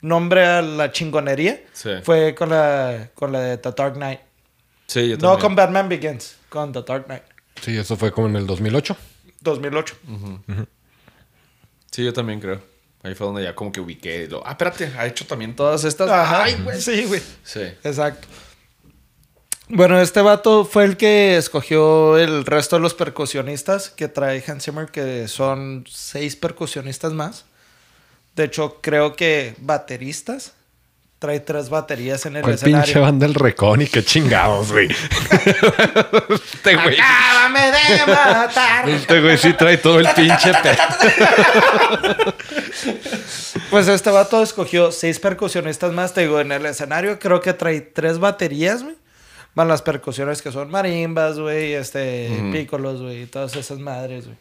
nombre 0.00 0.46
a 0.46 0.62
la 0.62 0.92
chingonería, 0.92 1.60
Sí. 1.72 1.90
fue 2.04 2.34
con 2.34 2.50
la, 2.50 3.10
con 3.14 3.32
la 3.32 3.40
de 3.40 3.58
The 3.58 3.72
Dark 3.72 3.94
Knight. 3.94 4.20
Sí, 4.86 5.08
yo 5.08 5.16
No 5.16 5.22
también. 5.22 5.40
con 5.40 5.56
Batman 5.56 5.88
Begins, 5.88 6.36
con 6.48 6.72
The 6.72 6.82
Dark 6.86 7.06
Knight. 7.06 7.22
Sí, 7.60 7.76
eso 7.76 7.96
fue 7.96 8.12
como 8.12 8.28
en 8.28 8.36
el 8.36 8.46
2008. 8.46 8.96
2008. 9.40 9.96
Sí, 11.90 12.04
yo 12.04 12.12
también 12.12 12.38
creo. 12.40 12.60
Ahí 13.02 13.14
fue 13.14 13.26
donde 13.26 13.44
ya 13.44 13.54
como 13.54 13.70
que 13.70 13.80
ubiqué. 13.80 14.26
Lo, 14.28 14.46
ah, 14.46 14.52
espérate, 14.52 14.92
ha 14.98 15.06
hecho 15.06 15.26
también 15.26 15.54
todas 15.54 15.84
estas. 15.84 16.10
Ajá. 16.10 16.44
Ay, 16.44 16.60
güey. 16.62 16.80
Sí, 16.80 17.04
güey. 17.04 17.22
Sí. 17.44 17.62
Exacto. 17.84 18.26
Bueno, 19.70 20.00
este 20.00 20.22
vato 20.22 20.64
fue 20.64 20.84
el 20.84 20.96
que 20.96 21.36
escogió 21.36 22.16
el 22.16 22.46
resto 22.46 22.76
de 22.76 22.82
los 22.82 22.94
percusionistas 22.94 23.90
que 23.90 24.08
trae 24.08 24.42
Hans 24.46 24.64
Zimmer, 24.64 24.86
que 24.88 25.28
son 25.28 25.84
seis 25.86 26.36
percusionistas 26.36 27.12
más. 27.12 27.44
De 28.34 28.44
hecho, 28.44 28.78
creo 28.80 29.14
que 29.14 29.54
bateristas. 29.58 30.54
Trae 31.18 31.40
tres 31.40 31.68
baterías 31.68 32.24
en 32.26 32.36
el 32.36 32.42
¿Cuál 32.42 32.54
escenario. 32.54 32.84
pinche 32.84 33.00
banda 33.00 33.26
el 33.26 33.34
recón 33.34 33.82
y 33.82 33.88
qué 33.88 34.04
chingados, 34.04 34.70
güey? 34.70 34.86
este 36.30 36.76
güey. 36.76 36.96
¡Acábame 37.00 37.72
de 37.72 38.06
matar! 38.06 38.88
Este 38.88 39.20
güey 39.20 39.36
sí 39.36 39.52
trae 39.54 39.78
todo 39.78 39.98
el 39.98 40.08
pinche. 40.14 40.52
Pues 43.70 43.86
este 43.88 44.10
vato 44.10 44.42
escogió 44.42 44.92
seis 44.92 45.18
percusionistas 45.18 45.92
más. 45.92 46.14
Te 46.14 46.22
digo, 46.22 46.40
en 46.40 46.52
el 46.52 46.64
escenario 46.64 47.18
creo 47.18 47.40
que 47.40 47.52
trae 47.52 47.80
tres 47.82 48.18
baterías, 48.18 48.82
güey. 48.82 48.96
Van 49.54 49.68
las 49.68 49.82
percusiones 49.82 50.40
que 50.40 50.52
son 50.52 50.70
marimbas, 50.70 51.38
güey, 51.38 51.74
este, 51.74 52.30
pícolos, 52.52 53.02
güey, 53.02 53.26
todas 53.26 53.56
esas 53.56 53.78
madres, 53.78 54.26
güey. 54.26 54.38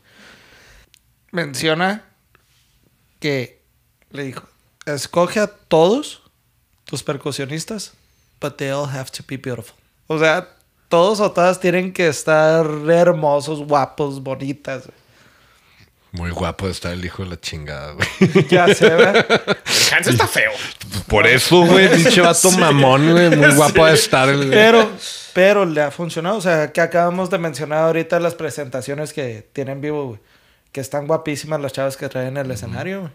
Menciona 1.32 2.06
que 3.20 3.62
le 4.12 4.24
dijo, 4.24 4.48
escoge 4.86 5.40
a 5.40 5.48
todos 5.48 6.22
tus 6.88 7.04
percusionistas, 7.04 7.94
but 8.40 8.58
they 8.58 8.72
all 8.72 8.88
have 8.88 9.12
to 9.12 9.24
be 9.28 9.38
beautiful. 9.38 9.76
O 10.08 10.18
sea, 10.18 10.48
todos 10.90 11.20
o 11.20 11.32
todas 11.32 11.60
tienen 11.60 11.94
que 11.94 12.08
estar 12.08 12.66
hermosos, 12.90 13.60
guapos, 13.60 14.24
bonitas, 14.24 14.88
güey. 14.88 14.98
Muy 16.14 16.32
guapo 16.32 16.68
está 16.70 16.94
el 16.94 17.04
hijo 17.04 17.24
de 17.24 17.30
la 17.30 17.40
chingada, 17.40 17.92
güey. 17.92 18.48
Ya 18.50 18.74
se 18.74 18.90
ve. 18.90 19.26
El 19.28 19.94
Hans 19.94 20.08
está 20.08 20.28
feo. 20.28 20.52
Por 21.08 21.28
eso, 21.28 21.62
güey, 21.66 21.90
pinche 21.96 22.22
vato 22.22 22.50
mamón, 22.52 23.12
güey. 23.12 23.36
Muy 23.36 23.52
guapo 23.56 23.86
de 23.86 23.94
estar 23.94 24.30
el... 24.30 24.50
Pero, 24.50 24.90
pero 25.34 25.66
le 25.66 25.82
ha 25.82 25.92
funcionado. 25.92 26.38
O 26.38 26.42
sea, 26.42 26.72
que 26.72 26.82
acabamos 26.82 27.30
de 27.30 27.38
mencionar 27.38 27.84
ahorita 27.84 28.20
las 28.20 28.36
presentaciones 28.36 29.14
que 29.14 29.48
tienen 29.54 29.82
vivo, 29.82 30.08
güey. 30.08 30.20
Que 30.72 30.80
están 30.80 31.08
guapísimas 31.08 31.60
las 31.60 31.74
chavas 31.74 31.98
que 31.98 32.08
traen 32.08 32.38
el 32.38 32.50
escenario, 32.50 33.02
güey. 33.02 33.12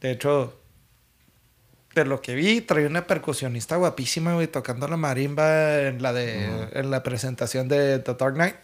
De 0.00 0.12
hecho, 0.12 0.54
de 2.00 2.06
lo 2.06 2.20
que 2.20 2.34
vi, 2.34 2.60
traía 2.60 2.86
una 2.86 3.06
percusionista 3.06 3.76
guapísima, 3.76 4.34
güey, 4.34 4.46
tocando 4.46 4.86
la 4.88 4.96
marimba 4.96 5.80
en 5.80 6.02
la 6.02 6.12
de 6.12 6.68
en 6.72 6.90
la 6.90 7.02
presentación 7.02 7.68
de 7.68 7.98
The 7.98 8.14
Dark 8.14 8.34
Knight. 8.34 8.56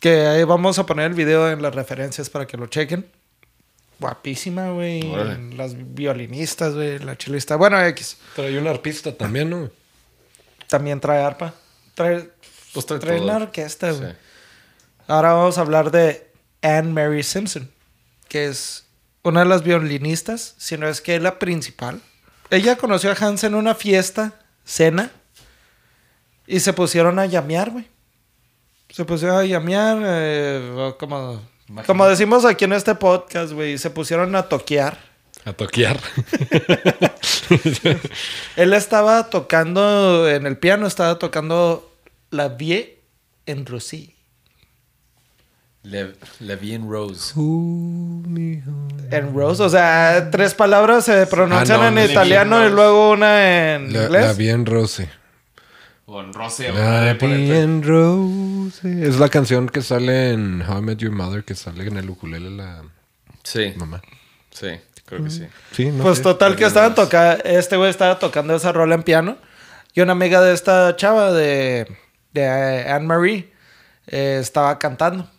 Que 0.00 0.26
ahí 0.26 0.44
vamos 0.44 0.78
a 0.78 0.86
poner 0.86 1.06
el 1.06 1.14
video 1.14 1.50
en 1.50 1.60
las 1.60 1.74
referencias 1.74 2.30
para 2.30 2.46
que 2.46 2.56
lo 2.56 2.66
chequen. 2.66 3.06
Guapísima, 3.98 4.70
güey. 4.70 5.02
Las 5.56 5.74
violinistas, 5.94 6.74
güey. 6.74 6.98
La 7.00 7.16
chilista. 7.16 7.56
Bueno, 7.56 7.84
X. 7.84 8.16
Trae 8.36 8.56
un 8.58 8.68
arpista 8.68 9.12
también, 9.16 9.50
¿no? 9.50 9.70
También 10.68 11.00
trae 11.00 11.22
arpa. 11.22 11.52
Trae, 11.94 12.30
Pues 12.72 12.86
trae 12.86 13.00
trae 13.00 13.20
una 13.20 13.36
orquesta, 13.36 13.90
güey. 13.90 14.12
Sí. 14.12 14.16
Ahora 15.08 15.32
vamos 15.32 15.58
a 15.58 15.62
hablar 15.62 15.90
de 15.90 16.30
Anne 16.62 16.92
Mary 16.92 17.22
Simpson, 17.22 17.68
que 18.28 18.46
es 18.46 18.84
una 19.28 19.40
de 19.40 19.46
las 19.46 19.62
violinistas, 19.62 20.54
si 20.58 20.76
no 20.76 20.88
es 20.88 21.00
que 21.00 21.20
la 21.20 21.38
principal. 21.38 22.00
Ella 22.50 22.76
conoció 22.76 23.10
a 23.10 23.14
Hans 23.14 23.44
en 23.44 23.54
una 23.54 23.74
fiesta, 23.74 24.32
cena, 24.64 25.10
y 26.46 26.60
se 26.60 26.72
pusieron 26.72 27.18
a 27.18 27.26
llamear, 27.26 27.70
güey. 27.70 27.86
Se 28.90 29.04
pusieron 29.04 29.36
a 29.36 29.44
llamear, 29.44 29.98
eh, 30.02 30.94
como, 30.98 31.42
como 31.86 32.08
decimos 32.08 32.44
aquí 32.46 32.64
en 32.64 32.72
este 32.72 32.94
podcast, 32.94 33.52
güey. 33.52 33.76
Se 33.76 33.90
pusieron 33.90 34.34
a 34.34 34.48
toquear. 34.48 34.98
A 35.44 35.52
toquear. 35.52 36.00
Él 38.56 38.72
estaba 38.72 39.28
tocando 39.28 40.28
en 40.28 40.46
el 40.46 40.56
piano, 40.56 40.86
estaba 40.86 41.18
tocando 41.18 41.94
La 42.30 42.48
Vie 42.48 43.00
en 43.44 43.66
Russie. 43.66 44.17
Le, 45.84 46.12
le 46.40 46.56
vi 46.56 46.74
en 46.74 46.90
Rose. 46.90 47.32
En 49.10 49.32
Rose, 49.34 49.62
o 49.62 49.68
sea, 49.68 50.28
tres 50.30 50.54
palabras 50.54 51.04
se 51.04 51.26
pronuncian 51.26 51.80
Ah, 51.80 51.90
no, 51.90 52.00
en 52.00 52.06
no, 52.06 52.10
italiano 52.12 52.66
y 52.66 52.70
luego 52.70 53.12
una 53.12 53.74
en 53.76 53.92
La, 53.92 54.02
inglés. 54.04 54.22
la 54.26 54.32
vi 54.34 54.48
en 54.50 54.66
Rose. 54.66 55.08
O 56.06 56.20
en 56.20 56.32
Rose. 56.32 56.68
and 56.68 57.84
Rose. 57.84 59.06
Es 59.08 59.18
la 59.18 59.28
canción 59.28 59.68
que 59.68 59.80
sale 59.82 60.32
en 60.32 60.62
How 60.62 60.78
I 60.78 60.82
Met 60.82 60.98
Your 60.98 61.12
Mother, 61.12 61.44
que 61.44 61.54
sale 61.54 61.86
en 61.86 61.96
el 61.96 62.10
ukulele 62.10 62.50
la 62.50 62.82
Sí, 63.44 63.72
mamá. 63.76 64.02
sí, 64.50 64.68
creo 65.06 65.24
que 65.24 65.30
sí. 65.30 65.46
Sí, 65.72 65.86
no 65.90 66.02
Pues 66.02 66.18
sé. 66.18 66.22
total 66.24 66.56
que 66.56 66.64
estaban 66.64 66.94
tocando, 66.94 67.42
este 67.44 67.76
güey 67.76 67.88
estaba 67.90 68.18
tocando 68.18 68.54
esa 68.54 68.72
rola 68.72 68.94
en 68.94 69.02
piano 69.04 69.38
y 69.94 70.00
una 70.02 70.12
amiga 70.12 70.40
de 70.42 70.52
esta 70.52 70.96
chava 70.96 71.32
de, 71.32 71.86
de 72.34 72.46
Anne 72.46 73.06
Marie 73.06 73.52
eh, 74.08 74.38
estaba 74.40 74.78
cantando. 74.78 75.30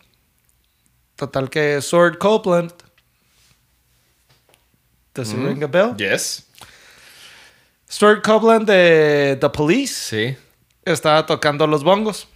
Total 1.20 1.50
que 1.50 1.82
Sword 1.82 2.18
Copeland. 2.18 2.72
¿Does 5.14 5.34
it 5.34 5.38
ring 5.38 5.62
a 5.64 5.68
bell? 5.68 5.98
Yes. 5.98 6.46
Stuart 7.92 8.24
Copeland 8.24 8.66
de 8.66 9.38
The 9.42 9.50
Police 9.50 9.94
Sí. 9.94 10.38
estaba 10.86 11.26
tocando 11.26 11.68
los 11.68 11.84
bongos. 11.84 12.30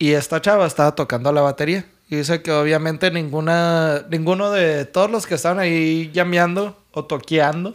Y 0.00 0.14
esta 0.14 0.42
chava 0.42 0.66
estaba 0.66 0.96
tocando 0.96 1.30
la 1.30 1.42
batería. 1.42 1.86
Y 2.10 2.16
dice 2.16 2.42
que 2.42 2.50
obviamente 2.50 3.12
ninguna, 3.12 4.04
ninguno 4.10 4.50
de 4.50 4.84
todos 4.84 5.08
los 5.08 5.28
que 5.28 5.36
estaban 5.36 5.60
ahí 5.60 6.10
llameando 6.12 6.76
o 6.90 7.04
toqueando, 7.04 7.72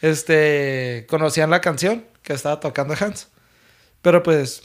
este, 0.00 1.06
conocían 1.08 1.50
la 1.50 1.60
canción 1.60 2.04
que 2.22 2.32
estaba 2.32 2.58
tocando 2.58 2.94
Hans. 2.98 3.28
Pero 4.02 4.24
pues... 4.24 4.64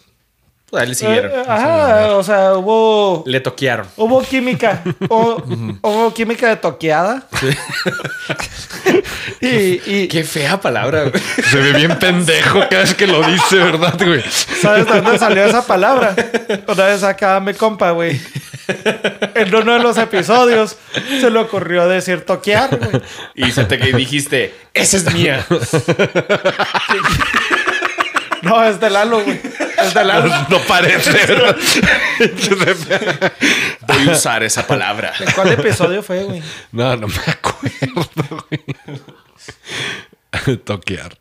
Pues 0.70 0.84
ahí 0.84 0.90
le 0.90 0.96
siguieron. 0.96 1.32
eh, 1.32 1.44
ajá, 1.48 2.08
o 2.18 2.24
sea, 2.24 2.54
hubo... 2.56 3.24
Le 3.26 3.40
toquearon. 3.40 3.88
Hubo 3.96 4.22
química. 4.22 4.84
hubo, 5.10 5.42
hubo 5.82 6.14
química 6.14 6.50
de 6.50 6.58
toqueada. 6.58 7.24
y, 9.42 9.48
y, 9.86 10.08
Qué 10.10 10.24
fea 10.26 10.60
palabra, 10.60 11.04
güey. 11.04 11.24
Se 11.50 11.58
ve 11.58 11.72
bien 11.72 11.98
pendejo 12.00 12.60
cada 12.70 12.82
vez 12.82 12.94
que 12.96 13.08
lo 13.08 13.22
dice, 13.24 13.56
¿verdad, 13.58 13.96
güey? 14.06 14.22
¿Sabes 14.62 14.86
de 14.86 15.02
dónde 15.02 15.18
salió 15.18 15.46
esa 15.46 15.66
palabra? 15.66 16.14
Una 16.68 16.86
vez 16.86 17.02
acá 17.04 17.40
mi 17.40 17.54
compa, 17.54 17.92
güey. 17.92 18.20
En 19.36 19.56
uno 19.56 19.72
de 19.72 19.80
los 19.80 19.98
episodios 19.98 20.76
se 21.22 21.30
le 21.30 21.40
ocurrió 21.40 21.88
decir 21.88 22.26
toquear, 22.26 22.78
güey. 22.78 23.02
Y 23.36 23.52
se 23.52 23.64
te 23.64 23.78
que 23.78 23.94
dijiste, 23.94 24.54
esa 24.74 24.98
es 24.98 25.14
mía. 25.14 25.46
No, 28.44 28.64
es 28.64 28.80
de 28.80 28.90
Lalo, 28.90 29.24
güey. 29.24 29.42
Es 29.78 29.94
de 29.94 30.04
Lalo. 30.04 30.34
No 30.50 30.60
parece. 30.62 31.12
Voy 33.88 34.10
a 34.10 34.12
usar 34.12 34.44
esa 34.44 34.66
palabra. 34.66 35.14
¿En 35.20 35.32
cuál 35.32 35.52
episodio 35.54 36.02
fue, 36.04 36.24
güey? 36.24 36.42
no, 36.72 36.96
no 36.96 37.08
me 37.08 37.16
acuerdo, 37.28 38.46
güey. 38.50 40.58
Toquear. 40.60 41.18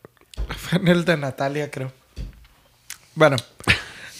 Fue 0.57 0.79
en 0.79 0.87
el 0.87 1.05
de 1.05 1.17
Natalia, 1.17 1.69
creo. 1.71 1.91
Bueno. 3.15 3.35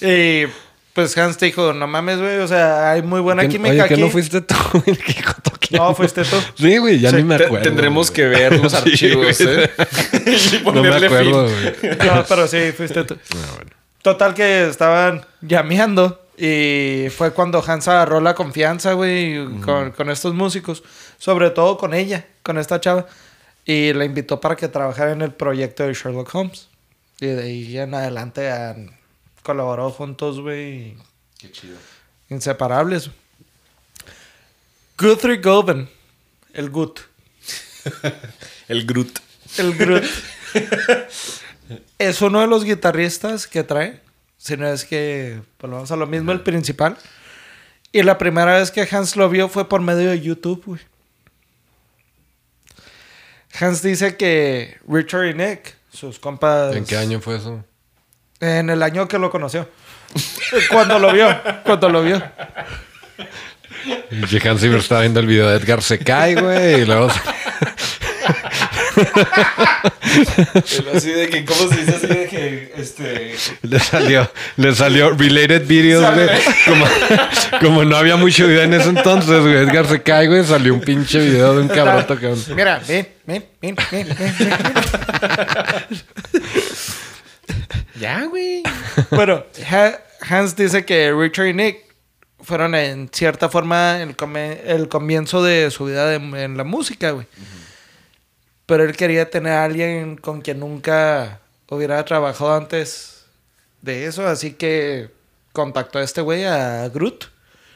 Y 0.01 0.45
pues 0.93 1.17
Hans 1.17 1.37
te 1.37 1.45
dijo, 1.47 1.73
no 1.73 1.87
mames, 1.87 2.19
güey. 2.19 2.37
O 2.39 2.47
sea, 2.47 2.91
hay 2.91 3.01
muy 3.01 3.21
buena 3.21 3.43
¿Qué- 3.43 3.49
química 3.49 3.71
Oye, 3.71 3.81
aquí. 3.81 3.95
¿que 3.95 4.01
no 4.01 4.09
fuiste 4.09 4.41
tú 4.41 4.55
el 4.85 4.97
que 4.97 5.13
dijo 5.13 5.33
toquear? 5.41 5.81
No, 5.81 5.95
fuiste 5.95 6.23
tú. 6.23 6.37
Sí, 6.57 6.77
güey, 6.77 6.99
ya 6.99 7.09
Sí, 7.11 7.17
ni 7.17 7.23
me 7.23 7.35
acuerdo. 7.35 7.61
Tendremos 7.63 8.11
güey. 8.11 8.15
que 8.15 8.27
ver 8.27 8.59
los 8.61 8.71
Sí, 8.71 8.77
archivos, 8.77 9.37
güey. 9.39 9.63
¿eh? 9.63 9.71
y 10.25 10.63
No 10.63 10.71
me 10.73 10.81
ponerle 10.89 11.05
acuerdo, 11.07 11.47
fin. 11.49 11.75
güey. 11.81 11.97
No, 12.07 12.25
pero 12.27 12.47
sí, 12.47 12.71
fuiste 12.75 13.03
tú. 13.03 13.17
Bueno. 13.55 13.71
Total 14.07 14.33
que 14.33 14.69
estaban 14.69 15.25
llameando 15.41 16.25
y 16.37 17.07
fue 17.09 17.33
cuando 17.33 17.61
Hans 17.61 17.89
agarró 17.89 18.21
la 18.21 18.35
confianza, 18.35 18.93
güey, 18.93 19.59
con, 19.59 19.91
con 19.91 20.09
estos 20.09 20.33
músicos. 20.33 20.81
Sobre 21.17 21.49
todo 21.49 21.77
con 21.77 21.93
ella, 21.93 22.25
con 22.41 22.57
esta 22.57 22.79
chava. 22.79 23.05
Y 23.65 23.91
la 23.91 24.05
invitó 24.05 24.39
para 24.39 24.55
que 24.55 24.69
trabajara 24.69 25.11
en 25.11 25.23
el 25.23 25.33
proyecto 25.33 25.83
de 25.83 25.93
Sherlock 25.93 26.33
Holmes. 26.33 26.69
Y 27.19 27.25
de 27.25 27.43
ahí 27.43 27.77
en 27.77 27.93
adelante 27.95 28.49
han 28.49 28.97
colaborado 29.43 29.89
juntos, 29.91 30.39
güey. 30.39 30.95
Qué 31.37 31.51
chido. 31.51 31.75
Inseparables. 32.29 33.11
Guthrie 34.97 35.41
Govan. 35.41 35.89
El 36.53 36.69
Gut. 36.69 37.01
El 38.69 38.85
Groot. 38.85 39.19
El 39.57 39.75
Groot. 39.75 40.05
es 41.97 42.21
uno 42.21 42.41
de 42.41 42.47
los 42.47 42.63
guitarristas 42.63 43.47
que 43.47 43.63
trae. 43.63 44.01
Si 44.37 44.55
no 44.55 44.67
es 44.67 44.85
que 44.85 45.41
volvamos 45.59 45.91
a 45.91 45.95
lo 45.95 46.07
mismo, 46.07 46.31
el 46.31 46.41
principal. 46.41 46.97
Y 47.91 48.03
la 48.03 48.17
primera 48.17 48.57
vez 48.57 48.71
que 48.71 48.87
Hans 48.89 49.15
lo 49.15 49.29
vio 49.29 49.49
fue 49.49 49.67
por 49.67 49.81
medio 49.81 50.09
de 50.09 50.21
YouTube, 50.21 50.63
güey. 50.65 50.81
Hans 53.59 53.81
dice 53.81 54.17
que 54.17 54.77
Richard 54.87 55.25
y 55.25 55.33
Nick, 55.33 55.75
sus 55.91 56.19
compas. 56.19 56.75
¿En 56.75 56.85
qué 56.85 56.97
año 56.97 57.19
fue 57.19 57.37
eso? 57.37 57.63
En 58.39 58.69
el 58.69 58.83
año 58.83 59.07
que 59.07 59.17
lo 59.17 59.31
conoció. 59.31 59.67
cuando 60.71 60.99
lo 60.99 61.11
vio. 61.11 61.27
Cuando 61.63 61.89
lo 61.89 62.03
vio. 62.03 62.21
Y 64.11 64.47
Hans 64.47 64.61
Zimmer 64.61 64.79
estaba 64.79 65.01
viendo 65.01 65.19
el 65.19 65.27
video 65.27 65.49
de 65.49 65.57
Edgar 65.57 65.81
se 65.81 65.99
cae, 65.99 66.35
güey, 66.35 66.81
y 66.81 66.85
luego... 66.85 67.09
Así 70.95 71.11
de 71.11 71.29
que, 71.29 71.45
¿cómo 71.45 71.69
se 71.69 71.77
dice? 71.77 71.95
Así 71.95 72.07
de 72.07 72.27
que, 72.27 72.73
este... 72.77 73.35
Le 73.61 73.79
salió, 73.79 74.29
le 74.55 74.73
salió 74.75 75.11
related 75.11 75.65
videos, 75.67 76.13
güey. 76.13 76.27
Como, 76.65 76.85
como 77.61 77.85
no 77.85 77.95
había 77.97 78.15
mucho 78.15 78.47
video 78.47 78.63
en 78.63 78.73
ese 78.73 78.89
entonces, 78.89 79.41
güey. 79.41 79.55
Edgar 79.55 79.85
se 79.87 80.01
cae, 80.01 80.27
güey. 80.27 80.43
Salió 80.43 80.73
un 80.73 80.81
pinche 80.81 81.19
video 81.19 81.55
de 81.55 81.61
un 81.61 81.67
cabrón 81.67 82.05
tocando. 82.07 82.37
Mira, 82.55 82.81
ven, 82.87 83.07
ven, 83.25 83.45
ven, 83.61 83.75
ven, 83.91 84.07
ven. 84.17 84.37
Ya, 87.99 88.25
güey. 88.25 88.63
Bueno, 89.11 89.43
Ha- 89.69 89.97
Hans 90.29 90.55
dice 90.55 90.85
que 90.85 91.11
Richard 91.13 91.47
y 91.47 91.53
Nick 91.53 91.77
fueron 92.41 92.75
en 92.75 93.09
cierta 93.11 93.49
forma 93.49 94.01
el, 94.01 94.15
come- 94.15 94.61
el 94.65 94.87
comienzo 94.87 95.43
de 95.43 95.69
su 95.71 95.85
vida 95.85 96.05
de- 96.07 96.43
en 96.43 96.57
la 96.57 96.63
música, 96.63 97.11
güey. 97.11 97.27
Pero 98.67 98.83
él 98.83 98.95
quería 98.95 99.29
tener 99.31 99.53
a 99.53 99.63
alguien 99.63 100.15
con 100.17 100.41
quien 100.41 100.59
nunca 100.59 101.39
hubiera 101.69 102.05
trabajado 102.05 102.53
antes 102.53 103.25
de 103.81 104.05
eso, 104.05 104.27
así 104.27 104.53
que 104.53 105.09
contactó 105.53 105.97
a 105.97 106.03
este 106.03 106.21
güey, 106.21 106.45
a 106.45 106.87
Groot. 106.89 107.25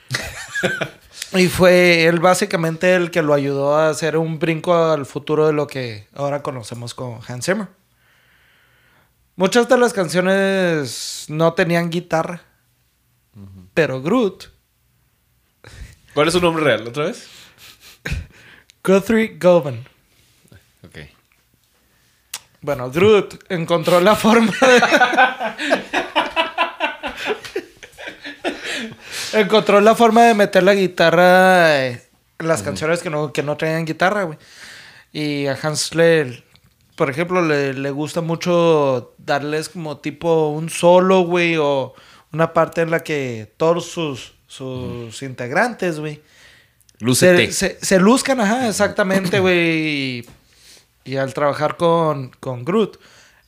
y 1.33 1.47
fue 1.47 2.05
él 2.05 2.19
básicamente 2.19 2.93
el 2.93 3.09
que 3.09 3.23
lo 3.23 3.33
ayudó 3.33 3.75
a 3.75 3.89
hacer 3.89 4.17
un 4.17 4.37
brinco 4.37 4.75
al 4.75 5.07
futuro 5.07 5.47
de 5.47 5.53
lo 5.53 5.65
que 5.65 6.07
ahora 6.13 6.43
conocemos 6.43 6.93
como 6.93 7.19
Hans 7.27 7.45
Zimmer. 7.45 7.67
Muchas 9.35 9.67
de 9.67 9.77
las 9.79 9.93
canciones 9.93 11.25
no 11.29 11.53
tenían 11.53 11.89
guitarra. 11.89 12.43
Pero 13.73 14.01
Groot, 14.01 14.51
¿Cuál 16.13 16.27
es 16.27 16.33
su 16.33 16.41
nombre 16.41 16.63
real? 16.63 16.85
¿Otra 16.87 17.05
vez? 17.05 17.27
Guthrie 18.83 19.37
Govan. 19.39 19.85
Ok. 20.83 20.97
Bueno, 22.61 22.91
Groot 22.91 23.43
encontró 23.49 23.99
la 24.01 24.15
forma 24.15 24.53
de... 24.61 24.81
encontró 29.33 29.81
la 29.81 29.95
forma 29.95 30.25
de 30.25 30.33
meter 30.35 30.63
la 30.63 30.73
guitarra 30.75 31.85
eh, 31.85 32.01
en 32.39 32.47
las 32.47 32.61
canciones 32.61 33.01
que 33.01 33.09
no, 33.09 33.33
que 33.33 33.43
no 33.43 33.57
traían 33.57 33.85
guitarra, 33.85 34.23
güey. 34.23 34.37
Y 35.11 35.47
a 35.47 35.57
Hans 35.61 35.95
le, 35.95 36.43
por 36.95 37.09
ejemplo, 37.09 37.41
le, 37.41 37.73
le 37.73 37.91
gusta 37.91 38.21
mucho 38.21 39.15
darles 39.17 39.69
como 39.69 39.97
tipo 39.97 40.49
un 40.49 40.69
solo, 40.69 41.21
güey, 41.21 41.57
o 41.57 41.93
una 42.31 42.53
parte 42.53 42.81
en 42.81 42.91
la 42.91 43.03
que 43.03 43.51
todos 43.57 43.87
sus, 43.87 44.33
sus 44.47 45.21
integrantes, 45.23 45.99
güey, 45.99 46.21
se, 47.13 47.51
se, 47.51 47.77
se 47.81 47.99
luzcan, 47.99 48.39
ajá, 48.39 48.67
exactamente, 48.67 49.39
güey. 49.39 50.23
Y, 51.03 51.15
al 51.17 51.33
trabajar 51.33 51.77
con, 51.77 52.29
con 52.39 52.63
Groot, 52.63 52.97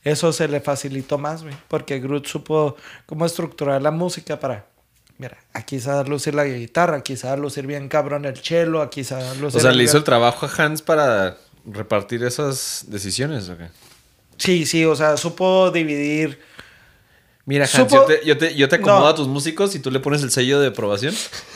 eso 0.02 0.32
se 0.32 0.48
le 0.48 0.60
facilitó 0.60 1.18
más, 1.18 1.42
güey. 1.42 1.54
Porque 1.68 2.00
Groot 2.00 2.26
supo 2.26 2.76
cómo 3.06 3.24
estructurar 3.26 3.80
la 3.82 3.90
música 3.90 4.38
para. 4.40 4.66
Mira, 5.18 5.38
aquí 5.52 5.78
se 5.78 5.88
va 5.90 6.00
a 6.00 6.04
lucir 6.04 6.34
la 6.34 6.44
guitarra, 6.44 6.96
aquí 6.96 7.16
se 7.16 7.28
va 7.28 7.34
a 7.34 7.36
lucir 7.36 7.66
bien 7.68 7.88
cabrón 7.88 8.24
el 8.24 8.36
cello, 8.36 8.82
aquí 8.82 9.04
se 9.04 9.14
va 9.14 9.30
a 9.30 9.34
lucir. 9.34 9.58
O 9.58 9.62
sea, 9.62 9.70
le 9.72 9.84
hizo 9.84 9.96
el 9.96 10.02
trabajo 10.04 10.46
a 10.46 10.50
Hans 10.64 10.82
para 10.82 11.36
repartir 11.64 12.24
esas 12.24 12.84
decisiones, 12.88 13.48
¿o 13.48 13.56
qué? 13.56 13.68
Sí, 14.36 14.66
sí, 14.66 14.84
o 14.84 14.96
sea, 14.96 15.16
supo 15.16 15.70
dividir. 15.70 16.40
Mira, 17.46 17.64
Hans, 17.66 17.74
Supo- 17.74 17.90
yo 17.94 18.04
te, 18.06 18.26
yo 18.26 18.36
te, 18.38 18.54
yo 18.56 18.68
te 18.68 18.76
acomodo 18.76 19.00
No. 19.02 19.06
a 19.08 19.14
tus 19.14 19.28
músicos 19.28 19.74
y 19.76 19.78
tú 19.78 19.92
le 19.92 20.00
pones 20.00 20.22
el 20.24 20.32
sello 20.32 20.58
de 20.58 20.68
aprobación. 20.68 21.14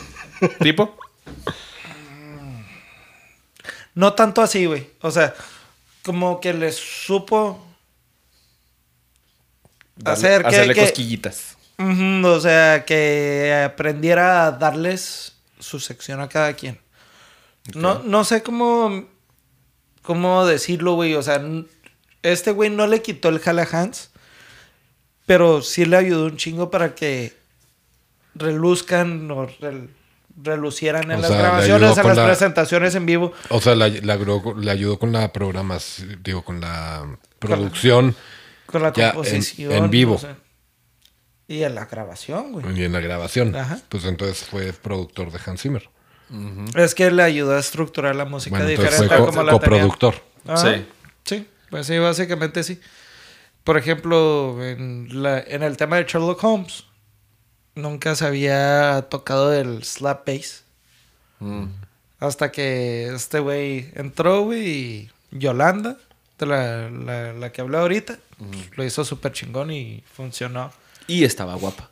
¿Tipo? 0.63 0.97
No 3.95 4.13
tanto 4.13 4.41
así, 4.43 4.67
güey. 4.67 4.89
O 5.01 5.11
sea, 5.11 5.35
como 6.05 6.41
que 6.41 6.53
les 6.55 6.77
supo 6.77 7.65
hacer 10.05 10.43
que- 10.43 10.49
hacerle 10.49 10.75
que- 10.75 10.81
cosquillitas. 10.81 11.57
O 11.81 12.41
sea, 12.41 12.85
que 12.85 13.63
aprendiera 13.65 14.47
a 14.47 14.51
darles 14.53 15.37
su 15.61 15.79
sección 15.79 16.21
a 16.21 16.29
cada 16.29 16.55
quien. 16.55 16.81
No, 17.75 18.01
no 18.01 18.25
sé 18.25 18.43
cómo, 18.43 19.05
cómo 20.03 20.45
decirlo, 20.47 20.95
güey. 20.95 21.15
O 21.15 21.23
sea, 21.23 21.41
este 22.23 22.51
güey 22.51 22.71
no 22.71 22.87
le 22.89 23.01
quitó 23.03 23.29
el 23.29 23.39
jale 23.39 23.63
a 23.63 23.69
Hans, 23.71 24.11
pero 25.27 25.63
sí 25.63 25.85
le 25.85 25.97
ayudó 25.99 26.25
un 26.27 26.37
chingo 26.37 26.71
para 26.71 26.95
que 26.97 27.37
reluzcan 28.35 29.31
o 29.31 29.47
rel- 29.47 29.91
relucieran 30.43 31.11
en 31.11 31.19
O 31.19 31.21
las 31.23 31.31
sea, 31.31 31.39
grabaciones, 31.39 31.99
en 31.99 32.07
las 32.07 32.17
la- 32.17 32.27
presentaciones 32.27 32.95
en 32.95 33.07
vivo. 33.07 33.33
O 33.51 33.61
sea, 33.61 33.75
la- 33.75 33.89
la 33.89 34.15
agregó- 34.15 34.55
le 34.57 34.71
ayudó 34.71 34.99
con 34.99 35.13
la 35.13 35.33
programación, 35.33 36.21
digo, 36.23 36.43
con 36.45 36.61
la 36.61 37.05
producción 37.39 38.15
Con 38.67 38.83
la 38.83 38.93
composición. 38.93 39.73
en 39.73 39.91
vivo. 39.91 40.15
o 40.15 40.19
sea, 40.19 40.37
y 41.49 41.63
en 41.63 41.75
la 41.75 41.87
grabación, 41.87 42.53
güey. 42.53 42.79
y 42.81 42.85
en 42.85 42.93
la 42.93 43.01
grabación. 43.01 43.57
Ajá. 43.57 43.79
Pues 43.89 44.05
entonces 44.05 44.45
fue 44.45 44.73
productor 44.73 45.33
de 45.33 45.39
Hans 45.45 45.63
Zimmer. 45.63 45.89
Es 46.75 46.95
que 46.95 47.11
le 47.11 47.23
ayudó 47.23 47.57
a 47.57 47.59
estructurar 47.59 48.15
la 48.15 48.27
música 48.27 48.57
Bueno, 48.59 48.69
diferente 48.69 48.99
fue 49.09 49.19
como 49.27 49.43
la 49.43 49.53
tenía. 49.53 49.53
coproductor. 49.53 50.15
Ajá. 50.47 50.75
Sí. 50.75 50.87
Sí, 51.25 51.47
pues 51.71 51.87
sí, 51.87 51.97
básicamente 51.99 52.63
sí. 52.63 52.79
Por 53.65 53.79
ejemplo, 53.79 54.59
en, 54.63 55.09
la- 55.23 55.41
en 55.41 55.63
el 55.63 55.77
tema 55.79 55.97
de 55.97 56.05
Sherlock 56.05 56.43
Holmes, 56.45 56.85
nunca 57.79 58.15
se 58.15 58.27
había 58.27 59.07
tocado 59.09 59.53
el 59.55 59.85
slap 59.85 60.27
bass. 60.27 60.65
Hasta 62.21 62.51
que 62.51 63.09
este 63.15 63.39
güey 63.39 63.91
entró, 63.95 64.43
güey, 64.43 64.69
y 64.69 65.11
Yolanda, 65.31 65.97
la, 66.39 66.91
la, 66.91 67.33
la 67.33 67.53
que 67.53 67.61
hablé 67.61 67.79
ahorita, 67.79 68.19
lo 68.77 68.85
hizo 68.85 69.05
súper 69.05 69.33
chingón 69.33 69.71
y 69.71 70.03
funcionó. 70.13 70.73
Y 71.07 71.25
estaba 71.25 71.55
guapa. 71.55 71.89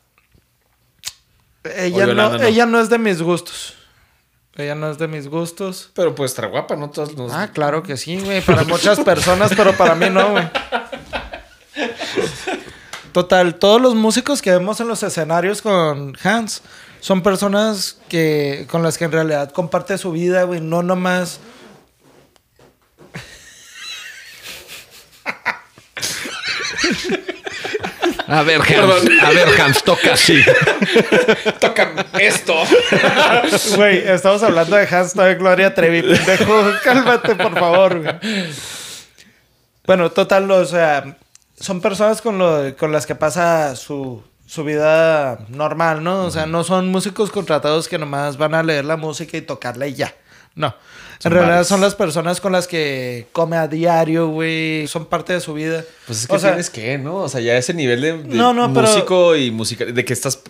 Ella 1.76 2.06
no, 2.06 2.42
ella 2.42 2.66
no 2.66 2.80
es 2.80 2.90
de 2.90 2.98
mis 2.98 3.22
gustos. 3.22 3.74
Ella 4.56 4.74
no 4.74 4.90
es 4.90 4.98
de 4.98 5.08
mis 5.08 5.28
gustos. 5.28 5.90
Pero 5.94 6.14
pues 6.14 6.30
estar 6.30 6.48
guapa, 6.48 6.76
¿no? 6.76 6.90
Todos 6.90 7.16
nos... 7.16 7.32
Ah, 7.32 7.50
claro 7.52 7.82
que 7.82 7.96
sí, 7.96 8.18
güey. 8.18 8.40
Para 8.40 8.64
muchas 8.64 9.00
personas, 9.00 9.52
pero 9.54 9.76
para 9.76 9.94
mí 9.94 10.08
no, 10.08 10.30
güey. 10.30 10.48
Total, 13.16 13.54
todos 13.54 13.80
los 13.80 13.94
músicos 13.94 14.42
que 14.42 14.50
vemos 14.50 14.78
en 14.78 14.88
los 14.88 15.02
escenarios 15.02 15.62
con 15.62 16.14
Hans 16.22 16.60
son 17.00 17.22
personas 17.22 17.96
que 18.10 18.66
con 18.70 18.82
las 18.82 18.98
que 18.98 19.06
en 19.06 19.12
realidad 19.12 19.52
comparte 19.52 19.96
su 19.96 20.12
vida, 20.12 20.42
güey. 20.42 20.60
No 20.60 20.82
nomás. 20.82 21.40
A 28.26 28.42
ver, 28.42 28.60
Hans, 28.60 29.10
a 29.22 29.30
ver, 29.30 29.60
Hans, 29.62 29.82
toca 29.82 30.12
así. 30.12 30.38
Toca 31.58 31.94
esto. 32.18 32.54
Güey, 33.76 34.06
estamos 34.06 34.42
hablando 34.42 34.76
de 34.76 34.86
Hans, 34.94 35.16
no 35.16 35.22
de 35.22 35.36
Gloria 35.36 35.74
Trevi, 35.74 36.02
pendejo. 36.02 36.64
Cálmate, 36.84 37.34
por 37.34 37.58
favor, 37.58 37.98
güey. 37.98 38.14
Bueno, 39.86 40.10
total, 40.10 40.50
o 40.50 40.66
sea, 40.66 41.16
son 41.58 41.80
personas 41.80 42.20
con, 42.22 42.38
lo, 42.38 42.76
con 42.76 42.92
las 42.92 43.06
que 43.06 43.14
pasa 43.14 43.74
su, 43.76 44.22
su 44.46 44.64
vida 44.64 45.38
normal, 45.48 46.02
¿no? 46.04 46.24
O 46.24 46.30
sea, 46.30 46.46
no 46.46 46.64
son 46.64 46.88
músicos 46.88 47.30
contratados 47.30 47.88
que 47.88 47.98
nomás 47.98 48.36
van 48.36 48.54
a 48.54 48.62
leer 48.62 48.84
la 48.84 48.96
música 48.96 49.36
y 49.36 49.42
tocarla 49.42 49.86
y 49.86 49.94
ya. 49.94 50.14
No. 50.54 50.74
Son 51.18 51.32
en 51.32 51.36
realidad 51.38 51.54
varios. 51.56 51.68
son 51.68 51.80
las 51.80 51.94
personas 51.94 52.40
con 52.40 52.52
las 52.52 52.66
que 52.66 53.26
come 53.32 53.56
a 53.56 53.68
diario, 53.68 54.28
güey. 54.28 54.86
Son 54.86 55.06
parte 55.06 55.32
de 55.32 55.40
su 55.40 55.54
vida. 55.54 55.82
Pues 56.06 56.20
es 56.22 56.26
que 56.26 56.34
O 56.34 56.38
sea, 56.38 56.50
tienes 56.50 56.68
que, 56.70 56.98
¿no? 56.98 57.16
O 57.16 57.28
sea, 57.28 57.40
ya 57.40 57.56
ese 57.56 57.72
nivel 57.74 58.00
de, 58.02 58.18
de 58.22 58.34
No, 58.36 58.52
no, 58.52 58.72
pero- 58.72 58.86
músico 58.86 59.34
y 59.36 59.50
música, 59.50 59.84
de 59.86 60.04
que 60.04 60.12
estás... 60.12 60.40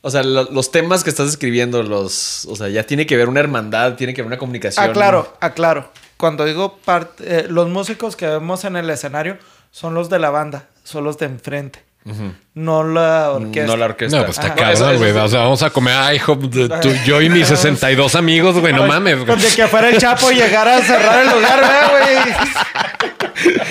O 0.00 0.10
sea, 0.10 0.22
lo- 0.22 0.50
los 0.50 0.70
temas 0.70 1.04
que 1.04 1.10
estás 1.10 1.28
escribiendo, 1.28 1.82
los... 1.82 2.44
O 2.46 2.56
sea, 2.56 2.68
ya 2.68 2.84
tiene 2.84 3.06
que 3.06 3.16
ver 3.16 3.28
una 3.28 3.40
hermandad, 3.40 3.94
tiene 3.94 4.12
que 4.14 4.20
haber 4.20 4.28
una 4.28 4.38
comunicación. 4.38 4.84
Aclaro, 4.84 5.34
aclaro. 5.40 5.90
Cuando 6.18 6.44
digo 6.44 6.76
parte, 6.84 7.24
eh, 7.40 7.46
los 7.48 7.68
músicos 7.68 8.16
que 8.16 8.26
vemos 8.26 8.64
en 8.64 8.76
el 8.76 8.88
escenario 8.90 9.38
son 9.74 9.92
los 9.94 10.08
de 10.08 10.20
la 10.20 10.30
banda, 10.30 10.68
son 10.84 11.02
los 11.02 11.18
de 11.18 11.26
enfrente, 11.26 11.82
Ujú. 12.04 12.32
no 12.54 12.84
la 12.84 13.32
orquesta. 13.32 13.66
No 13.66 13.76
la 13.76 13.86
orquesta. 13.86 14.18
No, 14.18 14.24
pues 14.24 14.38
está 14.38 14.54
cabrón, 14.54 14.98
güey. 14.98 15.10
O 15.10 15.28
sea, 15.28 15.40
vamos 15.40 15.64
a 15.64 15.70
comer 15.70 15.94
a 15.96 16.14
hijo 16.14 16.36
de 16.36 16.68
tú, 16.80 16.90
yo 17.04 17.20
y 17.20 17.28
mis 17.28 17.48
62 17.48 18.14
amigos, 18.14 18.56
güey. 18.60 18.72
No 18.72 18.86
mames, 18.86 19.16
güey. 19.16 19.26
Con 19.26 19.40
de 19.40 19.48
que 19.48 19.66
fuera 19.66 19.88
el 19.88 19.98
Chapo 19.98 20.30
y 20.30 20.36
llegara 20.36 20.76
a 20.76 20.80
cerrar 20.80 21.24
el 21.24 21.30
lugar, 21.34 21.60
¿verdad, 21.60 21.90
güey? 21.90 23.64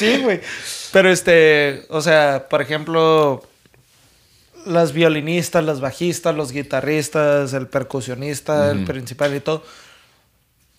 sí, 0.00 0.18
güey. 0.22 0.40
Pero 0.92 1.10
este, 1.10 1.84
o 1.88 2.00
sea, 2.00 2.46
por 2.50 2.60
ejemplo, 2.62 3.42
las 4.66 4.92
violinistas, 4.92 5.64
las 5.64 5.80
bajistas, 5.80 6.34
los 6.34 6.50
guitarristas, 6.52 7.52
el 7.52 7.66
percusionista, 7.68 8.70
el 8.72 8.84
principal 8.84 9.34
y 9.36 9.40
todo. 9.40 9.62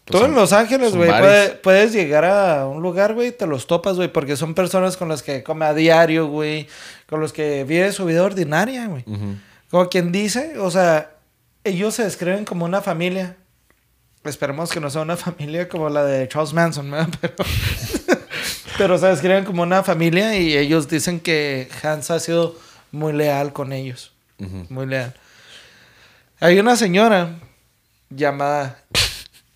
Pues 0.05 0.19
Tú 0.19 0.25
en 0.25 0.35
Los 0.35 0.51
Ángeles, 0.51 0.95
güey, 0.95 1.09
puede- 1.09 1.49
puedes 1.51 1.93
llegar 1.93 2.25
a 2.25 2.67
un 2.67 2.81
lugar, 2.81 3.13
güey, 3.13 3.31
te 3.31 3.47
los 3.47 3.67
topas, 3.67 3.95
güey, 3.95 4.11
porque 4.11 4.35
son 4.35 4.53
personas 4.53 4.97
con 4.97 5.07
las 5.07 5.23
que 5.23 5.43
come 5.43 5.65
a 5.65 5.73
diario, 5.73 6.27
güey, 6.27 6.67
con 7.07 7.21
los 7.21 7.31
que 7.31 7.63
vive 7.63 7.91
su 7.93 8.03
vida 8.05 8.21
ordinaria, 8.23 8.87
güey. 8.87 9.05
Como 9.71 9.87
quien 9.89 10.11
dice, 10.11 10.59
o 10.59 10.69
sea, 10.69 11.11
ellos 11.63 11.95
se 11.95 12.03
describen 12.03 12.43
como 12.43 12.65
una 12.65 12.81
familia. 12.81 13.37
Esperemos 14.25 14.71
que 14.71 14.79
no 14.81 14.89
sea 14.89 15.01
una 15.01 15.15
familia 15.17 15.69
como 15.69 15.89
la 15.89 16.03
de 16.03 16.27
Charles 16.27 16.53
Manson, 16.53 16.91
¿verdad? 16.91 17.07
Pero, 17.21 17.35
pero 18.77 18.97
se 18.97 19.07
describen 19.07 19.45
como 19.45 19.61
una 19.63 19.83
familia 19.83 20.35
y 20.37 20.57
ellos 20.57 20.87
dicen 20.89 21.19
que 21.19 21.69
Hans 21.83 22.09
ha 22.11 22.19
sido 22.19 22.55
muy 22.91 23.13
leal 23.13 23.53
con 23.53 23.71
ellos. 23.71 24.11
Muy 24.69 24.85
leal. 24.87 25.13
Hay 26.41 26.59
una 26.59 26.75
señora 26.75 27.35
llamada 28.09 28.79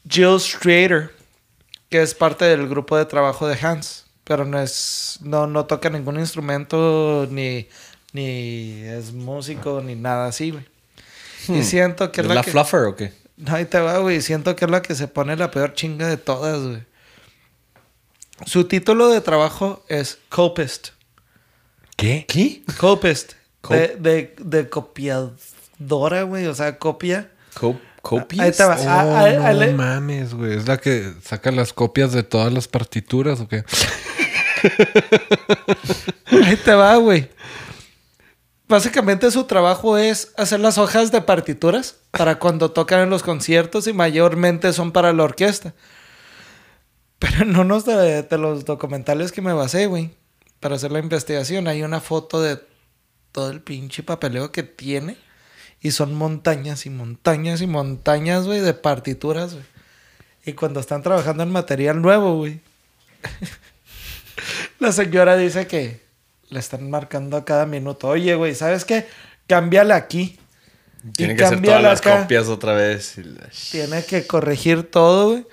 Jill 0.09 0.39
Strader, 0.39 1.13
que 1.89 2.01
es 2.01 2.13
parte 2.13 2.45
del 2.45 2.67
grupo 2.67 2.97
de 2.97 3.05
trabajo 3.05 3.47
de 3.47 3.57
Hans, 3.61 4.05
pero 4.23 4.45
no 4.45 4.59
es, 4.59 5.19
no, 5.21 5.47
no 5.47 5.65
toca 5.65 5.89
ningún 5.89 6.19
instrumento, 6.19 7.27
ni, 7.29 7.67
ni 8.13 8.81
es 8.83 9.13
músico, 9.13 9.81
ni 9.81 9.95
nada 9.95 10.27
así, 10.27 10.51
güey. 10.51 10.65
Y 11.49 11.63
siento 11.63 12.11
que 12.11 12.21
¿Es 12.21 12.27
la, 12.27 12.35
la 12.35 12.43
que... 12.43 12.51
fluffer 12.51 12.81
o 12.81 12.95
qué? 12.95 13.13
No, 13.37 13.55
Ahí 13.55 13.65
te 13.65 13.79
va, 13.79 13.99
güey. 13.99 14.21
Siento 14.21 14.55
que 14.55 14.65
es 14.65 14.71
la 14.71 14.81
que 14.81 14.95
se 14.95 15.07
pone 15.07 15.35
la 15.37 15.49
peor 15.51 15.73
chinga 15.75 16.07
de 16.07 16.17
todas, 16.17 16.61
güey. 16.61 16.83
Su 18.45 18.65
título 18.65 19.07
de 19.09 19.21
trabajo 19.21 19.83
es 19.87 20.19
Copist. 20.29 20.89
¿Qué? 21.95 22.25
¿Qué? 22.27 22.63
Copist. 22.77 23.33
Co- 23.61 23.73
de, 23.73 23.95
de, 23.95 24.35
de 24.39 24.69
copiadora, 24.69 26.23
güey. 26.23 26.47
O 26.47 26.53
sea, 26.55 26.77
copia. 26.77 27.31
Co- 27.53 27.79
¿Copies? 28.07 28.41
Ahí 28.41 28.51
te. 28.51 28.63
Oh, 28.63 28.71
Ah, 28.71 29.49
ah, 29.49 29.53
no 29.53 29.71
mames, 29.73 30.33
güey. 30.33 30.55
¿Es 30.57 30.67
la 30.67 30.77
que 30.77 31.13
saca 31.23 31.51
las 31.51 31.73
copias 31.73 32.11
de 32.13 32.23
todas 32.23 32.51
las 32.53 32.67
partituras 32.67 33.39
o 33.41 33.47
qué? 33.47 33.63
Ahí 36.45 36.55
te 36.57 36.73
va, 36.73 36.95
güey. 36.97 37.29
Básicamente 38.67 39.31
su 39.31 39.45
trabajo 39.45 39.97
es 39.97 40.33
hacer 40.35 40.59
las 40.59 40.77
hojas 40.77 41.11
de 41.11 41.21
partituras 41.21 41.95
para 42.11 42.37
cuando 42.39 42.71
tocan 42.71 42.99
en 43.01 43.09
los 43.09 43.23
conciertos 43.23 43.87
y 43.87 43.93
mayormente 43.93 44.73
son 44.73 44.91
para 44.91 45.13
la 45.13 45.23
orquesta. 45.23 45.73
Pero 47.19 47.43
en 47.43 47.55
unos 47.57 47.85
de, 47.85 48.23
de 48.23 48.37
los 48.37 48.65
documentales 48.65 49.31
que 49.31 49.41
me 49.41 49.53
basé, 49.53 49.85
güey, 49.87 50.11
para 50.59 50.75
hacer 50.75 50.91
la 50.91 50.99
investigación, 50.99 51.67
hay 51.67 51.81
una 51.83 52.01
foto 52.01 52.41
de 52.41 52.59
todo 53.31 53.49
el 53.51 53.61
pinche 53.61 54.03
papeleo 54.03 54.51
que 54.51 54.63
tiene 54.63 55.17
y 55.87 55.91
son 55.91 56.13
montañas 56.15 56.85
y 56.85 56.89
montañas 56.89 57.61
y 57.61 57.67
montañas, 57.67 58.45
güey, 58.45 58.59
de 58.61 58.73
partituras, 58.73 59.53
güey. 59.53 59.65
Y 60.45 60.53
cuando 60.53 60.79
están 60.79 61.01
trabajando 61.01 61.43
en 61.43 61.51
material 61.51 62.01
nuevo, 62.01 62.35
güey, 62.37 62.59
la 64.79 64.91
señora 64.91 65.37
dice 65.37 65.67
que 65.67 66.01
le 66.49 66.59
están 66.59 66.89
marcando 66.89 67.37
a 67.37 67.45
cada 67.45 67.65
minuto. 67.65 68.07
Oye, 68.07 68.35
güey, 68.35 68.55
¿sabes 68.55 68.85
qué? 68.85 69.07
Cámbiale 69.47 69.93
aquí. 69.93 70.37
Tienen 71.15 71.37
que 71.37 71.43
hacer 71.45 71.61
todas 71.61 71.81
las 71.81 71.99
acá. 71.99 72.21
copias 72.21 72.47
otra 72.47 72.73
vez. 72.73 73.17
la- 73.17 73.49
Tiene 73.71 74.03
que 74.05 74.25
corregir 74.27 74.83
todo, 74.89 75.29
güey. 75.31 75.45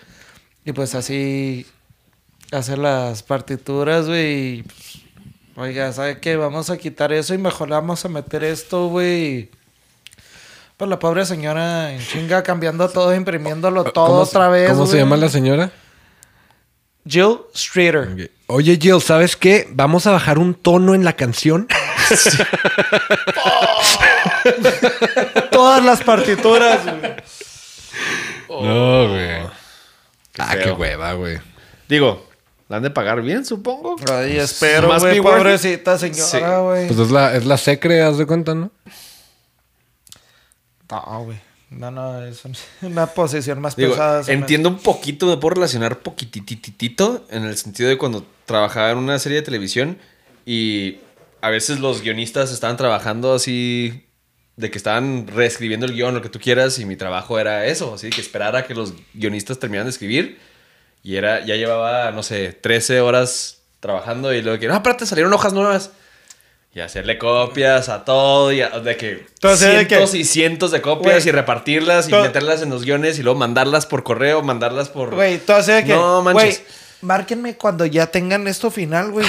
Y 0.64 0.72
pues 0.72 0.94
así 0.94 1.66
hacer 2.50 2.78
las 2.78 3.22
partituras, 3.22 4.06
güey. 4.06 4.62
pues, 4.62 4.98
Oiga, 5.56 5.92
¿sabe 5.92 6.18
qué? 6.20 6.36
Vamos 6.36 6.70
a 6.70 6.76
quitar 6.78 7.12
eso 7.12 7.34
y 7.34 7.38
mejor 7.38 7.68
vamos 7.68 8.04
a 8.04 8.08
meter 8.08 8.42
esto, 8.42 8.88
güey. 8.88 9.50
Pues 10.76 10.90
la 10.90 10.98
pobre 10.98 11.24
señora 11.24 11.92
en 11.92 12.00
chinga 12.04 12.42
cambiando 12.42 12.88
todo, 12.88 13.14
imprimiéndolo 13.14 13.84
todo 13.84 14.06
¿Cómo, 14.06 14.18
otra 14.20 14.48
vez. 14.48 14.70
¿Cómo 14.70 14.86
se 14.86 14.98
llama 14.98 15.16
la 15.16 15.28
señora? 15.28 15.70
Jill 17.06 17.38
Streeter. 17.54 18.30
Oye, 18.48 18.78
Jill, 18.80 19.00
¿sabes 19.00 19.36
qué? 19.36 19.68
Vamos 19.70 20.06
a 20.06 20.12
bajar 20.12 20.38
un 20.38 20.54
tono 20.54 20.94
en 20.94 21.04
la 21.04 21.12
canción. 21.14 21.68
Todas 25.50 25.84
las 25.84 26.02
partituras, 26.02 26.80
güey. 26.84 27.14
No, 28.48 29.08
güey. 29.08 29.42
Ah, 30.38 30.56
qué 30.62 30.70
hueva, 30.72 31.12
güey. 31.14 31.38
Digo, 31.88 32.26
la 32.68 32.78
han 32.78 32.82
de 32.82 32.90
pagar 32.90 33.22
bien, 33.22 33.44
supongo. 33.44 33.96
Ay, 34.10 34.38
espero, 34.38 34.88
Must 34.88 35.00
güey, 35.00 35.20
pobrecita 35.20 35.98
Sí. 35.98 36.12
señora, 36.12 36.58
güey. 36.60 36.86
Pues 36.88 36.98
es 36.98 37.10
la, 37.10 37.34
es 37.34 37.44
la 37.44 37.56
secre, 37.58 38.02
haz 38.02 38.18
de 38.18 38.26
cuenta, 38.26 38.54
¿no? 38.54 38.70
No, 41.06 41.24
güey. 41.24 41.38
No, 41.70 41.90
no, 41.90 42.22
es 42.24 42.44
un- 42.44 42.54
una 42.82 43.06
posición 43.06 43.60
más 43.60 43.74
Digo, 43.76 43.90
pesada. 43.90 44.22
me- 44.26 44.32
entiendo 44.34 44.68
un 44.68 44.78
poquito, 44.78 45.26
me 45.26 45.36
puedo 45.36 45.54
relacionar 45.56 45.98
poquitititito 46.00 47.24
en 47.30 47.44
el 47.44 47.56
sentido 47.56 47.88
de 47.88 47.98
cuando 47.98 48.24
trabajaba 48.46 48.90
en 48.90 48.98
una 48.98 49.18
serie 49.18 49.38
de 49.38 49.42
televisión 49.42 49.98
Y 50.46 50.98
a 51.40 51.50
veces 51.50 51.80
los 51.80 52.02
guionistas 52.02 52.52
estaban 52.52 52.76
trabajando 52.76 53.32
así, 53.34 54.04
de 54.56 54.70
que 54.70 54.78
estaban 54.78 55.26
reescribiendo 55.26 55.86
el 55.86 55.92
guion, 55.94 56.14
lo 56.14 56.22
que 56.22 56.28
tú 56.28 56.38
quieras, 56.38 56.78
y 56.78 56.84
mi 56.86 56.96
trabajo 56.96 57.38
era 57.38 57.66
eso, 57.66 57.94
así 57.94 58.10
que 58.10 58.20
esperar 58.20 58.54
a 58.56 58.66
que 58.66 58.74
los 58.74 58.92
guionistas 59.14 59.58
terminaran 59.58 59.86
de 59.86 59.90
escribir. 59.90 60.38
Y 61.02 61.16
era, 61.16 61.44
ya 61.44 61.56
llevaba, 61.56 62.10
no 62.12 62.22
sé, 62.22 62.52
13 62.52 63.00
horas 63.00 63.62
trabajando 63.80 64.32
y 64.32 64.40
luego 64.42 64.58
que, 64.58 64.68
no, 64.68 64.74
espérate, 64.74 65.04
salieron 65.06 65.32
hojas 65.32 65.52
nuevas. 65.52 65.90
Y 66.74 66.80
hacerle 66.80 67.18
copias 67.18 67.88
a 67.88 68.04
todo, 68.04 68.50
y 68.52 68.60
a- 68.60 68.80
de 68.80 68.96
que 68.96 69.10
Entonces, 69.34 69.60
de 69.68 69.86
cientos 69.86 70.10
que- 70.10 70.18
y 70.18 70.24
cientos 70.24 70.70
de 70.72 70.80
copias 70.82 71.24
y 71.24 71.30
repartirlas 71.30 72.08
y 72.08 72.12
meterlas 72.12 72.62
en 72.62 72.70
los 72.70 72.84
guiones 72.84 73.18
y 73.18 73.22
luego 73.22 73.38
mandarlas 73.38 73.86
por 73.86 74.02
correo, 74.02 74.42
mandarlas 74.42 74.88
por... 74.88 75.14
Güey, 75.14 75.38
de 75.38 75.84
que. 75.84 75.92
No 75.92 76.22
manches. 76.22 76.62
márquenme 77.00 77.56
cuando 77.56 77.84
ya 77.86 78.06
tengan 78.06 78.48
esto 78.48 78.70
final, 78.70 79.10
güey. 79.12 79.26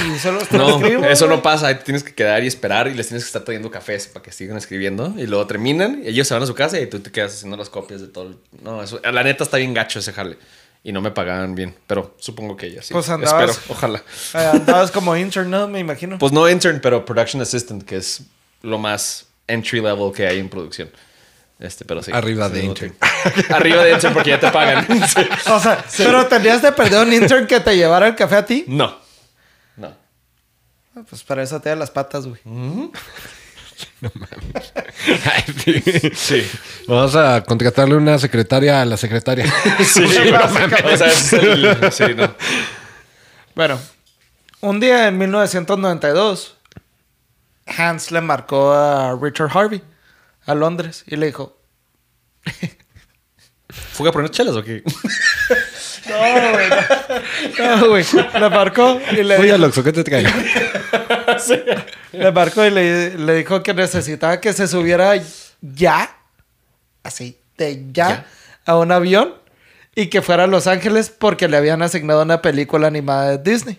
No, 0.52 0.78
escribo, 0.78 1.04
eso 1.04 1.26
güey. 1.26 1.36
no 1.36 1.42
pasa. 1.42 1.68
Ahí 1.68 1.74
te 1.76 1.84
tienes 1.84 2.02
que 2.02 2.14
quedar 2.14 2.42
y 2.42 2.46
esperar 2.46 2.88
y 2.88 2.94
les 2.94 3.06
tienes 3.08 3.22
que 3.24 3.28
estar 3.28 3.42
trayendo 3.42 3.70
cafés 3.70 4.08
para 4.08 4.22
que 4.24 4.32
sigan 4.32 4.56
escribiendo. 4.56 5.14
Y 5.16 5.26
luego 5.26 5.46
terminan 5.46 6.00
y 6.02 6.08
ellos 6.08 6.26
se 6.26 6.34
van 6.34 6.42
a 6.42 6.46
su 6.46 6.54
casa 6.54 6.80
y 6.80 6.86
tú 6.88 7.00
te 7.00 7.12
quedas 7.12 7.34
haciendo 7.34 7.56
las 7.56 7.68
copias 7.68 8.00
de 8.00 8.08
todo. 8.08 8.28
el- 8.28 8.38
No, 8.62 8.82
eso, 8.82 8.98
la 9.04 9.22
neta 9.22 9.44
está 9.44 9.58
bien 9.58 9.72
gacho 9.74 9.98
ese 10.00 10.12
jale. 10.12 10.36
Y 10.88 10.92
no 10.92 11.00
me 11.00 11.10
pagaban 11.10 11.56
bien, 11.56 11.74
pero 11.88 12.14
supongo 12.20 12.56
que 12.56 12.66
ellas 12.66 12.86
sí. 12.86 12.94
Pues 12.94 13.08
andabas- 13.08 13.50
Espero, 13.50 13.74
ojalá. 13.74 14.02
Eh, 14.34 14.50
andabas 14.52 14.92
como 14.92 15.16
intern, 15.16 15.50
¿no? 15.50 15.66
Me 15.66 15.80
imagino. 15.80 16.16
Pues 16.16 16.30
no 16.32 16.48
intern, 16.48 16.78
pero 16.80 17.04
production 17.04 17.42
assistant, 17.42 17.82
que 17.82 17.96
es 17.96 18.22
lo 18.62 18.78
más 18.78 19.26
entry 19.48 19.80
level 19.80 20.12
que 20.14 20.28
hay 20.28 20.38
en 20.38 20.48
producción. 20.48 20.88
Este, 21.58 21.84
pero 21.84 22.04
sí. 22.04 22.12
Arriba 22.14 22.46
Sí, 22.48 22.54
de 22.54 22.64
intern. 22.66 22.92
te- 22.94 23.52
Arriba 23.54 23.82
de 23.82 23.94
intern 23.94 24.14
porque 24.14 24.30
ya 24.30 24.38
te 24.38 24.48
pagan. 24.52 24.86
Sí. 25.08 25.26
O 25.50 25.58
sea, 25.58 25.84
pero 25.96 26.24
tenías 26.28 26.62
de 26.62 26.70
perder 26.70 27.04
un 27.04 27.12
intern 27.12 27.48
que 27.48 27.58
te 27.58 27.76
llevara 27.76 28.06
el 28.06 28.14
café 28.14 28.36
a 28.36 28.46
ti. 28.46 28.64
No. 28.68 28.96
No. 29.76 29.92
Ah, 30.94 31.00
Pues 31.10 31.24
para 31.24 31.42
eso 31.42 31.60
te 31.60 31.68
da 31.68 31.74
las 31.74 31.90
patas, 31.90 32.28
güey. 32.28 32.40
Ay, 35.24 35.44
sí. 35.64 35.82
Sí. 36.14 36.46
Vamos 36.86 37.16
a 37.16 37.42
contratarle 37.44 37.96
una 37.96 38.18
secretaria 38.18 38.82
a 38.82 38.84
la 38.84 38.96
secretaria. 38.96 39.46
Sí, 39.84 40.04
no. 42.16 42.34
Bueno, 43.54 43.80
un 44.60 44.80
día 44.80 45.08
en 45.08 45.18
1992, 45.18 46.56
Hans 47.66 48.10
le 48.10 48.20
marcó 48.20 48.72
a 48.72 49.16
Richard 49.20 49.50
Harvey 49.56 49.82
a 50.46 50.54
Londres 50.54 51.04
y 51.06 51.16
le 51.16 51.26
dijo: 51.26 51.58
¿Fuga 53.68 54.12
por 54.12 54.20
unas 54.20 54.30
chelas 54.30 54.56
o 54.56 54.62
qué? 54.62 54.82
No, 56.08 56.52
güey. 56.52 56.68
No, 57.58 57.88
güey. 57.88 58.04
Le 58.40 58.50
marcó 58.50 59.00
y 59.12 59.22
le 59.22 59.36
Oye, 59.38 59.52
Aloxo, 59.52 59.82
¿qué 59.82 59.92
te 59.92 60.04
trae? 60.04 60.24
Le 62.12 62.32
marcó 62.32 62.64
y 62.64 62.70
le, 62.70 63.18
le 63.18 63.34
dijo 63.34 63.62
que 63.62 63.74
necesitaba 63.74 64.40
que 64.40 64.52
se 64.52 64.66
subiera 64.68 65.12
ya, 65.60 66.16
así, 67.02 67.38
de 67.58 67.82
ya, 67.92 68.08
Ya. 68.08 68.26
a 68.64 68.78
un 68.78 68.90
avión 68.92 69.34
y 69.94 70.06
que 70.06 70.22
fuera 70.22 70.44
a 70.44 70.46
Los 70.46 70.66
Ángeles 70.66 71.10
porque 71.10 71.48
le 71.48 71.56
habían 71.56 71.82
asignado 71.82 72.22
una 72.22 72.40
película 72.40 72.86
animada 72.86 73.36
de 73.36 73.50
Disney. 73.50 73.78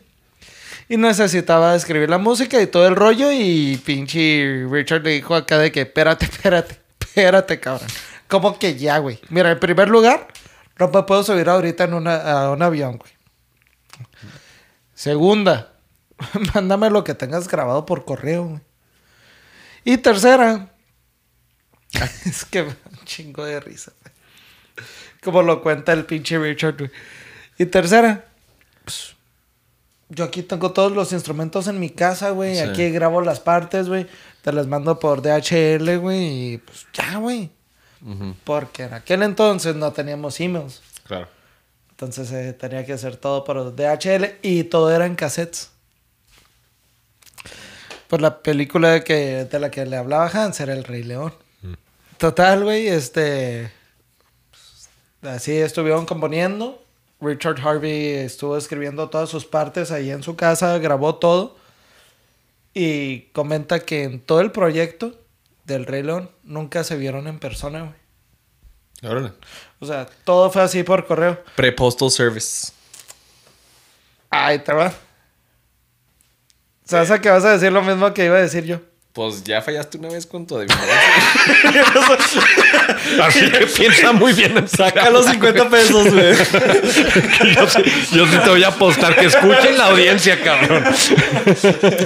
Y 0.89 0.97
necesitaba 0.97 1.75
escribir 1.75 2.09
la 2.09 2.17
música 2.17 2.61
y 2.61 2.67
todo 2.67 2.87
el 2.87 2.95
rollo 2.95 3.31
y 3.31 3.77
pinche 3.85 4.65
Richard 4.69 5.01
le 5.03 5.11
dijo 5.11 5.35
acá 5.35 5.57
de 5.57 5.71
que, 5.71 5.81
espérate, 5.81 6.25
espérate, 6.25 6.77
espérate, 6.99 7.59
cabrón. 7.59 7.87
¿Cómo 8.27 8.59
que 8.59 8.75
ya, 8.75 8.97
güey? 8.99 9.19
Mira, 9.29 9.51
en 9.51 9.59
primer 9.59 9.89
lugar, 9.89 10.27
no 10.79 10.89
me 10.89 11.03
puedo 11.03 11.23
subir 11.23 11.49
ahorita 11.49 11.85
en 11.85 11.93
una, 11.93 12.15
a 12.15 12.51
un 12.51 12.61
avión, 12.61 12.97
güey. 12.97 13.11
Segunda, 14.93 15.73
mándame 16.53 16.89
lo 16.89 17.03
que 17.03 17.13
tengas 17.13 17.47
grabado 17.47 17.85
por 17.85 18.05
correo, 18.05 18.45
güey. 18.45 18.61
Y 19.83 19.97
tercera, 19.97 20.73
es 22.25 22.45
que 22.45 22.63
me 22.63 22.69
da 22.69 22.77
un 22.91 23.05
chingo 23.05 23.45
de 23.45 23.59
risa, 23.59 23.93
güey. 24.01 24.13
Como 25.23 25.41
lo 25.41 25.61
cuenta 25.61 25.93
el 25.93 26.05
pinche 26.05 26.37
Richard, 26.37 26.77
güey. 26.77 26.91
Y 27.57 27.65
tercera, 27.65 28.25
pues, 28.83 29.15
yo 30.09 30.23
aquí 30.23 30.43
tengo 30.43 30.71
todos 30.71 30.91
los 30.91 31.11
instrumentos 31.11 31.67
en 31.67 31.79
mi 31.79 31.89
casa, 31.89 32.29
güey. 32.29 32.55
Sí. 32.55 32.61
Aquí 32.61 32.89
grabo 32.91 33.21
las 33.21 33.39
partes, 33.39 33.87
güey. 33.87 34.07
Te 34.41 34.53
las 34.53 34.67
mando 34.67 34.99
por 34.99 35.21
DHL, 35.21 35.97
güey. 35.97 36.53
Y 36.53 36.57
pues 36.59 36.87
ya, 36.93 37.17
güey. 37.17 37.51
Porque 38.43 38.83
en 38.83 38.93
aquel 38.93 39.23
entonces 39.23 39.75
no 39.75 39.91
teníamos 39.91 40.39
emails. 40.39 40.81
Claro. 41.05 41.27
Entonces 41.91 42.31
eh, 42.31 42.53
tenía 42.53 42.85
que 42.85 42.93
hacer 42.93 43.17
todo 43.17 43.43
por 43.43 43.75
DHL 43.75 44.37
y 44.41 44.65
todo 44.65 44.91
era 44.91 45.05
en 45.05 45.15
cassettes. 45.15 45.71
Pues 48.07 48.21
la 48.21 48.41
película 48.41 48.91
de, 48.91 49.03
que, 49.03 49.45
de 49.45 49.59
la 49.59 49.71
que 49.71 49.85
le 49.85 49.97
hablaba 49.97 50.27
Hans 50.27 50.59
era 50.59 50.73
El 50.73 50.83
Rey 50.83 51.03
León. 51.03 51.33
Total, 52.17 52.63
güey, 52.63 52.87
este... 52.87 53.71
pues, 54.51 54.89
Así 55.33 55.57
estuvieron 55.57 56.05
componiendo. 56.05 56.81
Richard 57.19 57.59
Harvey 57.59 58.09
estuvo 58.11 58.57
escribiendo 58.57 59.09
todas 59.09 59.29
sus 59.29 59.45
partes 59.45 59.91
ahí 59.91 60.11
en 60.11 60.23
su 60.23 60.35
casa, 60.35 60.77
grabó 60.77 61.15
todo. 61.15 61.57
Y 62.73 63.21
comenta 63.33 63.79
que 63.79 64.03
en 64.03 64.19
todo 64.19 64.41
el 64.41 64.51
proyecto 64.51 65.15
del 65.67 65.85
Rey 65.85 66.01
León 66.01 66.31
nunca 66.43 66.83
se 66.83 66.95
vieron 66.95 67.27
en 67.27 67.39
persona, 67.39 67.81
güey. 67.81 69.11
Órale. 69.11 69.33
O 69.79 69.85
sea, 69.85 70.07
todo 70.23 70.49
fue 70.49 70.63
así 70.63 70.81
por 70.81 71.05
correo. 71.05 71.43
Pre-postal 71.55 72.09
service. 72.09 72.71
Ahí 74.29 74.59
te 74.59 74.73
va. 74.73 74.91
¿Sabes 76.85 77.11
a 77.11 77.21
que 77.21 77.29
vas 77.29 77.45
a 77.45 77.51
decir 77.51 77.71
lo 77.71 77.83
mismo 77.83 78.13
que 78.13 78.25
iba 78.25 78.37
a 78.37 78.41
decir 78.41 78.63
yo? 78.63 78.79
Pues 79.17 79.43
ya 79.43 79.63
fallaste 79.63 79.97
una 79.97 80.09
vez 80.09 80.27
con 80.27 80.45
tu 80.45 80.55
adivinación. 80.57 80.87
Así 83.23 83.49
que 83.49 83.65
piensa 83.65 84.11
muy 84.11 84.31
bien. 84.33 84.67
Saca 84.67 85.09
los 85.09 85.25
50 85.25 85.69
pesos, 85.71 86.13
güey. 86.13 86.35
Yo 87.55 87.67
sí, 87.67 87.81
yo 88.11 88.27
sí 88.27 88.37
te 88.43 88.49
voy 88.49 88.63
a 88.63 88.67
apostar 88.67 89.15
que 89.15 89.25
escuchen 89.25 89.75
la 89.75 89.85
audiencia, 89.87 90.39
cabrón. 90.43 90.83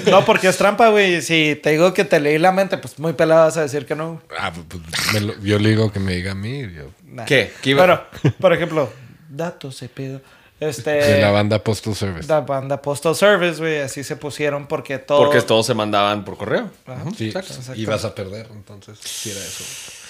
No, 0.10 0.24
porque 0.24 0.48
es 0.48 0.56
trampa, 0.58 0.88
güey. 0.88 1.22
Si 1.22 1.60
te 1.62 1.72
digo 1.72 1.94
que 1.94 2.06
te 2.06 2.22
leí 2.22 2.38
la 2.38 2.54
mente, 2.54 2.78
pues 2.78 2.98
muy 2.98 3.12
pelada 3.12 3.46
vas 3.46 3.58
a 3.58 3.64
decir 3.64 3.86
que 3.86 3.96
no. 3.96 4.22
Ah, 4.40 4.54
pues, 4.54 5.22
lo- 5.22 5.38
yo 5.42 5.60
le 5.60 5.70
digo 5.70 5.92
que 5.92 6.00
me 6.00 6.14
diga 6.16 6.32
a 6.32 6.36
mí. 6.36 6.62
yo- 6.62 6.92
Nah. 7.04 7.26
¿Qué? 7.26 7.52
¿Qué 7.62 7.72
iba- 7.72 7.86
Bueno, 7.86 8.02
por 8.40 8.54
ejemplo, 8.54 8.90
datos 9.28 9.76
se 9.76 9.90
pedo. 9.90 10.22
Este. 10.62 10.92
de 10.92 11.22
la 11.22 11.32
banda 11.32 11.64
Postal 11.64 11.96
Service. 11.96 12.28
La 12.28 12.42
banda 12.42 12.82
Postal 12.82 13.16
Service, 13.16 13.60
güey. 13.60 13.80
Así 13.80 14.04
se 14.04 14.16
pusieron 14.16 14.68
porque 14.68 15.00
todo. 15.00 15.26
Porque 15.26 15.42
todos 15.42 15.66
se 15.66 15.74
mandaban 15.74 16.24
por 16.24 16.38
correo. 16.38 16.70
Ajá. 16.86 17.04
Sí, 17.18 17.30
Exacto. 17.30 17.74
y 17.76 17.86
vas 17.86 18.06
a 18.06 18.14
perder, 18.14 18.48
entonces, 18.52 19.00
si 19.00 19.32
era 19.32 19.40
eso. 19.40 19.64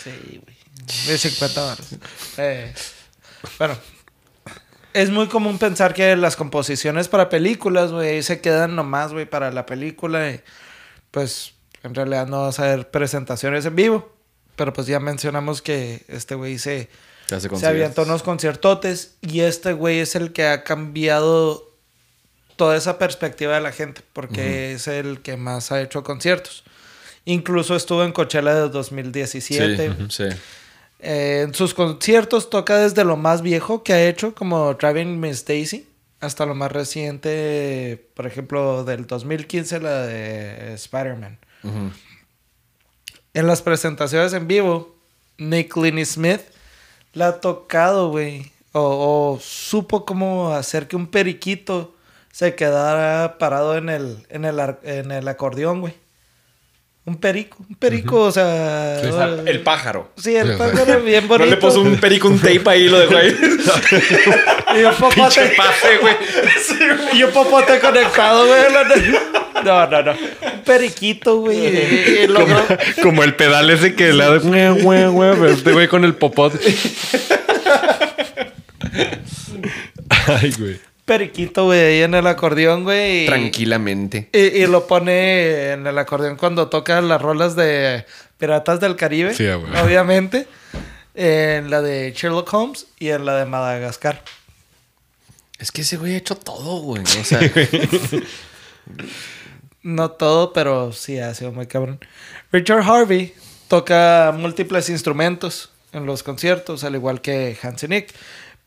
Sí, 0.04 0.42
güey. 0.44 0.58
De 1.08 1.18
50 1.18 1.62
baros. 1.64 1.88
Eh, 2.38 2.74
bueno. 3.58 3.78
Es 4.94 5.10
muy 5.10 5.28
común 5.28 5.58
pensar 5.58 5.94
que 5.94 6.18
las 6.18 6.36
composiciones 6.36 7.08
para 7.08 7.30
películas, 7.30 7.94
güey, 7.94 8.22
se 8.22 8.42
quedan 8.42 8.76
nomás, 8.76 9.14
güey, 9.14 9.26
para 9.26 9.52
la 9.52 9.66
película. 9.66 10.32
y, 10.32 10.42
pues, 11.12 11.54
en 11.84 11.96
realidad 11.96 12.28
no 12.28 12.42
vas 12.42 12.60
a 12.60 12.66
ver 12.66 12.92
presentaciones 12.92 13.66
en 13.66 13.76
vivo. 13.76 14.12
Pero 14.58 14.74
pues 14.74 14.86
ya 14.86 15.00
mencionamos 15.00 15.62
que 15.62 16.04
este 16.10 16.36
güey 16.36 16.60
se, 16.60 16.90
se 17.40 17.68
avientó 17.68 18.04
unos 18.04 18.24
conciertotes. 18.24 19.16
Y 19.22 19.42
este 19.42 19.74
güey 19.74 20.00
es 20.00 20.16
el 20.16 20.34
que 20.34 20.46
ha 20.46 20.64
cambiado 20.64 21.70
toda 22.56 22.76
esa 22.76 22.98
perspectiva 22.98 23.56
de 23.56 23.62
la 23.62 23.72
gente. 23.72 24.02
Porque 24.14 24.74
es 24.74 24.88
el 24.88 25.22
que 25.22 25.38
más 25.38 25.72
ha 25.72 25.82
hecho 25.82 26.04
conciertos. 26.04 26.64
Incluso 27.26 27.76
estuvo 27.76 28.04
en 28.04 28.12
Coachella 28.12 28.54
de 28.54 28.70
2017. 28.70 29.96
Sí, 30.10 30.30
sí. 30.30 30.38
Eh, 31.02 31.46
en 31.46 31.54
sus 31.54 31.74
conciertos 31.74 32.50
toca 32.50 32.78
desde 32.78 33.04
lo 33.04 33.18
más 33.18 33.42
viejo 33.42 33.84
que 33.84 33.94
ha 33.94 34.08
hecho, 34.08 34.36
como 34.36 34.76
Driving 34.76 35.20
Miss 35.20 35.46
Daisy, 35.46 35.88
hasta 36.20 36.46
lo 36.46 36.54
más 36.54 36.72
reciente, 36.72 38.10
por 38.14 38.28
ejemplo, 38.28 38.84
del 38.84 39.08
2015, 39.08 39.80
la 39.80 40.02
de 40.06 40.74
Spider-Man. 40.76 41.40
En 43.34 43.48
las 43.48 43.62
presentaciones 43.62 44.34
en 44.34 44.48
vivo, 44.48 44.96
Nick 45.38 45.76
Linney 45.76 46.06
Smith 46.06 46.42
la 47.14 47.28
ha 47.28 47.42
tocado, 47.42 48.10
güey. 48.10 48.52
O, 48.74 49.34
o 49.36 49.40
supo 49.42 50.06
cómo 50.06 50.54
hacer 50.54 50.88
que 50.88 50.96
un 50.96 51.08
periquito 51.08 51.94
se 52.32 52.56
quedara 52.56 53.38
parado 53.38 53.78
en 53.78 53.90
el, 53.90 54.26
en 54.30 54.46
el, 54.46 54.60
en 54.84 55.12
el 55.12 55.28
acordeón, 55.28 55.82
güey. 55.82 55.94
Un 57.04 57.16
perico, 57.18 57.58
un 57.68 57.76
perico, 57.76 58.20
o 58.26 58.32
sea... 58.32 59.02
O 59.04 59.12
sea, 59.12 59.26
el 59.48 59.62
pájaro. 59.62 60.12
Sí, 60.18 60.36
el 60.36 60.50
Sí, 60.52 60.54
pájaro 60.58 61.02
bien 61.02 61.24
No 61.24 61.30
bonito. 61.30 61.50
le 61.50 61.58
puso 61.58 61.82
un 61.82 61.98
perico, 61.98 62.28
un 62.28 62.38
tape 62.40 62.62
ahí 62.68 62.84
y 62.84 62.90
lo 62.90 63.00
dejó 63.00 63.18
ahí. 63.18 63.36
Y 64.80 64.84
un 64.84 64.94
popote. 65.00 65.54
pase, 65.58 65.98
güey. 66.00 66.16
y 67.14 67.24
un 67.24 67.32
popote 67.32 67.80
conectado, 67.80 68.46
güey. 68.48 68.62
No, 69.66 69.86
no, 69.88 70.02
no. 70.02 70.12
Un 70.12 70.64
periquito, 70.66 71.38
güey. 71.42 72.28
Como 73.04 73.24
el 73.24 73.36
pedal 73.36 73.70
ese 73.70 73.94
que 73.96 74.12
le 74.14 74.24
da 74.24 74.38
güey, 74.72 75.06
güey, 75.08 75.52
este 75.54 75.72
güey 75.74 75.88
con 75.88 76.04
el 76.04 76.16
popot. 76.16 76.54
Ay, 80.28 80.54
güey. 80.58 80.80
Periquito, 81.18 81.66
güey, 81.66 81.80
ahí 81.82 82.02
en 82.04 82.14
el 82.14 82.26
acordeón, 82.28 82.84
güey. 82.84 83.24
y- 83.24 83.26
Tranquilamente. 83.26 84.30
Y, 84.32 84.40
y 84.40 84.68
lo 84.68 84.88
pone 84.88 85.72
en 85.72 85.86
el 85.86 85.98
acordeón 85.98 86.38
cuando 86.38 86.70
toca 86.70 87.02
las 87.02 87.22
rolas 87.22 87.56
de 87.56 88.06
Piratas 88.38 88.80
del 88.80 88.96
Caribe. 88.96 89.34
Sí, 89.34 89.46
güey. 89.52 89.78
Obviamente. 89.84 90.48
En 91.14 91.70
la 91.70 91.82
de 91.82 92.14
Sherlock 92.16 92.54
Holmes 92.54 92.86
y 92.98 93.10
en 93.10 93.26
la 93.26 93.36
de 93.36 93.46
Madagascar. 93.46 94.24
Es 95.60 95.72
que 95.72 95.82
ese 95.82 95.98
güey 95.98 96.14
ha 96.14 96.18
hecho 96.18 96.36
todo, 96.36 96.80
güey. 96.82 97.04
O 97.04 97.24
sea, 97.26 97.40
No 99.84 100.12
todo, 100.12 100.54
pero 100.54 100.92
sí 100.94 101.20
ha 101.20 101.34
sido 101.34 101.52
muy 101.52 101.66
cabrón. 101.68 102.00
Richard 102.52 102.84
Harvey 102.84 103.34
toca 103.68 104.34
múltiples 104.38 104.90
instrumentos 104.90 105.72
en 105.92 106.06
los 106.06 106.24
conciertos, 106.24 106.84
al 106.84 106.96
igual 106.96 107.20
que 107.22 107.58
Hans 107.62 107.88
Nick. 107.90 108.14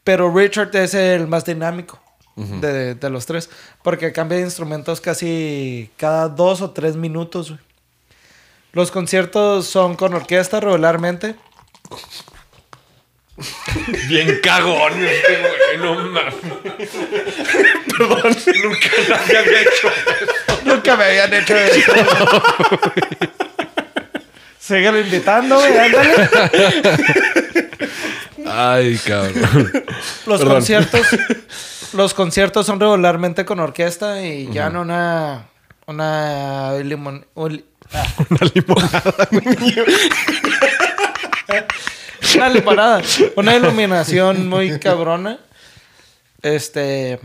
Pero 0.02 0.30
Richard 0.34 0.74
es 0.76 0.92
el 0.94 1.26
más 1.28 1.44
dinámico 1.44 2.02
de, 2.36 2.94
de 2.94 3.10
los 3.10 3.26
tres, 3.26 3.48
porque 3.82 4.12
cambia 4.12 4.38
de 4.38 4.44
instrumentos 4.44 5.00
casi 5.00 5.90
cada 5.96 6.28
dos 6.28 6.60
o 6.60 6.70
tres 6.70 6.96
minutos. 6.96 7.50
güey. 7.50 7.60
Los 8.72 8.90
conciertos 8.90 9.66
son 9.66 9.94
con 9.94 10.14
orquesta 10.14 10.58
regularmente. 10.60 11.36
Bien 14.08 14.38
cagón 14.42 14.92
este 15.04 15.38
güey, 15.40 15.78
no 15.78 15.94
mames. 15.96 16.34
Perdón, 17.96 18.36
nunca 18.62 18.88
nadie 19.08 19.38
había 19.38 19.60
hecho 19.62 19.90
Nunca 20.64 20.96
me 20.96 21.04
habían 21.04 21.34
hecho 21.34 21.56
eso. 21.56 21.92
Síguelo 24.58 24.98
invitando, 25.00 25.58
güey, 25.58 25.76
ándale. 25.76 26.28
Ay, 28.46 28.98
cabrón. 29.04 29.72
Los 30.26 30.38
Perdón. 30.40 30.48
conciertos, 30.54 31.06
los 31.94 32.14
conciertos 32.14 32.66
son 32.66 32.80
regularmente 32.80 33.44
con 33.44 33.60
orquesta 33.60 34.22
y 34.24 34.48
ya 34.52 34.68
no 34.70 34.82
una, 34.82 35.46
una 35.86 36.72
limon- 36.78 37.24
ul- 37.34 37.64
ah, 37.92 38.04
Una 38.30 38.50
limonada. 38.54 39.28
una 42.36 42.48
limonada, 42.48 43.02
una 43.36 43.54
iluminación 43.56 44.48
muy 44.48 44.78
cabrona. 44.80 45.38
Este, 46.42 47.20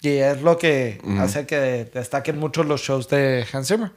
y 0.00 0.08
es 0.16 0.42
lo 0.42 0.58
que 0.58 1.00
hace 1.20 1.46
que 1.46 1.56
destaquen 1.92 2.38
mucho 2.38 2.64
los 2.64 2.80
shows 2.82 3.08
de 3.08 3.46
Hans 3.52 3.68
Zimmer. 3.68 3.90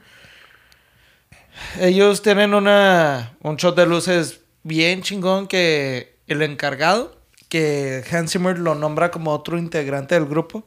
Ellos 1.80 2.22
tienen 2.22 2.54
una, 2.54 3.34
un 3.42 3.56
show 3.56 3.74
de 3.74 3.86
luces 3.86 4.40
bien 4.62 5.02
chingón 5.02 5.46
que 5.48 6.16
el 6.26 6.42
encargado, 6.42 7.20
que 7.52 8.02
Hans 8.10 8.32
Zimmer 8.32 8.58
lo 8.58 8.74
nombra 8.74 9.10
como 9.10 9.30
otro 9.30 9.58
integrante 9.58 10.14
del 10.14 10.24
grupo, 10.24 10.66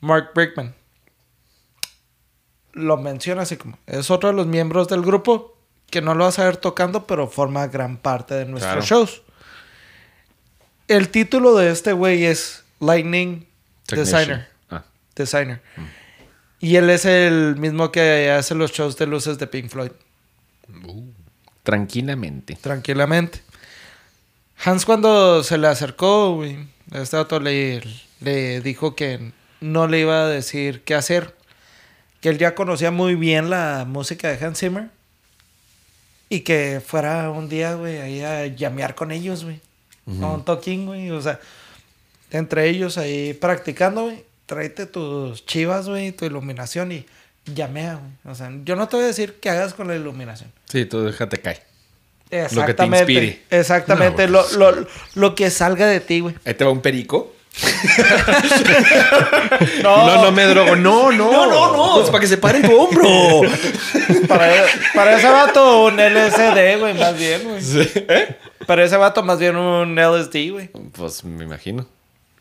Mark 0.00 0.30
Brickman. 0.34 0.74
Lo 2.72 2.96
menciona 2.96 3.42
así 3.42 3.56
como, 3.56 3.78
es 3.86 4.10
otro 4.10 4.30
de 4.30 4.34
los 4.34 4.48
miembros 4.48 4.88
del 4.88 5.02
grupo 5.02 5.56
que 5.90 6.02
no 6.02 6.16
lo 6.16 6.24
vas 6.24 6.40
a 6.40 6.44
ver 6.44 6.56
tocando, 6.56 7.06
pero 7.06 7.28
forma 7.28 7.68
gran 7.68 7.98
parte 7.98 8.34
de 8.34 8.46
nuestros 8.46 8.72
Claro. 8.72 8.84
shows. 9.06 9.22
El 10.88 11.08
título 11.10 11.54
de 11.54 11.70
este 11.70 11.92
güey 11.92 12.24
es 12.24 12.64
Lightning 12.80 13.46
Designer. 13.86 14.48
Ah. 14.70 14.82
Designer. 15.14 15.62
Y 16.58 16.74
él 16.74 16.90
es 16.90 17.04
el 17.04 17.54
mismo 17.58 17.92
que 17.92 18.28
hace 18.32 18.56
los 18.56 18.72
shows 18.72 18.96
de 18.96 19.06
luces 19.06 19.38
de 19.38 19.46
Pink 19.46 19.68
Floyd. 19.70 19.92
Tranquilamente. 21.62 22.56
Tranquilamente. 22.60 23.40
Hans 24.64 24.84
cuando 24.84 25.42
se 25.42 25.58
le 25.58 25.66
acercó, 25.66 26.34
güey, 26.36 26.56
este 26.92 27.16
auto 27.16 27.40
le, 27.40 27.82
le 28.20 28.60
dijo 28.60 28.94
que 28.94 29.32
no 29.60 29.88
le 29.88 30.00
iba 30.00 30.24
a 30.24 30.28
decir 30.28 30.82
qué 30.82 30.94
hacer. 30.94 31.34
Que 32.20 32.28
él 32.28 32.38
ya 32.38 32.54
conocía 32.54 32.92
muy 32.92 33.16
bien 33.16 33.50
la 33.50 33.84
música 33.88 34.28
de 34.28 34.44
Hans 34.44 34.60
Zimmer. 34.60 34.90
Y 36.28 36.40
que 36.40 36.80
fuera 36.84 37.30
un 37.30 37.48
día, 37.48 37.74
güey, 37.74 37.98
ahí 37.98 38.22
a 38.22 38.46
llamear 38.46 38.94
con 38.94 39.10
ellos, 39.10 39.44
güey. 39.44 39.60
A 40.20 40.26
un 40.26 40.44
toquín, 40.44 40.86
güey. 40.86 41.10
O 41.10 41.20
sea, 41.20 41.40
entre 42.30 42.68
ellos 42.68 42.98
ahí 42.98 43.34
practicando, 43.34 44.04
güey. 44.04 44.24
Tráete 44.46 44.86
tus 44.86 45.44
chivas, 45.46 45.88
güey, 45.88 46.12
tu 46.12 46.24
iluminación 46.24 46.92
y 46.92 47.06
llamea, 47.46 47.96
güey. 47.96 48.32
O 48.32 48.34
sea, 48.36 48.52
yo 48.64 48.76
no 48.76 48.88
te 48.88 48.96
voy 48.96 49.04
a 49.04 49.08
decir 49.08 49.38
qué 49.40 49.50
hagas 49.50 49.74
con 49.74 49.88
la 49.88 49.96
iluminación. 49.96 50.52
Sí, 50.66 50.84
tú 50.84 51.02
déjate 51.02 51.38
caer. 51.38 51.71
Exactamente. 52.32 52.56
Lo 52.56 52.66
que 52.66 52.74
te 52.74 52.86
inspire. 52.86 53.42
Exactamente. 53.50 54.26
No, 54.26 54.42
lo, 54.56 54.72
lo, 54.72 54.86
lo 55.14 55.34
que 55.34 55.50
salga 55.50 55.86
de 55.86 56.00
ti, 56.00 56.20
güey. 56.20 56.34
Ahí 56.44 56.54
te 56.54 56.64
va 56.64 56.70
un 56.70 56.80
perico. 56.80 57.32
No, 59.82 60.22
no 60.22 60.32
me 60.32 60.44
drogo. 60.44 60.74
No, 60.76 61.12
no. 61.12 61.30
No, 61.30 61.46
no, 61.46 61.76
no. 61.76 62.02
Es 62.02 62.08
para 62.08 62.20
que 62.20 62.26
se 62.26 62.38
pare 62.38 62.62
tu 62.62 62.74
hombro. 62.74 63.06
Para, 64.28 64.50
para 64.94 65.18
ese 65.18 65.28
vato, 65.28 65.86
un 65.86 65.96
LSD, 65.96 66.78
güey, 66.78 66.94
más 66.94 67.18
bien, 67.18 67.42
güey. 67.44 67.60
¿Eh? 68.08 68.36
Para 68.66 68.84
ese 68.84 68.96
vato, 68.96 69.22
más 69.22 69.38
bien 69.38 69.56
un 69.56 69.94
LSD, 69.94 70.52
güey. 70.52 70.68
Pues 70.92 71.24
me 71.24 71.44
imagino. 71.44 71.86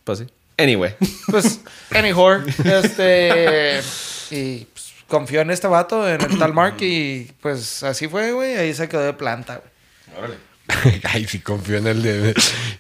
Pues 0.04 0.20
sí. 0.20 0.28
Anyway. 0.58 0.96
Pues, 1.30 1.60
anyhow, 1.92 2.42
este. 2.64 3.82
Y 4.30 4.66
pues, 4.66 4.94
confió 5.08 5.42
en 5.42 5.52
este 5.52 5.68
vato, 5.68 6.08
en 6.08 6.22
el 6.22 6.38
tal 6.38 6.54
Mark, 6.54 6.78
y 6.82 7.32
pues 7.42 7.84
así 7.84 8.08
fue, 8.08 8.32
güey. 8.32 8.56
Ahí 8.56 8.74
se 8.74 8.88
quedó 8.88 9.02
de 9.02 9.14
planta, 9.14 9.58
güey. 9.58 9.72
Órale. 10.18 10.36
Ay, 11.04 11.28
sí, 11.28 11.40
confío 11.40 11.78
en 11.78 11.88
el 11.88 12.02
de. 12.04 12.34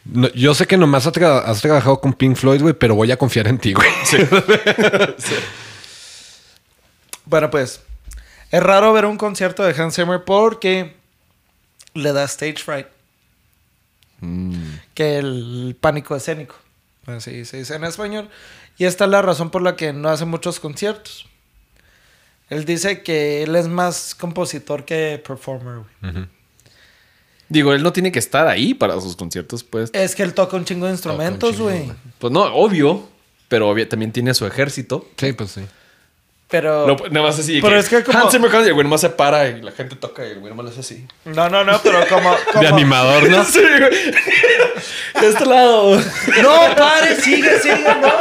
No, 0.06 0.30
yo 0.34 0.54
sé 0.54 0.66
que 0.68 0.78
nomás 0.78 1.06
has, 1.08 1.14
tra- 1.14 1.44
has 1.46 1.62
trabajado 1.62 2.00
con 2.00 2.14
Pink 2.14 2.36
Floyd, 2.36 2.62
güey, 2.62 2.74
pero 2.74 2.96
voy 2.96 3.12
a 3.12 3.18
confiar 3.18 3.48
en 3.48 3.58
ti, 3.58 3.74
güey. 3.74 3.90
Bueno, 7.26 7.50
pues, 7.50 7.82
es 8.52 8.64
raro 8.64 8.92
ver 8.94 9.06
un 9.06 9.18
concierto 9.18 9.64
de 9.64 9.80
Hans 9.80 9.96
Zimmer 9.96 10.24
porque 10.26 10.96
le 11.94 12.14
da 12.14 12.24
stage 12.26 12.58
fright. 12.58 12.88
Que 14.94 15.18
el 15.18 15.76
pánico 15.80 16.16
escénico. 16.16 16.56
Así 17.08 17.46
se 17.46 17.58
dice 17.58 17.76
en 17.76 17.84
español. 17.86 18.30
Y 18.78 18.86
esta 18.86 19.06
es 19.06 19.12
la 19.12 19.22
razón 19.22 19.50
por 19.50 19.62
la 19.62 19.76
que 19.76 19.94
no 19.94 20.10
hace 20.10 20.26
muchos 20.26 20.60
conciertos. 20.60 21.28
Él 22.50 22.66
dice 22.66 23.02
que 23.02 23.44
él 23.44 23.56
es 23.56 23.68
más 23.68 24.14
compositor 24.14 24.84
que 24.86 25.22
performer, 25.26 25.84
güey. 26.02 26.28
Digo, 27.52 27.74
él 27.74 27.84
no 27.84 27.92
tiene 27.92 28.14
que 28.14 28.20
estar 28.20 28.48
ahí 28.48 28.74
para 28.74 28.94
sus 29.02 29.18
conciertos, 29.18 29.62
pues. 29.66 29.90
Es 29.92 30.16
que 30.16 30.24
él 30.24 30.34
toca 30.34 30.56
un 30.56 30.64
chingo 30.64 30.86
de 30.86 30.94
instrumentos, 30.94 31.60
güey. 31.60 31.92
Pues 32.18 32.32
no, 32.32 32.44
obvio. 32.44 33.10
Pero 33.50 33.68
obvio, 33.70 33.86
también 33.90 34.14
tiene 34.14 34.34
su 34.34 34.46
ejército. 34.46 35.06
Sí, 35.18 35.34
pues 35.34 35.52
sí. 35.52 35.62
Pero... 36.48 36.88
No, 36.88 36.96
nada 37.10 37.28
más 37.28 37.38
así. 37.40 37.60
Pero 37.62 37.78
es 37.78 37.90
que 37.90 38.04
como- 38.04 38.18
Hans 38.18 38.32
Zimmer 38.32 38.50
y 38.54 38.68
el 38.68 38.74
güey 38.74 38.86
nomás 38.86 39.02
se 39.02 39.10
para 39.10 39.50
y 39.50 39.62
la 39.62 39.74
gente 39.74 39.98
toca 39.98 40.26
y 40.26 40.30
el 40.32 40.40
güey 40.40 40.52
nomás 40.52 40.64
lo 40.66 40.72
hace 40.72 40.80
así. 40.80 41.06
No, 41.26 41.50
no, 41.50 41.66
no, 41.66 41.78
pero 41.84 42.08
como... 42.08 42.34
De 42.62 42.68
animador, 42.68 43.30
¿no? 43.30 43.44
Sí, 43.54 43.60
güey. 43.60 44.12
De 45.22 45.28
este 45.28 45.46
lado. 45.46 45.98
No, 46.42 46.76
pare, 46.78 47.20
sigue, 47.20 47.60
sigue, 47.60 47.84
no. 48.02 48.12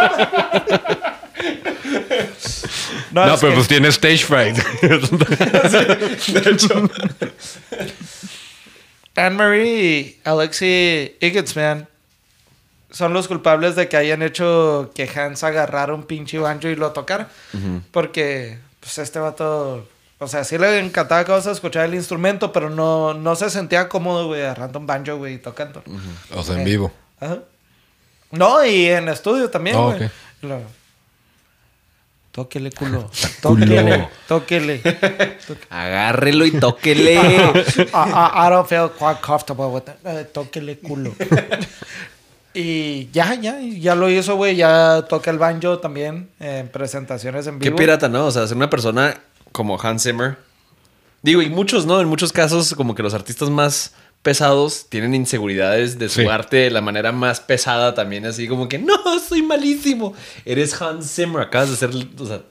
No, 3.26 3.37
pero 3.39 3.53
que- 3.53 3.57
pues 3.57 3.68
tiene 3.68 3.89
stage 3.89 4.24
fright. 4.24 4.57
De 4.83 6.51
hecho. 6.51 6.91
Anne-Marie 9.17 10.01
y 10.01 10.21
Alexi 10.25 11.17
son 12.91 13.13
los 13.13 13.29
culpables 13.29 13.77
de 13.77 13.89
que 13.89 13.97
hayan 13.97 14.23
hecho 14.23 14.91
que 14.95 15.09
Hans 15.09 15.45
agarrara 15.45 15.95
un 15.95 16.05
pinche 16.05 16.39
banjo 16.39 16.69
y 16.69 16.77
lo 16.77 16.93
tocara. 16.93 17.29
Porque, 17.93 18.59
pues, 18.81 18.99
este 18.99 19.19
vato... 19.19 19.87
O 20.23 20.29
sea, 20.29 20.45
sí 20.45 20.59
le 20.59 20.79
encantaba 20.81 21.25
cosas 21.25 21.55
escuchar 21.57 21.87
el 21.87 21.95
instrumento, 21.95 22.53
pero 22.53 22.69
no, 22.69 23.15
no 23.15 23.37
se 23.37 23.49
sentía 23.49 23.89
cómodo, 23.89 24.27
güey, 24.27 24.43
agarrando 24.43 24.79
un 24.79 24.87
banjo, 24.87 25.17
güey, 25.17 25.35
y 25.35 25.39
tocando. 25.39 25.83
o 26.35 26.43
sea, 26.43 26.57
en 26.57 26.65
vivo. 26.65 26.93
Ajá. 27.21 27.39
No, 28.31 28.63
y 28.65 28.87
en 28.87 29.09
estudio 29.09 29.49
también, 29.49 29.77
Oh, 29.77 29.95
güey. 29.95 30.11
Lo- 30.43 30.61
Tóquele, 32.33 32.70
culo. 32.78 33.11
Tóquele. 33.43 34.09
Tóquele. 34.28 34.81
Agárrelo 35.68 36.47
y 36.47 36.53
tóquele. 36.53 37.14
I, 37.16 37.20
I- 37.93 38.51
don't 38.51 38.68
feel 38.68 38.89
quite 38.91 39.20
comfortable 39.20 39.66
with 39.66 39.83
that. 39.83 39.97
Eh, 40.05 40.24
tóquele 40.33 40.78
culo. 40.78 41.12
y 42.55 43.09
ya, 43.12 43.35
ya, 43.35 43.59
ya 43.61 43.95
lo 43.95 44.09
hizo, 44.11 44.37
güey. 44.37 44.57
Ya 44.57 45.05
toca 45.09 45.31
el 45.31 45.39
banjo 45.39 45.78
también 45.78 46.28
en 46.41 46.68
presentaciones 46.68 47.47
en 47.47 47.59
Qué 47.59 47.68
vivo. 47.70 47.76
pirata, 47.78 48.09
¿no? 48.09 48.26
O 48.26 48.31
sea, 48.31 48.47
ser 48.47 48.57
una 48.57 48.70
persona 48.70 49.20
como 49.53 49.81
Hans 49.81 50.03
Zimmer. 50.05 50.37
Digo, 51.22 51.43
y 51.43 51.51
muchos, 51.51 51.85
¿no? 51.87 52.01
En 52.01 52.09
muchos 52.09 52.33
casos, 52.33 52.74
como 52.74 52.95
que 52.95 53.03
los 53.03 53.12
artistas 53.14 53.51
más 53.51 53.93
pesados 54.23 54.87
tienen 54.89 55.14
inseguridades 55.14 55.99
de 55.99 56.09
su 56.09 56.21
Sí. 56.21 56.27
arte 56.27 56.57
de 56.59 56.71
la 56.71 56.81
manera 56.81 57.11
más 57.12 57.41
pesada 57.41 57.95
también, 57.95 58.27
así 58.27 58.47
como 58.49 58.68
que, 58.68 58.79
no, 58.79 58.95
soy 59.27 59.43
malísimo. 59.43 60.14
Eres 60.45 60.81
Hans 60.81 61.11
Zimmer, 61.14 61.43
acabas 61.43 61.71
de 61.71 61.77
ser, 61.77 61.91
o 62.18 62.27
sea, 62.27 62.43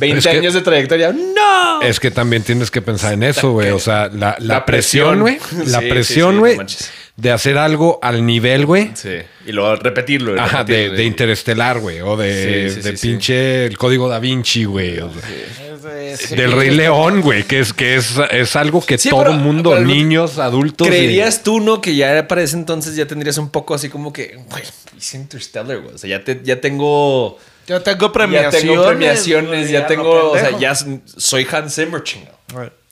20 0.00 0.18
Es 0.18 0.24
que- 0.26 0.30
años 0.38 0.54
de 0.54 0.60
trayectoria. 0.62 1.12
¡No! 1.12 1.82
Es 1.82 2.00
que 2.00 2.10
también 2.10 2.42
tienes 2.42 2.70
que 2.70 2.80
pensar 2.82 3.12
en 3.12 3.22
eso, 3.24 3.52
güey. 3.52 3.70
O 3.70 3.78
sea, 3.78 4.08
la, 4.08 4.36
la 4.38 4.54
La 4.56 4.64
presión, 4.64 5.20
güey. 5.20 5.38
presión. 5.38 5.70
La 5.72 5.80
Sí, 5.80 5.86
presión, 5.88 6.30
sí, 6.30 6.34
sí, 6.34 6.38
güey. 6.40 6.56
no 6.58 6.66
de 7.14 7.30
hacer 7.30 7.58
algo 7.58 7.98
al 8.02 8.24
nivel, 8.24 8.64
güey. 8.64 8.90
Sí. 8.94 9.10
Y 9.46 9.52
luego 9.52 9.76
repetirlo. 9.76 10.40
Ajá, 10.40 10.64
de, 10.64 10.72
repetirlo, 10.72 10.96
de 10.96 11.02
y- 11.02 11.06
Interestelar, 11.06 11.78
güey. 11.78 12.00
O 12.00 12.16
de, 12.16 12.70
Sí, 12.70 12.74
sí, 12.76 12.80
de 12.90 12.96
sí, 12.96 13.06
pinche 13.08 13.66
el 13.66 13.76
código 13.76 14.08
da 14.08 14.18
Vinci, 14.18 14.64
güey. 14.64 14.98
o 14.98 15.10
sea. 15.12 16.36
Del 16.36 16.52
Rey 16.52 16.70
León, 16.70 17.20
güey. 17.20 17.44
Que 17.44 17.60
es, 17.60 17.72
que 17.72 17.96
es, 17.96 18.14
es 18.30 18.56
algo 18.56 18.84
que 18.84 18.96
Sí, 18.98 19.10
todo 19.10 19.20
pero- 19.24 19.32
mundo, 19.34 19.70
pero- 19.72 19.82
niños, 19.84 20.38
adultos. 20.38 20.86
y- 20.86 20.90
¿Creerías 20.90 21.42
tú, 21.42 21.60
no? 21.60 21.80
Que 21.82 21.94
ya 21.94 22.26
para 22.28 22.42
ese 22.42 22.56
entonces 22.56 22.96
ya 22.96 23.06
tendrías 23.06 23.36
un 23.38 23.50
poco 23.50 23.74
así 23.74 23.88
como 23.90 24.12
que, 24.12 24.38
güey, 24.50 24.62
hice 24.96 25.16
Interstellar, 25.18 25.80
güey. 25.80 25.94
O 25.94 25.98
sea, 25.98 26.08
ya, 26.08 26.24
te, 26.24 26.40
ya 26.42 26.60
tengo. 26.60 27.38
Yo 27.66 27.80
tengo 27.82 28.06
Ya 28.06 28.12
premiaciones. 28.12 28.60
tengo 28.60 28.86
premiaciones, 28.86 29.70
ya 29.70 29.86
tengo. 29.86 30.30
O 30.32 30.38
sea, 30.38 30.58
ya 30.58 30.74
soy 30.74 31.46
Hans 31.50 31.74
Zimmer, 31.74 32.02
chingado. 32.02 32.36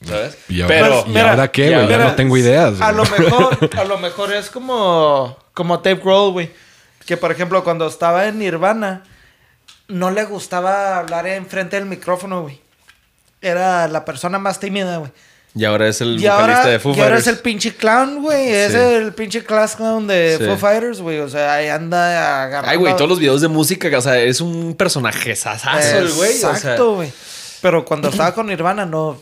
¿Sabes? 0.07 0.39
Y 0.49 0.63
ahora, 0.63 0.75
Pero. 0.75 1.05
¿y 1.07 1.09
mira, 1.11 1.31
ahora 1.31 1.49
qué, 1.53 1.71
ya, 1.71 1.77
güey? 1.79 1.89
Ya 1.91 1.97
mira, 1.99 2.11
no 2.11 2.17
tengo 2.17 2.37
ideas. 2.37 2.81
A 2.81 2.93
lo 2.93 3.05
mejor, 3.05 3.71
a 3.79 3.85
lo 3.85 3.99
mejor 3.99 4.33
es 4.33 4.49
como, 4.49 5.37
como 5.53 5.79
Dave 5.79 6.01
Grohl, 6.03 6.33
güey. 6.33 6.51
Que 7.05 7.17
por 7.17 7.31
ejemplo, 7.33 7.63
cuando 7.65 7.87
estaba 7.87 8.27
en 8.27 8.39
Nirvana, 8.39 9.03
no 9.89 10.11
le 10.11 10.25
gustaba 10.25 10.99
hablar 10.99 11.27
enfrente 11.27 11.77
del 11.77 11.87
micrófono, 11.87 12.43
güey. 12.43 12.61
Era 13.43 13.89
la 13.89 14.05
persona 14.05 14.39
más 14.39 14.59
tímida, 14.61 14.99
güey. 14.99 15.11
Y 15.55 15.65
ahora 15.65 15.89
es 15.89 16.01
el 16.01 16.11
Y 16.21 16.23
vocalista 16.29 16.59
ahora, 16.61 16.67
de 16.67 16.79
Foo 16.79 16.95
y 16.97 17.01
ahora 17.01 17.17
es 17.19 17.25
Fighters. 17.25 17.37
el 17.39 17.43
pinche 17.43 17.75
clown, 17.75 18.23
güey. 18.23 18.49
Es 18.51 18.73
Sí. 18.73 18.79
el 18.79 19.13
pinche 19.15 19.43
class 19.45 19.75
clown 19.77 20.07
de 20.07 20.37
Sí. 20.39 20.45
Foo 20.45 20.57
Fighters, 20.57 21.01
güey. 21.01 21.19
O 21.19 21.29
sea, 21.29 21.55
ahí 21.55 21.67
anda 21.69 22.45
agarrando. 22.45 22.71
Ay, 22.71 22.77
güey, 22.77 22.95
todos 22.97 23.09
los 23.11 23.19
videos 23.19 23.41
de 23.41 23.49
música, 23.49 23.89
o 23.99 24.01
sea, 24.01 24.21
es 24.21 24.41
un 24.41 24.75
personaje 24.77 25.35
sasazo 25.35 25.99
el 25.99 26.13
güey. 26.13 26.31
o 26.37 26.39
sea. 26.39 26.51
Exacto, 26.53 26.95
güey. 26.95 27.13
Pero 27.63 27.85
cuando 27.85 28.09
estaba 28.11 28.33
con 28.33 28.47
Nirvana, 28.47 28.87
no 28.87 29.21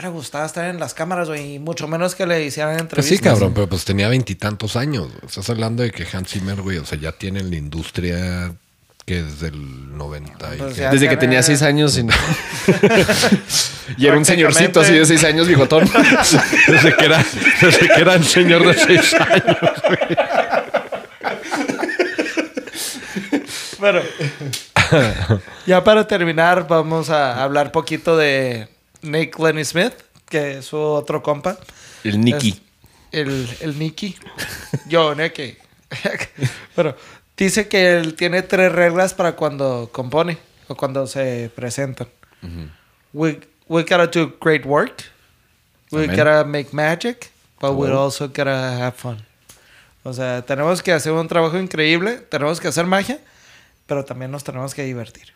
le 0.00 0.08
gustaba 0.08 0.46
estar 0.46 0.66
en 0.66 0.78
las 0.78 0.94
cámaras, 0.94 1.28
güey. 1.28 1.54
Y 1.54 1.58
mucho 1.58 1.88
menos 1.88 2.14
que 2.14 2.26
le 2.26 2.44
hicieran 2.44 2.72
Pues 2.74 2.82
entrevistas. 2.82 3.18
sí, 3.18 3.22
cabrón, 3.24 3.52
pero 3.54 3.66
pues 3.68 3.84
tenía 3.84 4.08
veintitantos 4.08 4.76
años. 4.76 5.08
güey. 5.08 5.26
Estás 5.26 5.48
hablando 5.50 5.82
de 5.82 5.90
que 5.90 6.06
Hans 6.12 6.30
Zimmer, 6.30 6.60
güey, 6.62 6.78
o 6.78 6.84
sea, 6.86 6.98
ya 6.98 7.12
tiene 7.12 7.40
en 7.40 7.50
la 7.50 7.56
industria 7.56 8.52
que 9.10 9.24
desde 9.24 9.48
el 9.48 9.96
90 9.98 10.54
y 10.54 10.58
Pues 10.58 10.74
que- 10.76 10.82
Desde 10.88 11.08
que 11.08 11.16
tenía 11.16 11.42
seis 11.42 11.62
años. 11.62 11.98
Y, 11.98 12.06
y 13.96 14.06
era 14.06 14.16
un 14.16 14.24
señorcito 14.24 14.80
así 14.80 14.92
de 14.92 15.04
seis 15.04 15.24
años, 15.24 15.48
bigotón. 15.48 15.84
desde 16.68 16.94
que 16.96 17.04
era, 17.06 17.24
desde 17.60 17.88
que 17.88 18.00
era 18.00 18.12
un 18.14 18.22
señor 18.22 18.64
de 18.68 18.74
seis 18.74 19.14
años. 19.14 19.56
Bueno, 23.80 24.00
ya 25.66 25.82
para 25.82 26.06
terminar, 26.06 26.68
vamos 26.68 27.10
a 27.10 27.42
hablar 27.42 27.72
poquito 27.72 28.16
de 28.16 28.68
Nick 29.02 29.36
Lenny 29.40 29.64
Smith, 29.64 29.94
que 30.28 30.58
es 30.58 30.66
su 30.66 30.76
otro 30.76 31.20
compa. 31.20 31.58
El 32.04 32.20
Nicky. 32.20 32.50
Es 33.10 33.20
El, 33.26 33.48
el 33.60 33.76
Nicky. 33.76 34.16
Yo, 34.86 35.16
Nicky. 35.16 35.56
Pero 36.76 36.96
dice 37.44 37.68
que 37.68 37.96
él 37.96 38.14
tiene 38.14 38.42
tres 38.42 38.70
reglas 38.72 39.14
para 39.14 39.32
cuando 39.36 39.88
compone 39.92 40.38
o 40.68 40.74
cuando 40.76 41.06
se 41.06 41.50
presentan. 41.54 42.08
we, 43.12 43.40
we 43.68 43.82
gotta 43.82 44.06
do 44.06 44.36
great 44.40 44.64
work. 44.64 45.04
We 45.90 46.04
Amén. 46.04 46.16
gotta 46.16 46.44
make 46.44 46.68
magic, 46.72 47.30
but 47.60 47.72
we 47.72 47.90
also 47.90 48.28
gotta 48.28 48.76
have 48.86 48.92
fun. 48.96 49.18
O 50.04 50.12
sea, 50.12 50.42
tenemos 50.42 50.82
que 50.82 50.92
hacer 50.92 51.12
un 51.12 51.26
trabajo 51.28 51.58
increíble, 51.58 52.18
tenemos 52.30 52.60
que 52.60 52.68
hacer 52.68 52.86
magia, 52.86 53.18
pero 53.86 54.04
también 54.04 54.30
nos 54.30 54.44
tenemos 54.44 54.72
que 54.74 54.84
divertir. 54.84 55.32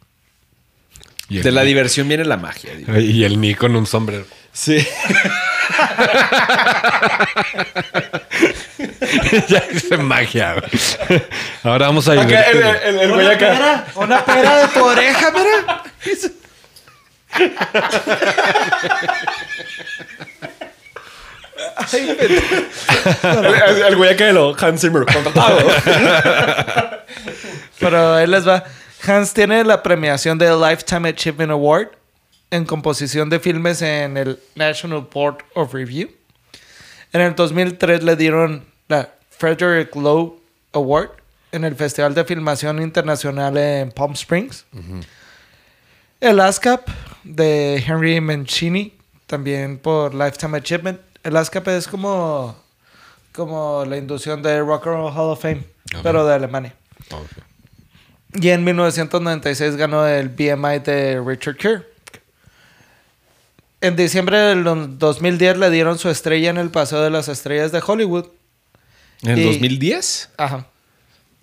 Y 1.29 1.39
De 1.41 1.51
la 1.53 1.63
diversión 1.63 2.07
viene 2.07 2.25
la 2.25 2.37
magia. 2.37 2.75
digo. 2.77 2.97
y 2.99 3.25
el 3.25 3.41
Nick 3.41 3.59
con 3.59 3.75
un 3.77 3.87
sombrero. 3.87 4.25
Sí. 4.53 4.79
ya 9.49 9.63
hice 9.73 9.97
magia, 9.99 10.55
güey. 10.55 11.23
Ahora 11.63 11.87
vamos 11.87 12.09
a 12.09 12.13
Acá, 12.13 12.43
el, 12.43 12.63
el- 12.63 12.99
el 13.01 13.13
güey 13.13 13.27
una 13.27 13.35
acá. 13.35 13.51
pera, 13.53 13.87
una 13.97 14.25
pera 14.25 14.57
de 14.59 14.69
tu 14.69 14.85
oreja, 14.85 15.31
mira. 15.31 15.83
Ay. 21.77 22.17
El, 23.87 23.97
güey 23.97 24.11
acá 24.13 24.27
de 24.27 24.33
lo 24.33 24.55
Hans 24.59 24.81
Zimmer, 24.81 25.05
contratado. 25.13 25.59
Pero 27.79 28.15
ahí 28.15 28.27
les 28.27 28.47
va. 28.47 28.65
Hans 29.07 29.35
tiene 29.35 29.65
la 29.65 29.83
premiación 29.83 30.39
del 30.39 30.61
Lifetime 30.61 31.11
Achievement 31.11 31.53
Award 31.53 31.89
en 32.55 32.65
composición 32.65 33.31
de 33.31 33.41
filmes 33.41 33.83
en 33.83 34.17
el 34.17 34.39
National 34.55 35.09
Board 35.13 35.39
of 35.55 35.75
Review. 35.75 36.09
En 37.13 37.21
el 37.21 37.35
2003 37.35 38.05
le 38.05 38.15
dieron 38.15 38.65
la 38.87 39.13
Frederick 39.31 39.95
Lowe 39.97 40.39
Award 40.73 41.11
en 41.51 41.65
el 41.65 41.75
Festival 41.75 42.15
de 42.15 42.25
Filmación 42.25 42.81
Internacional 42.81 43.57
en 43.57 43.91
Palm 43.91 44.13
Springs. 44.13 44.65
El 46.21 46.39
ASCAP 46.39 46.89
de 47.25 47.83
Henry 47.85 48.21
Mancini, 48.21 48.97
también 49.27 49.79
por 49.79 50.15
Lifetime 50.15 50.59
Achievement. 50.59 51.01
El 51.25 51.37
ASCAP 51.37 51.67
es 51.69 51.89
como, 51.89 52.57
como 53.33 53.85
la 53.85 53.97
inducción 53.97 54.43
de 54.43 54.61
Rock 54.61 54.87
and 54.87 54.97
Roll 54.97 55.13
Hall 55.13 55.33
of 55.33 55.43
Fame, 55.43 55.65
pero 56.05 56.25
de 56.25 56.35
Alemania. 56.35 56.75
Y 58.33 58.49
en 58.51 58.63
1996 58.63 59.75
ganó 59.77 60.07
el 60.07 60.29
BMI 60.29 60.79
de 60.85 61.21
Richard 61.21 61.57
Gere. 61.57 61.94
En 63.85 63.97
diciembre 63.97 64.39
del 64.39 64.65
2010 64.99 65.59
le 65.59 65.71
dieron 65.71 65.99
su 65.99 66.09
estrella 66.09 66.49
en 66.51 66.57
el 66.57 66.71
Paseo 66.71 67.03
de 67.03 67.11
las 67.11 67.29
Estrellas 67.29 67.71
de 67.71 67.83
Hollywood. 67.87 68.27
¿En 69.23 69.33
el 69.33 69.39
Y- 69.41 69.45
2010? 69.45 70.31
Ajá. 70.39 70.67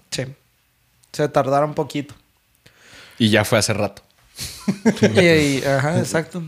Sí. 0.10 0.24
Se 1.12 1.28
tardaron 1.30 1.74
poquito. 1.76 2.16
Y 3.20 3.30
ya 3.30 3.46
fue 3.46 3.60
hace 3.60 3.74
rato. 3.74 4.02
Y, 5.16 5.20
y- 5.20 5.64
ajá, 5.66 6.00
exacto. 6.00 6.42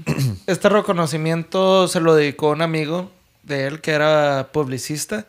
Este 0.47 0.67
reconocimiento 0.69 1.87
se 1.87 1.99
lo 1.99 2.15
dedicó 2.15 2.49
un 2.49 2.61
amigo 2.63 3.11
de 3.43 3.67
él 3.67 3.81
que 3.81 3.91
era 3.91 4.49
publicista. 4.51 5.27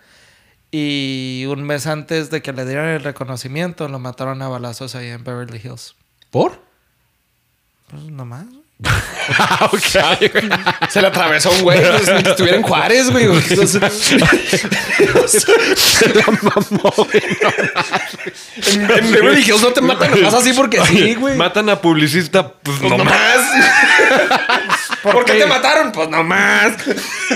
Y 0.71 1.45
un 1.49 1.63
mes 1.63 1.87
antes 1.87 2.31
de 2.31 2.41
que 2.43 2.53
le 2.53 2.65
dieran 2.65 2.89
el 2.89 3.03
reconocimiento, 3.05 3.87
lo 3.89 3.99
mataron 3.99 4.41
a 4.43 4.49
balazos 4.49 4.95
ahí 4.95 5.09
en 5.09 5.23
Beverly 5.25 5.61
Hills. 5.63 5.95
¿Por? 6.31 6.59
Pues 7.91 8.03
nomás. 8.05 8.47
Se 10.91 11.01
le 11.01 11.07
atravesó 11.09 11.51
un 11.51 11.63
güey. 11.63 11.81
pues, 11.81 12.11
que 12.23 12.31
Estuviera 12.31 12.59
en 12.59 12.63
Juárez, 12.63 13.11
güey. 13.11 13.27
En, 18.67 18.91
en 18.91 19.13
Beverly 19.13 19.43
Hills 19.43 19.63
no 19.63 19.73
te 19.73 19.81
matan 19.81 20.11
nomás 20.11 20.35
así 20.35 20.53
porque 20.53 20.85
sí, 20.87 21.15
güey. 21.15 21.37
Matan 21.37 21.69
a 21.69 21.81
publicista, 21.81 22.49
pues 22.49 22.79
Pues 22.79 22.91
no 22.91 22.99
nomás. 22.99 23.15
¿Por 25.03 25.25
qué 25.25 25.33
qué? 25.33 25.39
te 25.41 25.47
mataron? 25.47 25.93
Pues 25.93 26.09
nomás. 26.09 26.73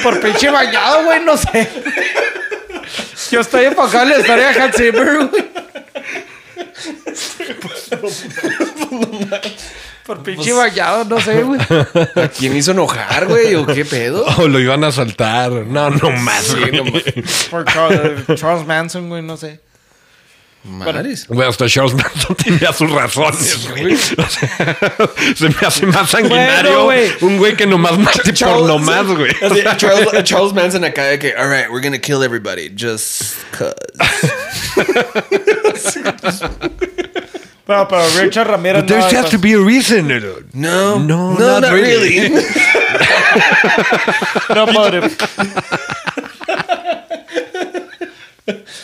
Por 0.03 0.21
pinche 0.21 0.51
bañado, 0.51 1.05
güey, 1.05 1.21
no 1.21 1.37
sé. 1.37 1.69
Yo 3.31 3.41
estoy 3.41 3.67
enfocado 3.67 4.05
en 4.05 4.11
la 4.11 4.19
historia 4.21 4.49
de 4.49 4.63
Hans 4.63 4.77
Zimmer, 4.77 5.29
güey. 5.29 5.49
Por 10.09 10.23
pinche 10.23 10.55
bañado, 10.55 11.05
no 11.05 11.21
sé, 11.21 11.43
güey. 11.43 11.61
¿A 12.17 12.29
quién 12.29 12.57
hizo 12.57 12.71
enojar, 12.71 13.27
güey? 13.27 13.55
¿O 13.57 13.67
qué 13.67 13.85
pedo? 13.85 14.25
O 14.39 14.49
lo 14.49 14.59
iban 14.59 14.83
a 14.83 14.91
saltar. 14.91 15.53
No, 15.53 15.91
no 15.91 16.11
más. 16.13 16.45
Sí, 16.45 16.57
güey. 16.59 16.73
no 16.73 16.85
más. 16.85 17.03
Por 17.51 17.67
Charles, 17.67 18.41
Charles 18.41 18.67
Manson, 18.67 19.11
güey, 19.11 19.21
no 19.21 19.37
sé. 19.37 19.61
Madres. 20.65 21.27
Güey, 21.29 21.47
hasta 21.47 21.69
Charles 21.69 21.93
Manson 21.93 22.35
tenía 22.43 22.73
sus 22.73 22.91
razones, 22.91 23.69
güey. 23.69 23.93
O 23.93 23.97
sea, 23.99 24.19
se 25.37 25.49
me 25.51 25.67
hace 25.67 25.85
más 25.85 26.09
sanguinario 26.09 26.85
Bueno, 26.85 26.85
güey. 26.85 27.11
un 27.21 27.37
güey 27.37 27.55
que 27.55 27.67
nomás 27.67 27.99
mate 27.99 28.33
por 28.33 28.67
nomás, 28.67 29.07
güey. 29.09 29.31
Así, 29.43 29.63
Charles, 29.77 30.25
Charles 30.25 30.55
Manson 30.55 30.85
acá 30.85 31.05
de 31.05 31.19
que, 31.19 31.35
all 31.37 31.51
right, 31.51 31.69
we're 31.71 31.83
gonna 31.83 31.99
kill 32.01 32.23
everybody 32.23 32.71
just 32.75 33.35
cause. 33.53 33.75
Pero, 37.69 37.87
pero 37.87 38.09
Richard 38.19 38.49
Ramírez 38.49 38.87
There 38.87 38.99
has 38.99 39.29
to 39.29 39.39
be 39.39 39.53
a 39.53 39.61
reason. 39.61 40.09
No, 40.09 40.19
No, 40.55 40.99
no, 40.99 41.35
not 41.35 41.61
not, 41.61 41.73
really. 41.75 42.19
really. 42.31 42.45
no 44.55 44.65
motive. 44.73 45.15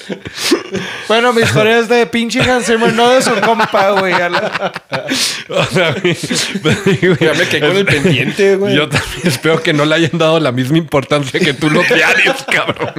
Bueno, 1.09 1.33
mi 1.33 1.43
historia 1.43 1.79
es 1.79 1.89
de 1.89 2.07
pinche 2.07 2.41
Hans 2.41 2.67
Zimmer, 2.67 2.93
no 2.93 3.11
de 3.11 3.23
su 3.23 3.35
compa, 3.41 3.91
güey. 3.91 4.15
O 5.49 5.65
sea, 5.67 5.93
güey, 5.93 6.17
Ya 7.21 7.35
me 7.35 7.47
quedé 7.49 7.61
con 7.61 7.77
el 7.77 7.85
pendiente, 7.85 8.57
güey. 8.57 8.75
Yo 8.75 8.89
también 8.89 9.21
espero 9.25 9.63
que 9.63 9.73
no 9.73 9.85
le 9.85 9.95
hayan 9.95 10.19
dado 10.19 10.41
la 10.41 10.53
misma 10.53 10.79
importancia 10.79 11.39
que 11.39 11.53
tú 11.53 11.71
los 11.71 11.87
diarios, 11.89 12.45
cabrón. 12.51 12.93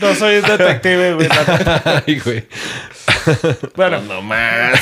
No 0.00 0.14
soy 0.14 0.36
un 0.36 0.42
detective, 0.42 1.14
güey. 1.14 1.28
Ay, 1.84 2.20
güey. 2.20 2.46
Bueno, 3.74 4.00
No 4.02 4.22
más. 4.22 4.78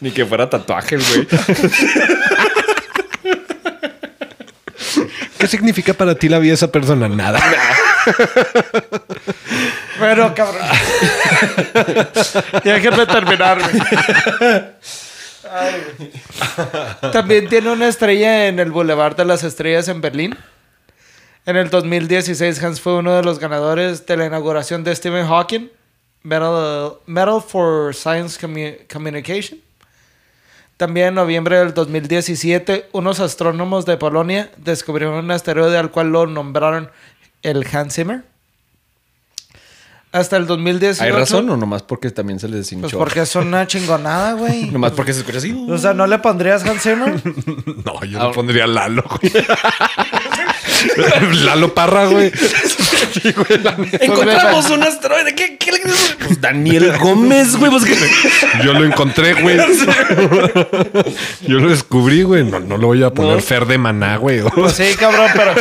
Ni 0.00 0.10
que 0.10 0.24
fuera 0.26 0.48
tatuaje, 0.48 0.96
güey. 0.96 1.26
¿Qué 5.40 5.46
significa 5.46 5.94
para 5.94 6.14
ti 6.14 6.28
la 6.28 6.38
vida 6.38 6.50
de 6.50 6.54
esa 6.54 6.70
persona? 6.70 7.08
Nada. 7.08 7.40
bueno, 9.98 10.34
cabrón. 10.34 10.66
Déjenme 12.64 13.06
terminar, 13.06 13.58
güey. 13.60 13.82
Ay, 15.50 15.82
güey. 15.98 17.12
También 17.12 17.48
tiene 17.48 17.70
una 17.70 17.88
estrella 17.88 18.46
en 18.48 18.58
el 18.60 18.70
Boulevard 18.70 19.16
de 19.16 19.24
las 19.24 19.42
Estrellas 19.42 19.88
en 19.88 20.00
Berlín. 20.00 20.36
En 21.46 21.56
el 21.56 21.70
2016, 21.70 22.62
Hans 22.62 22.80
fue 22.80 22.94
uno 22.96 23.14
de 23.16 23.22
los 23.22 23.38
ganadores 23.38 24.04
de 24.06 24.16
la 24.16 24.26
inauguración 24.26 24.84
de 24.84 24.94
Stephen 24.94 25.26
Hawking, 25.26 25.68
Medal, 26.22 26.92
Medal 27.06 27.40
for 27.42 27.94
Science 27.94 28.38
Commu- 28.38 28.76
Communication. 28.92 29.58
También 30.80 31.08
en 31.08 31.14
noviembre 31.16 31.58
del 31.58 31.74
2017, 31.74 32.88
unos 32.92 33.20
astrónomos 33.20 33.84
de 33.84 33.98
Polonia 33.98 34.50
descubrieron 34.56 35.22
un 35.22 35.30
asteroide 35.30 35.76
al 35.76 35.90
cual 35.90 36.10
lo 36.10 36.26
nombraron 36.26 36.90
el 37.42 37.66
Hans 37.70 37.96
Zimmer. 37.96 38.22
Hasta 40.10 40.38
el 40.38 40.46
2018. 40.46 41.04
¿Hay 41.04 41.10
razón 41.10 41.50
o 41.50 41.58
nomás 41.58 41.82
porque 41.82 42.10
también 42.10 42.40
se 42.40 42.48
les 42.48 42.72
hinchó? 42.72 42.82
Pues 42.82 42.94
porque 42.94 43.20
es 43.20 43.36
una 43.36 43.66
chingonada, 43.66 44.32
güey. 44.32 44.70
Nomás 44.72 44.92
porque 44.92 45.12
se 45.12 45.20
escucha 45.20 45.36
así. 45.36 45.66
O 45.68 45.76
sea, 45.76 45.92
¿no 45.92 46.06
le 46.06 46.18
pondrías 46.18 46.64
Hans 46.64 46.80
Zimmer? 46.80 47.22
No, 47.84 48.02
yo 48.06 48.28
le 48.28 48.34
pondría 48.34 48.66
Lalo, 48.66 49.04
güey. 49.20 49.32
Lalo 51.44 51.74
Parra, 51.74 52.06
güey. 52.06 52.30
Sí, 52.30 53.32
güey, 53.32 53.62
la 53.62 53.76
neta. 53.76 54.04
Encontramos 54.04 54.70
un 54.70 54.82
asteroide. 54.82 55.34
¿Qué, 55.34 55.56
qué 55.58 55.72
le 55.72 55.80
Pues 55.80 56.40
Daniel 56.40 56.96
Gómez, 56.98 57.56
güey. 57.56 57.70
Pues. 57.70 57.84
Yo 58.64 58.72
lo 58.72 58.84
encontré, 58.84 59.34
güey. 59.34 59.56
Yo 61.46 61.58
lo 61.58 61.70
descubrí, 61.70 62.22
güey. 62.22 62.44
No, 62.44 62.60
no 62.60 62.76
lo 62.76 62.88
voy 62.88 63.02
a 63.02 63.10
poner 63.10 63.36
No. 63.36 63.42
Fer 63.42 63.66
de 63.66 63.78
Maná, 63.78 64.16
güey. 64.16 64.42
Pues 64.42 64.72
sí, 64.72 64.94
cabrón, 64.98 65.30
pero. 65.34 65.54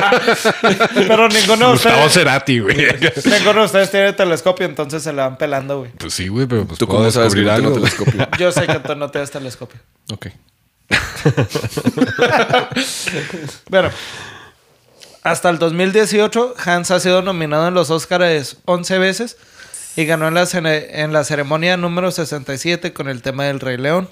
Pero 0.93 1.29
ninguno 1.29 1.67
de 1.67 1.71
Gustavo 1.73 2.05
ustedes. 2.05 2.13
Cerati, 2.13 2.59
güey. 2.59 2.77
Ninguno 3.25 3.59
de 3.61 3.65
ustedes 3.65 3.91
tiene 3.91 4.13
telescopio, 4.13 4.65
entonces 4.65 5.03
se 5.03 5.13
la 5.13 5.27
van 5.29 5.37
pelando, 5.37 5.79
güey. 5.79 5.91
Pues 5.97 6.13
sí, 6.13 6.27
güey, 6.27 6.45
pero 6.47 6.65
pues 6.65 6.79
¿Tú 6.79 6.87
puedo 6.87 6.99
cómo 6.99 7.11
sabes 7.11 7.33
que 7.33 7.41
tengo 7.41 7.73
telescopio? 7.73 8.27
Yo 8.37 8.51
sé 8.51 8.67
que 8.67 8.79
tú 8.79 8.95
no 8.95 9.09
tienes 9.09 9.31
telescopio. 9.31 9.79
Ok. 10.11 10.27
Bueno, 13.69 13.89
hasta 15.31 15.49
el 15.49 15.59
2018, 15.59 16.55
Hans 16.65 16.91
ha 16.91 16.99
sido 16.99 17.21
nominado 17.21 17.67
en 17.67 17.73
los 17.73 17.89
Oscars 17.89 18.57
11 18.65 18.97
veces 18.97 19.37
y 19.95 20.05
ganó 20.05 20.27
en 20.27 20.33
la, 20.33 20.47
en 20.75 21.13
la 21.13 21.23
ceremonia 21.23 21.77
número 21.77 22.11
67 22.11 22.93
con 22.93 23.09
el 23.09 23.21
tema 23.21 23.45
del 23.45 23.59
Rey 23.59 23.77
León. 23.77 24.09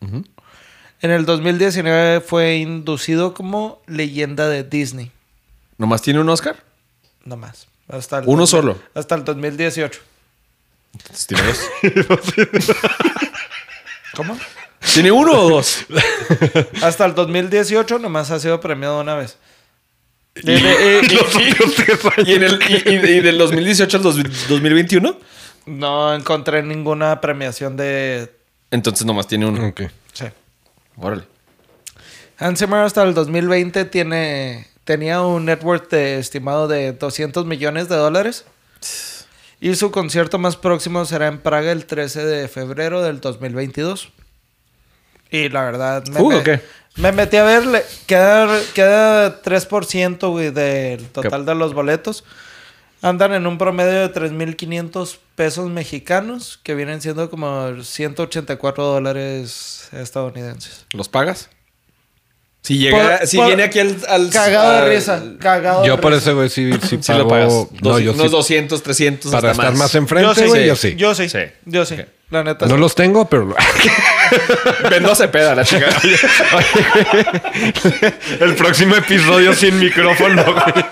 En 0.00 1.10
el 1.10 1.26
2019 1.26 2.20
fue 2.20 2.56
inducido 2.56 3.34
como 3.34 3.82
leyenda 3.86 4.48
de 4.48 4.64
Disney. 4.64 5.10
¿Nomás 5.76 6.02
tiene 6.02 6.20
un 6.20 6.28
Oscar? 6.28 6.56
No 7.24 7.36
más. 7.36 7.66
Hasta 7.88 8.18
el 8.18 8.24
Uno 8.26 8.42
2000 8.42 8.48
solo. 8.48 8.78
Hasta 8.94 9.14
el 9.16 9.24
2018. 9.24 10.00
Entonces, 10.94 11.26
¿Tiene 11.26 12.02
dos? 12.04 12.20
¿Cómo? 14.14 14.38
¿Tiene 14.94 15.10
uno 15.10 15.32
o 15.32 15.50
dos? 15.50 15.84
Hasta 16.82 17.04
el 17.04 17.14
2018 17.14 17.98
nomás 17.98 18.30
ha 18.30 18.38
sido 18.38 18.60
premiado 18.60 19.00
una 19.00 19.14
vez. 19.14 19.36
Y, 20.42 20.50
y- 20.50 20.54
y- 20.54 22.30
¿Y, 22.30 22.34
en 22.34 22.42
el, 22.42 22.58
y, 22.68 22.90
y- 22.90 23.16
y 23.18 23.20
del 23.20 23.38
2018 23.38 23.96
al 23.98 24.02
dos- 24.02 24.16
2021? 24.48 25.16
no 25.66 26.14
encontré 26.14 26.62
ninguna 26.62 27.20
premiación 27.22 27.76
de... 27.76 28.30
Entonces 28.70 29.06
nomás 29.06 29.26
tiene 29.26 29.46
uno. 29.46 29.68
Ok. 29.68 29.82
Sí. 30.12 30.26
Órale. 30.96 31.22
Hans 32.38 32.58
Zimmer 32.58 32.80
hasta 32.80 33.02
el 33.04 33.14
2020 33.14 33.84
tiene, 33.86 34.66
tenía 34.84 35.22
un 35.22 35.44
net 35.46 35.62
worth 35.62 35.90
de- 35.90 36.18
estimado 36.18 36.68
de 36.68 36.92
200 36.92 37.46
millones 37.46 37.88
de 37.88 37.96
dólares. 37.96 38.44
Y 39.60 39.74
su 39.76 39.90
concierto 39.90 40.38
más 40.38 40.56
próximo 40.56 41.04
será 41.06 41.28
en 41.28 41.38
Praga 41.38 41.72
el 41.72 41.86
13 41.86 42.24
de 42.26 42.48
febrero 42.48 43.02
del 43.02 43.20
2022. 43.20 44.10
Y 45.30 45.48
la 45.48 45.62
verdad, 45.64 46.04
me, 46.08 46.20
Uh, 46.20 46.28
me- 46.28 46.36
ok. 46.36 46.48
Me 46.96 47.12
metí 47.12 47.36
a 47.36 47.44
ver, 47.44 47.66
le- 47.66 47.84
queda, 48.06 48.60
queda 48.74 49.42
3% 49.42 50.28
güey, 50.30 50.50
del 50.50 51.04
total 51.08 51.44
de 51.46 51.54
los 51.54 51.74
boletos. 51.74 52.24
Andan 53.02 53.34
en 53.34 53.46
un 53.46 53.58
promedio 53.58 54.08
de 54.08 54.12
3.500 54.14 55.18
pesos 55.34 55.68
mexicanos, 55.68 56.58
que 56.62 56.74
vienen 56.74 57.02
siendo 57.02 57.28
como 57.28 57.82
184 57.82 58.82
dólares 58.84 59.88
estadounidenses. 59.92 60.86
¿Los 60.92 61.08
pagas? 61.10 61.50
Si 62.62 62.78
llega, 62.78 63.18
Por- 63.18 63.26
si 63.26 63.36
por- 63.36 63.46
viene 63.48 63.64
aquí 63.64 63.78
al... 63.80 63.98
al- 64.08 64.30
Cagado 64.30 64.72
de 64.86 64.94
risa. 64.94 65.22
Cagado 65.38 65.82
de 65.82 65.88
Yo 65.88 66.00
por 66.00 66.12
risa. 66.12 66.22
ese, 66.22 66.32
güey, 66.32 66.48
sí, 66.48 66.70
sí, 66.82 66.96
Sí 67.02 67.12
pago- 67.12 67.18
lo 67.18 67.28
pagas. 67.28 67.52
No, 67.52 67.68
Dos- 67.90 68.00
yo 68.00 68.12
unos 68.12 68.26
sí. 68.26 68.32
200, 68.32 68.82
300, 68.82 69.30
Para 69.32 69.50
hasta 69.50 69.62
estar 69.64 69.76
más, 69.76 69.92
Yo 69.92 69.98
enfrente, 69.98 70.34
sí, 70.36 70.46
güey, 70.46 70.66
yo 70.66 70.76
sí. 70.76 70.94
Yo 70.96 71.14
sí. 71.14 71.28
Sí. 71.28 71.38
Yo 71.66 71.84
sí. 71.84 71.96
La 72.34 72.42
neta. 72.42 72.66
No 72.66 72.74
sí. 72.74 72.80
los 72.80 72.96
tengo, 72.96 73.28
pero... 73.28 73.54
No 75.00 75.14
se 75.14 75.28
peda 75.28 75.54
la 75.54 75.64
chica. 75.64 75.86
El 78.40 78.56
próximo 78.56 78.96
episodio 78.96 79.54
sin 79.54 79.78
micrófono, 79.78 80.42
güey. 80.42 80.84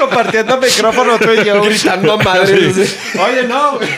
Compartiendo 0.00 0.56
micrófono 0.58 1.16
tú 1.16 1.30
y 1.30 1.44
yo. 1.44 1.62
Gritando 1.64 2.14
a 2.14 2.16
madres. 2.16 2.96
Oye, 3.20 3.44
no, 3.46 3.76
güey. 3.76 3.88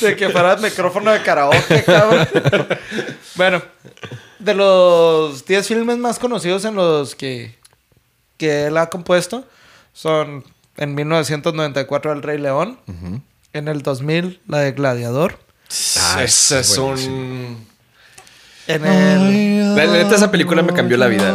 De 0.00 0.14
que 0.14 0.28
fuera 0.28 0.54
micrófono 0.54 1.10
de 1.10 1.22
karaoke, 1.22 1.82
cabrón. 1.82 2.28
bueno, 3.34 3.60
de 4.38 4.54
los 4.54 5.44
10 5.44 5.66
filmes 5.66 5.98
más 5.98 6.20
conocidos 6.20 6.64
en 6.64 6.76
los 6.76 7.16
que, 7.16 7.56
que 8.36 8.66
él 8.66 8.76
ha 8.76 8.88
compuesto 8.88 9.44
son 9.92 10.44
en 10.76 10.94
1994 10.94 12.12
El 12.12 12.22
Rey 12.22 12.38
León, 12.38 12.78
en 13.56 13.68
el 13.68 13.82
2000 13.82 14.40
la 14.48 14.58
de 14.60 14.72
Gladiador, 14.72 15.38
Ah, 15.98 16.22
Ese 16.22 16.60
es 16.60 16.78
buenísimo. 16.78 17.16
un... 17.16 17.66
en 18.68 18.86
el... 18.86 19.74
La 19.76 19.86
neta, 19.86 20.14
esa 20.14 20.30
película 20.30 20.62
me 20.62 20.72
cambió 20.72 20.96
la 20.96 21.08
vida. 21.08 21.34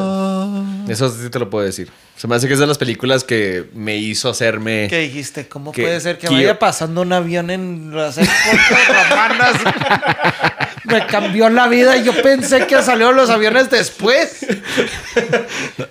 Eso 0.87 1.09
sí 1.09 1.29
te 1.29 1.37
lo 1.37 1.49
puedo 1.49 1.65
decir. 1.65 1.91
Se 2.15 2.27
me 2.27 2.35
hace 2.35 2.47
que 2.47 2.53
es 2.53 2.59
de 2.59 2.67
las 2.67 2.77
películas 2.77 3.23
que 3.23 3.69
me 3.73 3.97
hizo 3.97 4.29
hacerme... 4.29 4.87
¿Qué 4.89 4.99
dijiste? 4.99 5.47
¿Cómo 5.47 5.71
Que- 5.71 5.83
puede 5.83 5.99
ser 6.01 6.17
que 6.17 6.27
que 6.27 6.33
vaya 6.33 6.47
yo- 6.53 6.59
pasando 6.59 7.01
un 7.01 7.11
avión 7.13 7.49
en 7.49 7.95
las 7.95 8.15
romanas? 8.17 9.53
Me 10.85 11.05
cambió 11.05 11.47
la 11.49 11.67
vida 11.67 11.95
y 11.97 12.03
yo 12.03 12.21
pensé 12.21 12.65
que 12.67 12.81
salieron 12.81 13.15
los 13.15 13.29
aviones 13.29 13.69
después. 13.69 14.45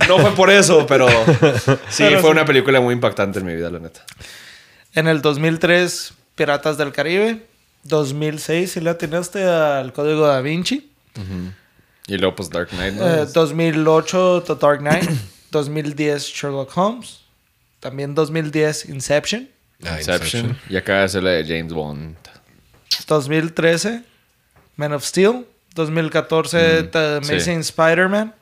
No 0.09 0.19
fue 0.19 0.35
por 0.35 0.51
eso, 0.51 0.87
pero 0.87 1.09
sí, 1.89 2.03
Pero 2.05 2.21
fue 2.21 2.31
sí. 2.31 2.33
una 2.33 2.45
película 2.45 2.81
muy 2.81 2.93
impactante 2.95 3.39
en 3.39 3.47
mi 3.47 3.55
vida, 3.55 3.71
la 3.71 3.79
neta. 3.79 4.05
En 4.95 5.07
el 5.09 5.23
2003, 5.23 6.13
Piratas 6.41 6.79
del 6.79 6.91
Caribe. 6.91 7.47
2006, 7.83 8.73
si 8.73 8.81
le 8.81 8.89
atinaste 8.89 9.45
al 9.45 9.93
Código 9.93 10.27
Da 10.27 10.41
Vinci. 10.41 10.91
Y 12.07 12.17
luego, 12.17 12.35
pues, 12.35 12.49
Dark 12.49 12.71
Knight, 12.71 12.95
¿no? 12.95 13.07
Eh, 13.07 13.27
2008, 13.27 14.45
The 14.47 14.55
Dark 14.55 14.79
Knight. 14.79 15.07
2010, 15.51 16.25
Sherlock 16.25 16.75
Holmes. 16.75 17.21
También 17.79 18.15
2010, 18.15 18.87
Inception. 18.87 19.51
Ah, 19.85 19.99
Inception. 19.99 20.59
Y 20.71 20.77
acá 20.77 21.05
es 21.05 21.13
la 21.13 21.29
de 21.29 21.45
James 21.45 21.75
Bond. 21.75 22.17
2013, 23.07 24.03
Man 24.77 24.95
of 24.95 25.05
Steel. 25.05 25.45
2014, 25.75 26.85
The 26.85 27.21
sí. 27.23 27.33
Amazing 27.33 27.61
Spider-Man. 27.61 28.35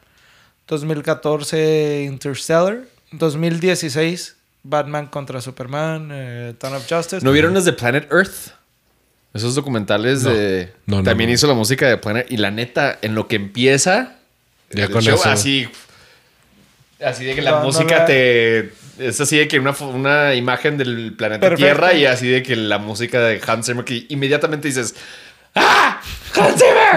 2014, 0.68 2.04
Interstellar. 2.04 2.84
2016, 3.10 4.36
Batman 4.68 5.06
contra 5.06 5.40
Superman, 5.40 6.10
eh, 6.12 6.54
Dawn 6.60 6.74
of 6.74 6.86
Justice. 6.88 7.24
¿No 7.24 7.32
vieron 7.32 7.54
desde 7.54 7.72
Planet 7.72 8.10
Earth? 8.12 8.52
Esos 9.34 9.54
documentales 9.54 10.22
No. 10.22 10.30
de... 10.30 10.72
No, 10.86 10.96
no, 10.98 11.02
También 11.02 11.30
no. 11.30 11.34
hizo 11.34 11.46
la 11.46 11.54
música 11.54 11.86
de 11.88 11.96
Planet... 11.96 12.26
Y 12.30 12.36
la 12.38 12.50
neta, 12.50 12.98
en 13.02 13.14
lo 13.14 13.28
que 13.28 13.36
empieza... 13.36 14.16
Ya 14.70 14.84
el 14.84 14.90
con 14.90 15.02
show, 15.02 15.14
eso. 15.16 15.28
Así... 15.30 15.68
Así 17.04 17.24
de 17.24 17.34
que 17.34 17.42
la 17.42 17.50
No, 17.52 17.58
no 17.60 17.64
música 17.64 18.04
te... 18.06 18.72
Es 18.98 19.20
así 19.20 19.36
de 19.38 19.46
que 19.46 19.60
una, 19.60 19.70
una 19.70 20.34
imagen 20.34 20.76
del 20.76 21.14
planeta 21.16 21.40
Perfecto. 21.48 21.64
Tierra 21.64 21.92
y 21.94 22.06
así 22.06 22.26
de 22.28 22.42
que 22.42 22.56
la 22.56 22.78
música 22.78 23.20
de 23.20 23.40
Hans 23.46 23.66
Zimmer 23.66 23.84
que 23.84 24.06
inmediatamente 24.08 24.66
dices... 24.68 24.94
¡Ah! 25.54 26.00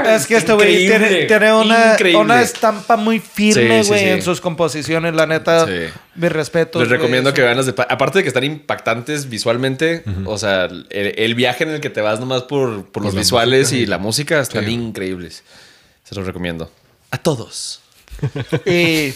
Es 0.06 0.28
que 0.28 0.36
este 0.36 0.54
güey 0.54 0.86
tiene, 0.88 1.26
tiene 1.26 1.54
una, 1.54 2.42
estampa 2.42 2.96
muy 2.96 3.20
firme, 3.20 3.80
Sí, 3.80 3.84
sí, 3.84 3.90
güey, 3.90 4.00
sí. 4.04 4.10
en 4.10 4.22
sus 4.22 4.40
composiciones. 4.40 5.16
La 5.16 5.26
neta, 5.26 5.66
Sí. 5.66 5.74
mi 6.16 6.28
respeto. 6.30 6.80
Les 6.80 6.90
recomiendo 6.90 7.34
que 7.34 7.42
vean 7.42 7.58
las 7.58 7.66
de... 7.66 7.74
pa- 7.74 7.88
Aparte 7.90 8.20
de 8.20 8.24
que 8.24 8.28
están 8.28 8.44
impactantes 8.44 9.30
visualmente, 9.30 10.04
o 10.26 10.38
sea, 10.38 10.66
el, 10.66 10.86
el 10.92 11.34
viaje 11.36 11.64
en 11.64 11.72
el 11.72 11.82
que 11.82 11.90
te 11.90 12.02
vas 12.02 12.20
nomás 12.20 12.44
por, 12.44 12.86
por 12.92 13.04
los 13.04 13.16
visuales 13.16 13.68
música. 13.70 13.82
y 13.82 13.86
la 13.88 13.98
música 13.98 14.40
están 14.40 14.66
Sí. 14.66 14.72
increíbles. 14.72 15.44
Se 16.04 16.14
los 16.16 16.26
recomiendo. 16.26 16.72
A 17.10 17.18
todos. 17.18 17.82
Y 18.66 19.14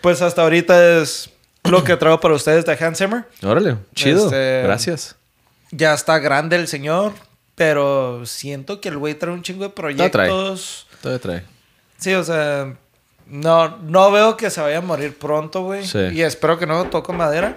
pues 0.00 0.22
hasta 0.22 0.42
ahorita 0.42 1.00
es 1.02 1.30
lo 1.64 1.82
que 1.82 1.96
traigo 1.96 2.20
para 2.20 2.34
ustedes 2.34 2.64
de 2.64 2.76
Hans 2.84 2.98
Zimmer. 2.98 3.24
Órale, 3.42 3.76
chido. 3.94 4.26
Este- 4.26 4.62
Gracias. 4.62 5.16
Ya 5.72 5.92
está 5.94 6.20
grande 6.20 6.54
el 6.54 6.68
señor, 6.68 7.12
pero 7.56 8.24
siento 8.26 8.80
que 8.80 8.88
el 8.90 8.98
güey 8.98 9.14
trae 9.14 9.32
un 9.34 9.42
chingo 9.42 9.64
de 9.64 9.70
trae. 9.70 9.94
proyectos. 9.96 10.86
Todavía 11.02 11.20
trae. 11.20 11.42
Sí, 11.98 12.14
o 12.14 12.22
sea, 12.22 12.74
no, 13.26 13.78
no 13.78 14.12
veo 14.12 14.36
que 14.36 14.50
se 14.50 14.60
vaya 14.60 14.78
a 14.78 14.82
morir 14.82 15.16
pronto, 15.18 15.62
güey. 15.64 15.84
Sí. 15.84 15.98
Y 16.12 16.22
espero 16.22 16.58
que 16.58 16.66
no 16.66 16.84
toco 16.84 17.12
madera. 17.12 17.56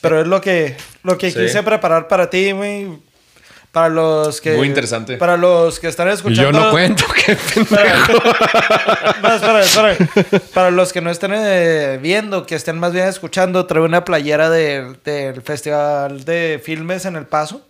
Pero 0.00 0.20
es 0.20 0.26
lo 0.26 0.40
que, 0.40 0.76
lo 1.02 1.18
que 1.18 1.30
Sí. 1.30 1.38
quise 1.40 1.62
preparar 1.62 2.06
para 2.08 2.30
ti, 2.30 2.52
güey. 2.52 2.88
Para 3.72 3.88
los 3.88 4.40
que. 4.40 4.56
Muy 4.56 4.66
interesante. 4.66 5.16
Para 5.16 5.36
los 5.36 5.78
que 5.78 5.88
están 5.88 6.08
escuchando. 6.08 6.50
yo 6.50 6.64
no 6.64 6.70
cuento, 6.70 7.04
qué 7.26 7.36
Para, 7.64 7.98
no, 9.22 9.34
espera, 9.34 9.92
espera. 9.92 10.40
Para 10.52 10.70
los 10.70 10.92
que 10.92 11.00
no 11.00 11.10
estén 11.10 11.32
eh, 11.34 11.98
viendo, 12.02 12.46
que 12.46 12.54
estén 12.56 12.78
más 12.78 12.92
bien 12.92 13.06
escuchando, 13.06 13.66
traigo 13.66 13.86
una 13.86 14.04
playera 14.04 14.50
de- 14.50 14.96
del 15.04 15.40
Festival 15.42 16.24
de 16.24 16.60
Filmes 16.64 17.04
en 17.04 17.14
El 17.16 17.26
Paso. 17.26 17.64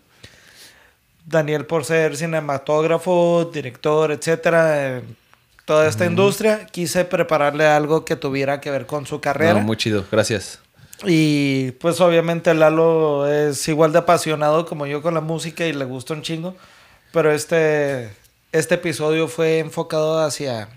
Daniel 1.30 1.64
por 1.66 1.84
ser 1.84 2.16
cinematógrafo, 2.16 3.50
director, 3.52 4.10
etcétera, 4.12 4.96
en 4.98 5.16
toda 5.64 5.86
esta 5.88 6.04
industria, 6.06 6.66
quise 6.66 7.04
prepararle 7.04 7.66
algo 7.66 8.04
que 8.04 8.16
tuviera 8.16 8.60
que 8.60 8.70
ver 8.70 8.86
con 8.86 9.06
su 9.06 9.20
carrera. 9.20 9.54
No, 9.54 9.60
muy 9.60 9.76
chido. 9.76 10.04
Gracias. 10.10 10.58
Y 11.06 11.70
pues 11.72 12.00
obviamente 12.00 12.52
Lalo 12.52 13.26
es 13.30 13.66
igual 13.68 13.92
de 13.92 14.00
apasionado 14.00 14.66
como 14.66 14.86
yo 14.86 15.00
con 15.00 15.14
la 15.14 15.20
música 15.20 15.64
y 15.66 15.72
le 15.72 15.84
gusta 15.84 16.12
un 16.14 16.22
chingo. 16.22 16.56
Pero 17.12 17.32
este, 17.32 18.10
este 18.52 18.74
episodio 18.74 19.26
fue 19.28 19.60
enfocado 19.60 20.22
hacia 20.22 20.68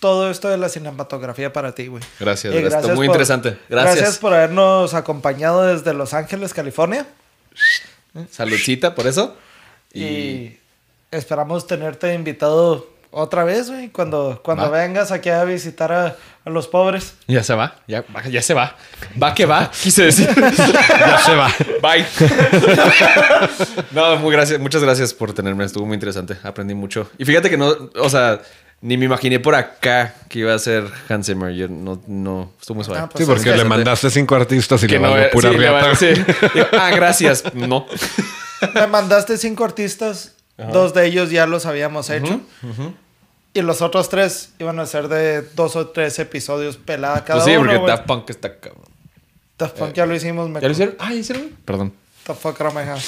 todo 0.00 0.30
esto 0.30 0.48
de 0.48 0.56
la 0.58 0.68
cinematografía 0.68 1.52
para 1.52 1.72
ti, 1.74 1.86
güey. 1.88 2.02
Gracias. 2.18 2.54
Y 2.54 2.58
Está 2.58 2.80
muy 2.88 2.94
por- 2.94 3.04
interesante. 3.06 3.56
Gracias. 3.68 4.18
por 4.18 4.32
habernos 4.32 4.94
acompañado 4.94 5.62
desde 5.64 5.92
Los 5.94 6.12
Ángeles, 6.14 6.54
California. 6.54 7.06
Saludcita 8.30 8.94
por 8.94 9.06
eso. 9.06 9.36
Y, 9.92 10.02
Y, 10.04 10.60
esperamos 11.10 11.66
tenerte 11.66 12.12
invitado 12.14 12.86
otra 13.10 13.42
vez, 13.44 13.70
güey, 13.70 13.88
cuando, 13.88 14.40
cuando 14.44 14.70
Va. 14.70 14.80
vengas 14.80 15.10
aquí 15.12 15.30
a 15.30 15.42
visitar 15.44 15.90
a, 15.92 16.16
a 16.44 16.50
los 16.50 16.68
pobres. 16.68 17.14
ya 17.26 17.42
se 17.42 17.54
va. 17.54 17.76
Ya, 17.88 18.04
ya 18.30 18.42
se 18.42 18.52
va. 18.52 18.76
Va 19.20 19.32
que 19.34 19.46
va, 19.46 19.70
quise 19.70 20.04
decir. 20.04 20.28
Ya 20.36 21.18
se 21.18 21.34
va. 21.34 21.50
Bye. 21.80 22.04
no, 23.92 24.16
muy 24.18 24.32
gracias, 24.32 24.60
muchas 24.60 24.82
gracias 24.82 25.14
por 25.14 25.32
tenerme. 25.32 25.64
Estuvo 25.64 25.86
muy 25.86 25.94
interesante. 25.94 26.36
Aprendí 26.42 26.74
mucho. 26.74 27.10
Y 27.18 27.24
fíjate 27.24 27.48
que 27.48 27.56
no, 27.56 27.72
o 27.98 28.10
sea, 28.10 28.40
ni 28.82 28.96
me 28.98 29.06
imaginé 29.06 29.40
por 29.40 29.54
acá 29.54 30.14
que 30.28 30.40
iba 30.40 30.54
a 30.54 30.58
ser 30.58 30.84
Hans 31.08 31.26
Zimmer. 31.26 31.52
Yo 31.54 31.66
no, 31.68 32.00
no, 32.06 32.52
estuvo 32.60 32.76
muy 32.76 32.84
suave. 32.84 33.00
Ah, 33.00 33.08
pues 33.08 33.24
Sí, 33.24 33.30
porque 33.32 33.56
le 33.56 33.64
mandaste 33.64 34.10
cinco 34.10 34.34
artistas 34.34 34.82
y 34.84 34.86
que 34.86 34.94
le 34.94 35.00
no 35.00 35.16
era- 35.16 35.30
pura 35.30 35.50
sí, 35.50 35.56
le 35.56 35.70
va- 35.70 35.80
riata. 35.80 35.96
sí. 35.96 36.08
Ah, 36.72 36.90
gracias. 36.94 37.54
No. 37.54 37.86
Me 38.74 38.86
mandaste 38.86 39.36
cinco 39.38 39.64
artistas, 39.64 40.34
dos 40.72 40.94
de 40.94 41.06
ellos 41.06 41.30
ya 41.30 41.46
los 41.46 41.66
habíamos 41.66 42.10
hecho. 42.10 42.40
Y 43.54 43.62
los 43.62 43.82
otros 43.82 44.08
tres 44.08 44.50
iban 44.58 44.78
a 44.78 44.86
ser 44.86 45.08
de 45.08 45.42
dos 45.42 45.74
o 45.76 45.88
tres 45.88 46.18
episodios 46.18 46.76
pelada 46.76 47.24
cada 47.24 47.38
Pues 47.40 47.44
sí, 47.46 47.50
uno. 47.52 47.60
porque 47.60 47.76
güey. 47.76 47.88
Daft 47.88 48.06
Punk 48.06 48.30
está 48.30 48.58
cabrón. 48.58 48.84
Daft 49.58 49.76
Punk 49.78 49.92
ya 49.94 50.06
lo 50.06 50.14
hicimos. 50.14 50.48
Me 50.48 50.60
¿Ya 50.60 50.68
lo 50.68 50.72
hicieron? 50.72 50.96
Ah, 50.98 51.08
¿ya 51.10 51.16
hicieron? 51.16 51.48
Perdón. 51.64 51.92
The 52.26 52.34
fuck 52.34 52.60
have? 52.60 53.00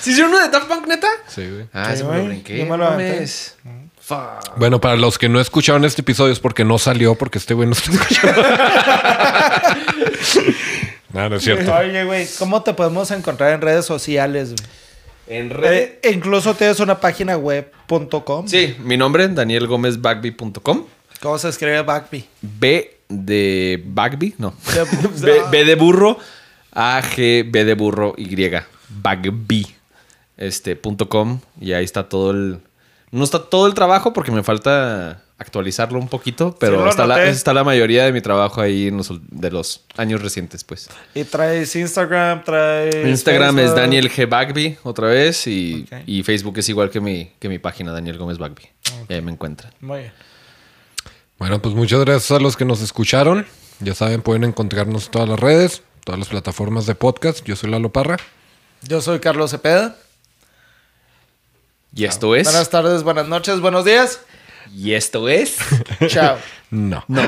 ¿Sí 0.00 0.10
hicieron 0.10 0.30
uno 0.32 0.40
de 0.42 0.48
Daft 0.50 0.68
Punk, 0.68 0.86
neta? 0.86 1.08
Sí, 1.26 1.48
güey. 1.50 1.66
Ah, 1.72 1.88
Sí, 1.90 1.98
se 1.98 2.04
me 2.04 2.18
lo 2.18 2.24
brinqué. 2.26 2.58
Yo 2.58 2.66
me 2.66 2.76
lo 2.76 2.84
mames. 2.90 3.56
Fuck. 4.00 4.56
Bueno, 4.56 4.80
para 4.80 4.94
los 4.94 5.18
que 5.18 5.28
no 5.28 5.40
escucharon 5.40 5.84
este 5.84 6.02
episodio 6.02 6.32
es 6.32 6.38
porque 6.38 6.64
no 6.64 6.78
salió, 6.78 7.16
porque 7.16 7.38
este 7.38 7.54
güey 7.54 7.66
no 7.68 7.74
está 7.74 7.90
escuchando. 7.90 8.42
no, 11.12 11.28
no 11.28 11.36
es 11.36 11.42
cierto. 11.44 11.74
Oye, 11.78 12.04
güey, 12.04 12.26
¿cómo 12.38 12.62
te 12.62 12.74
podemos 12.74 13.10
encontrar 13.10 13.52
en 13.52 13.60
redes 13.60 13.84
sociales? 13.84 14.54
En 15.26 15.50
red. 15.50 15.72
Eh, 16.02 16.10
incluso 16.12 16.54
tienes 16.54 16.78
una 16.80 17.00
página 17.00 17.36
web.com. 17.36 18.46
Sí, 18.46 18.76
mi 18.78 18.96
nombre, 18.96 19.26
danielgomezbagby.com. 19.28 20.84
¿Cómo 21.20 21.38
se 21.38 21.48
escribe 21.48 21.82
Backby? 21.82 22.24
B 22.42 22.98
de 23.08 23.82
Bagby, 23.84 24.34
no. 24.38 24.54
De- 25.20 25.32
B, 25.32 25.40
B 25.50 25.64
de 25.64 25.74
burro, 25.74 26.18
A, 26.72 27.00
G, 27.02 27.48
B 27.50 27.64
de 27.64 27.74
burro, 27.74 28.14
Y. 28.16 28.36
Bagby. 28.88 29.66
Este, 30.36 30.76
punto 30.76 31.08
com. 31.08 31.40
Y 31.60 31.72
ahí 31.72 31.84
está 31.84 32.08
todo 32.08 32.30
el. 32.32 32.60
No 33.16 33.24
está 33.24 33.38
todo 33.38 33.66
el 33.66 33.74
trabajo 33.74 34.12
porque 34.12 34.30
me 34.30 34.42
falta 34.42 35.22
actualizarlo 35.38 35.98
un 35.98 36.08
poquito, 36.08 36.56
pero 36.58 36.88
está, 36.88 37.06
la, 37.06 37.16
noté. 37.16 37.30
está 37.30 37.52
la 37.52 37.64
mayoría 37.64 38.04
de 38.04 38.12
mi 38.12 38.20
trabajo 38.20 38.60
ahí 38.60 38.88
en 38.88 38.96
los, 38.98 39.10
de 39.28 39.50
los 39.50 39.84
años 39.96 40.22
recientes, 40.22 40.64
pues. 40.64 40.88
Y 41.14 41.24
traes 41.24 41.74
Instagram, 41.76 42.44
traes. 42.44 43.06
Instagram 43.06 43.58
es. 43.58 43.74
Daniel 43.74 44.10
G. 44.10 44.28
Bagby 44.28 44.78
otra 44.82 45.08
vez 45.08 45.46
y, 45.46 45.86
y 46.06 46.22
Facebook 46.22 46.58
es 46.58 46.68
igual 46.68 46.90
que 46.90 47.00
mi, 47.00 47.32
que 47.38 47.48
mi 47.48 47.58
página, 47.58 47.92
Daniel 47.92 48.18
Gómez 48.18 48.38
Bagby. 48.38 48.68
Y 49.08 49.12
ahí 49.14 49.22
me 49.22 49.32
encuentran. 49.32 49.72
Muy 49.80 50.00
bien. 50.00 50.12
Bueno, 51.38 51.60
pues 51.60 51.74
muchas 51.74 52.00
gracias 52.00 52.30
a 52.30 52.40
los 52.40 52.56
que 52.56 52.64
nos 52.64 52.80
escucharon. 52.80 53.46
Ya 53.80 53.94
saben, 53.94 54.22
pueden 54.22 54.44
encontrarnos 54.44 55.06
en 55.06 55.10
todas 55.10 55.28
las 55.28 55.38
redes, 55.38 55.82
todas 56.04 56.18
las 56.18 56.28
plataformas 56.28 56.86
de 56.86 56.94
podcast. 56.94 57.44
Yo 57.44 57.56
soy 57.56 57.70
Lalo 57.70 57.92
Parra. 57.92 58.16
Yo 58.82 59.02
soy 59.02 59.20
Carlos 59.20 59.50
Cepeda. 59.50 59.96
Y 61.96 62.04
esto 62.04 62.36
es. 62.36 62.44
Buenas 62.44 62.68
tardes, 62.68 63.02
buenas 63.04 63.26
noches, 63.26 63.60
buenos 63.60 63.86
días. 63.86 64.20
Y 64.70 64.92
esto 64.92 65.30
es. 65.30 65.56
Chao. 66.08 66.36
No. 66.70 67.02
no, 67.08 67.22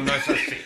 no 0.00 0.14
es 0.14 0.28
así. 0.28 0.58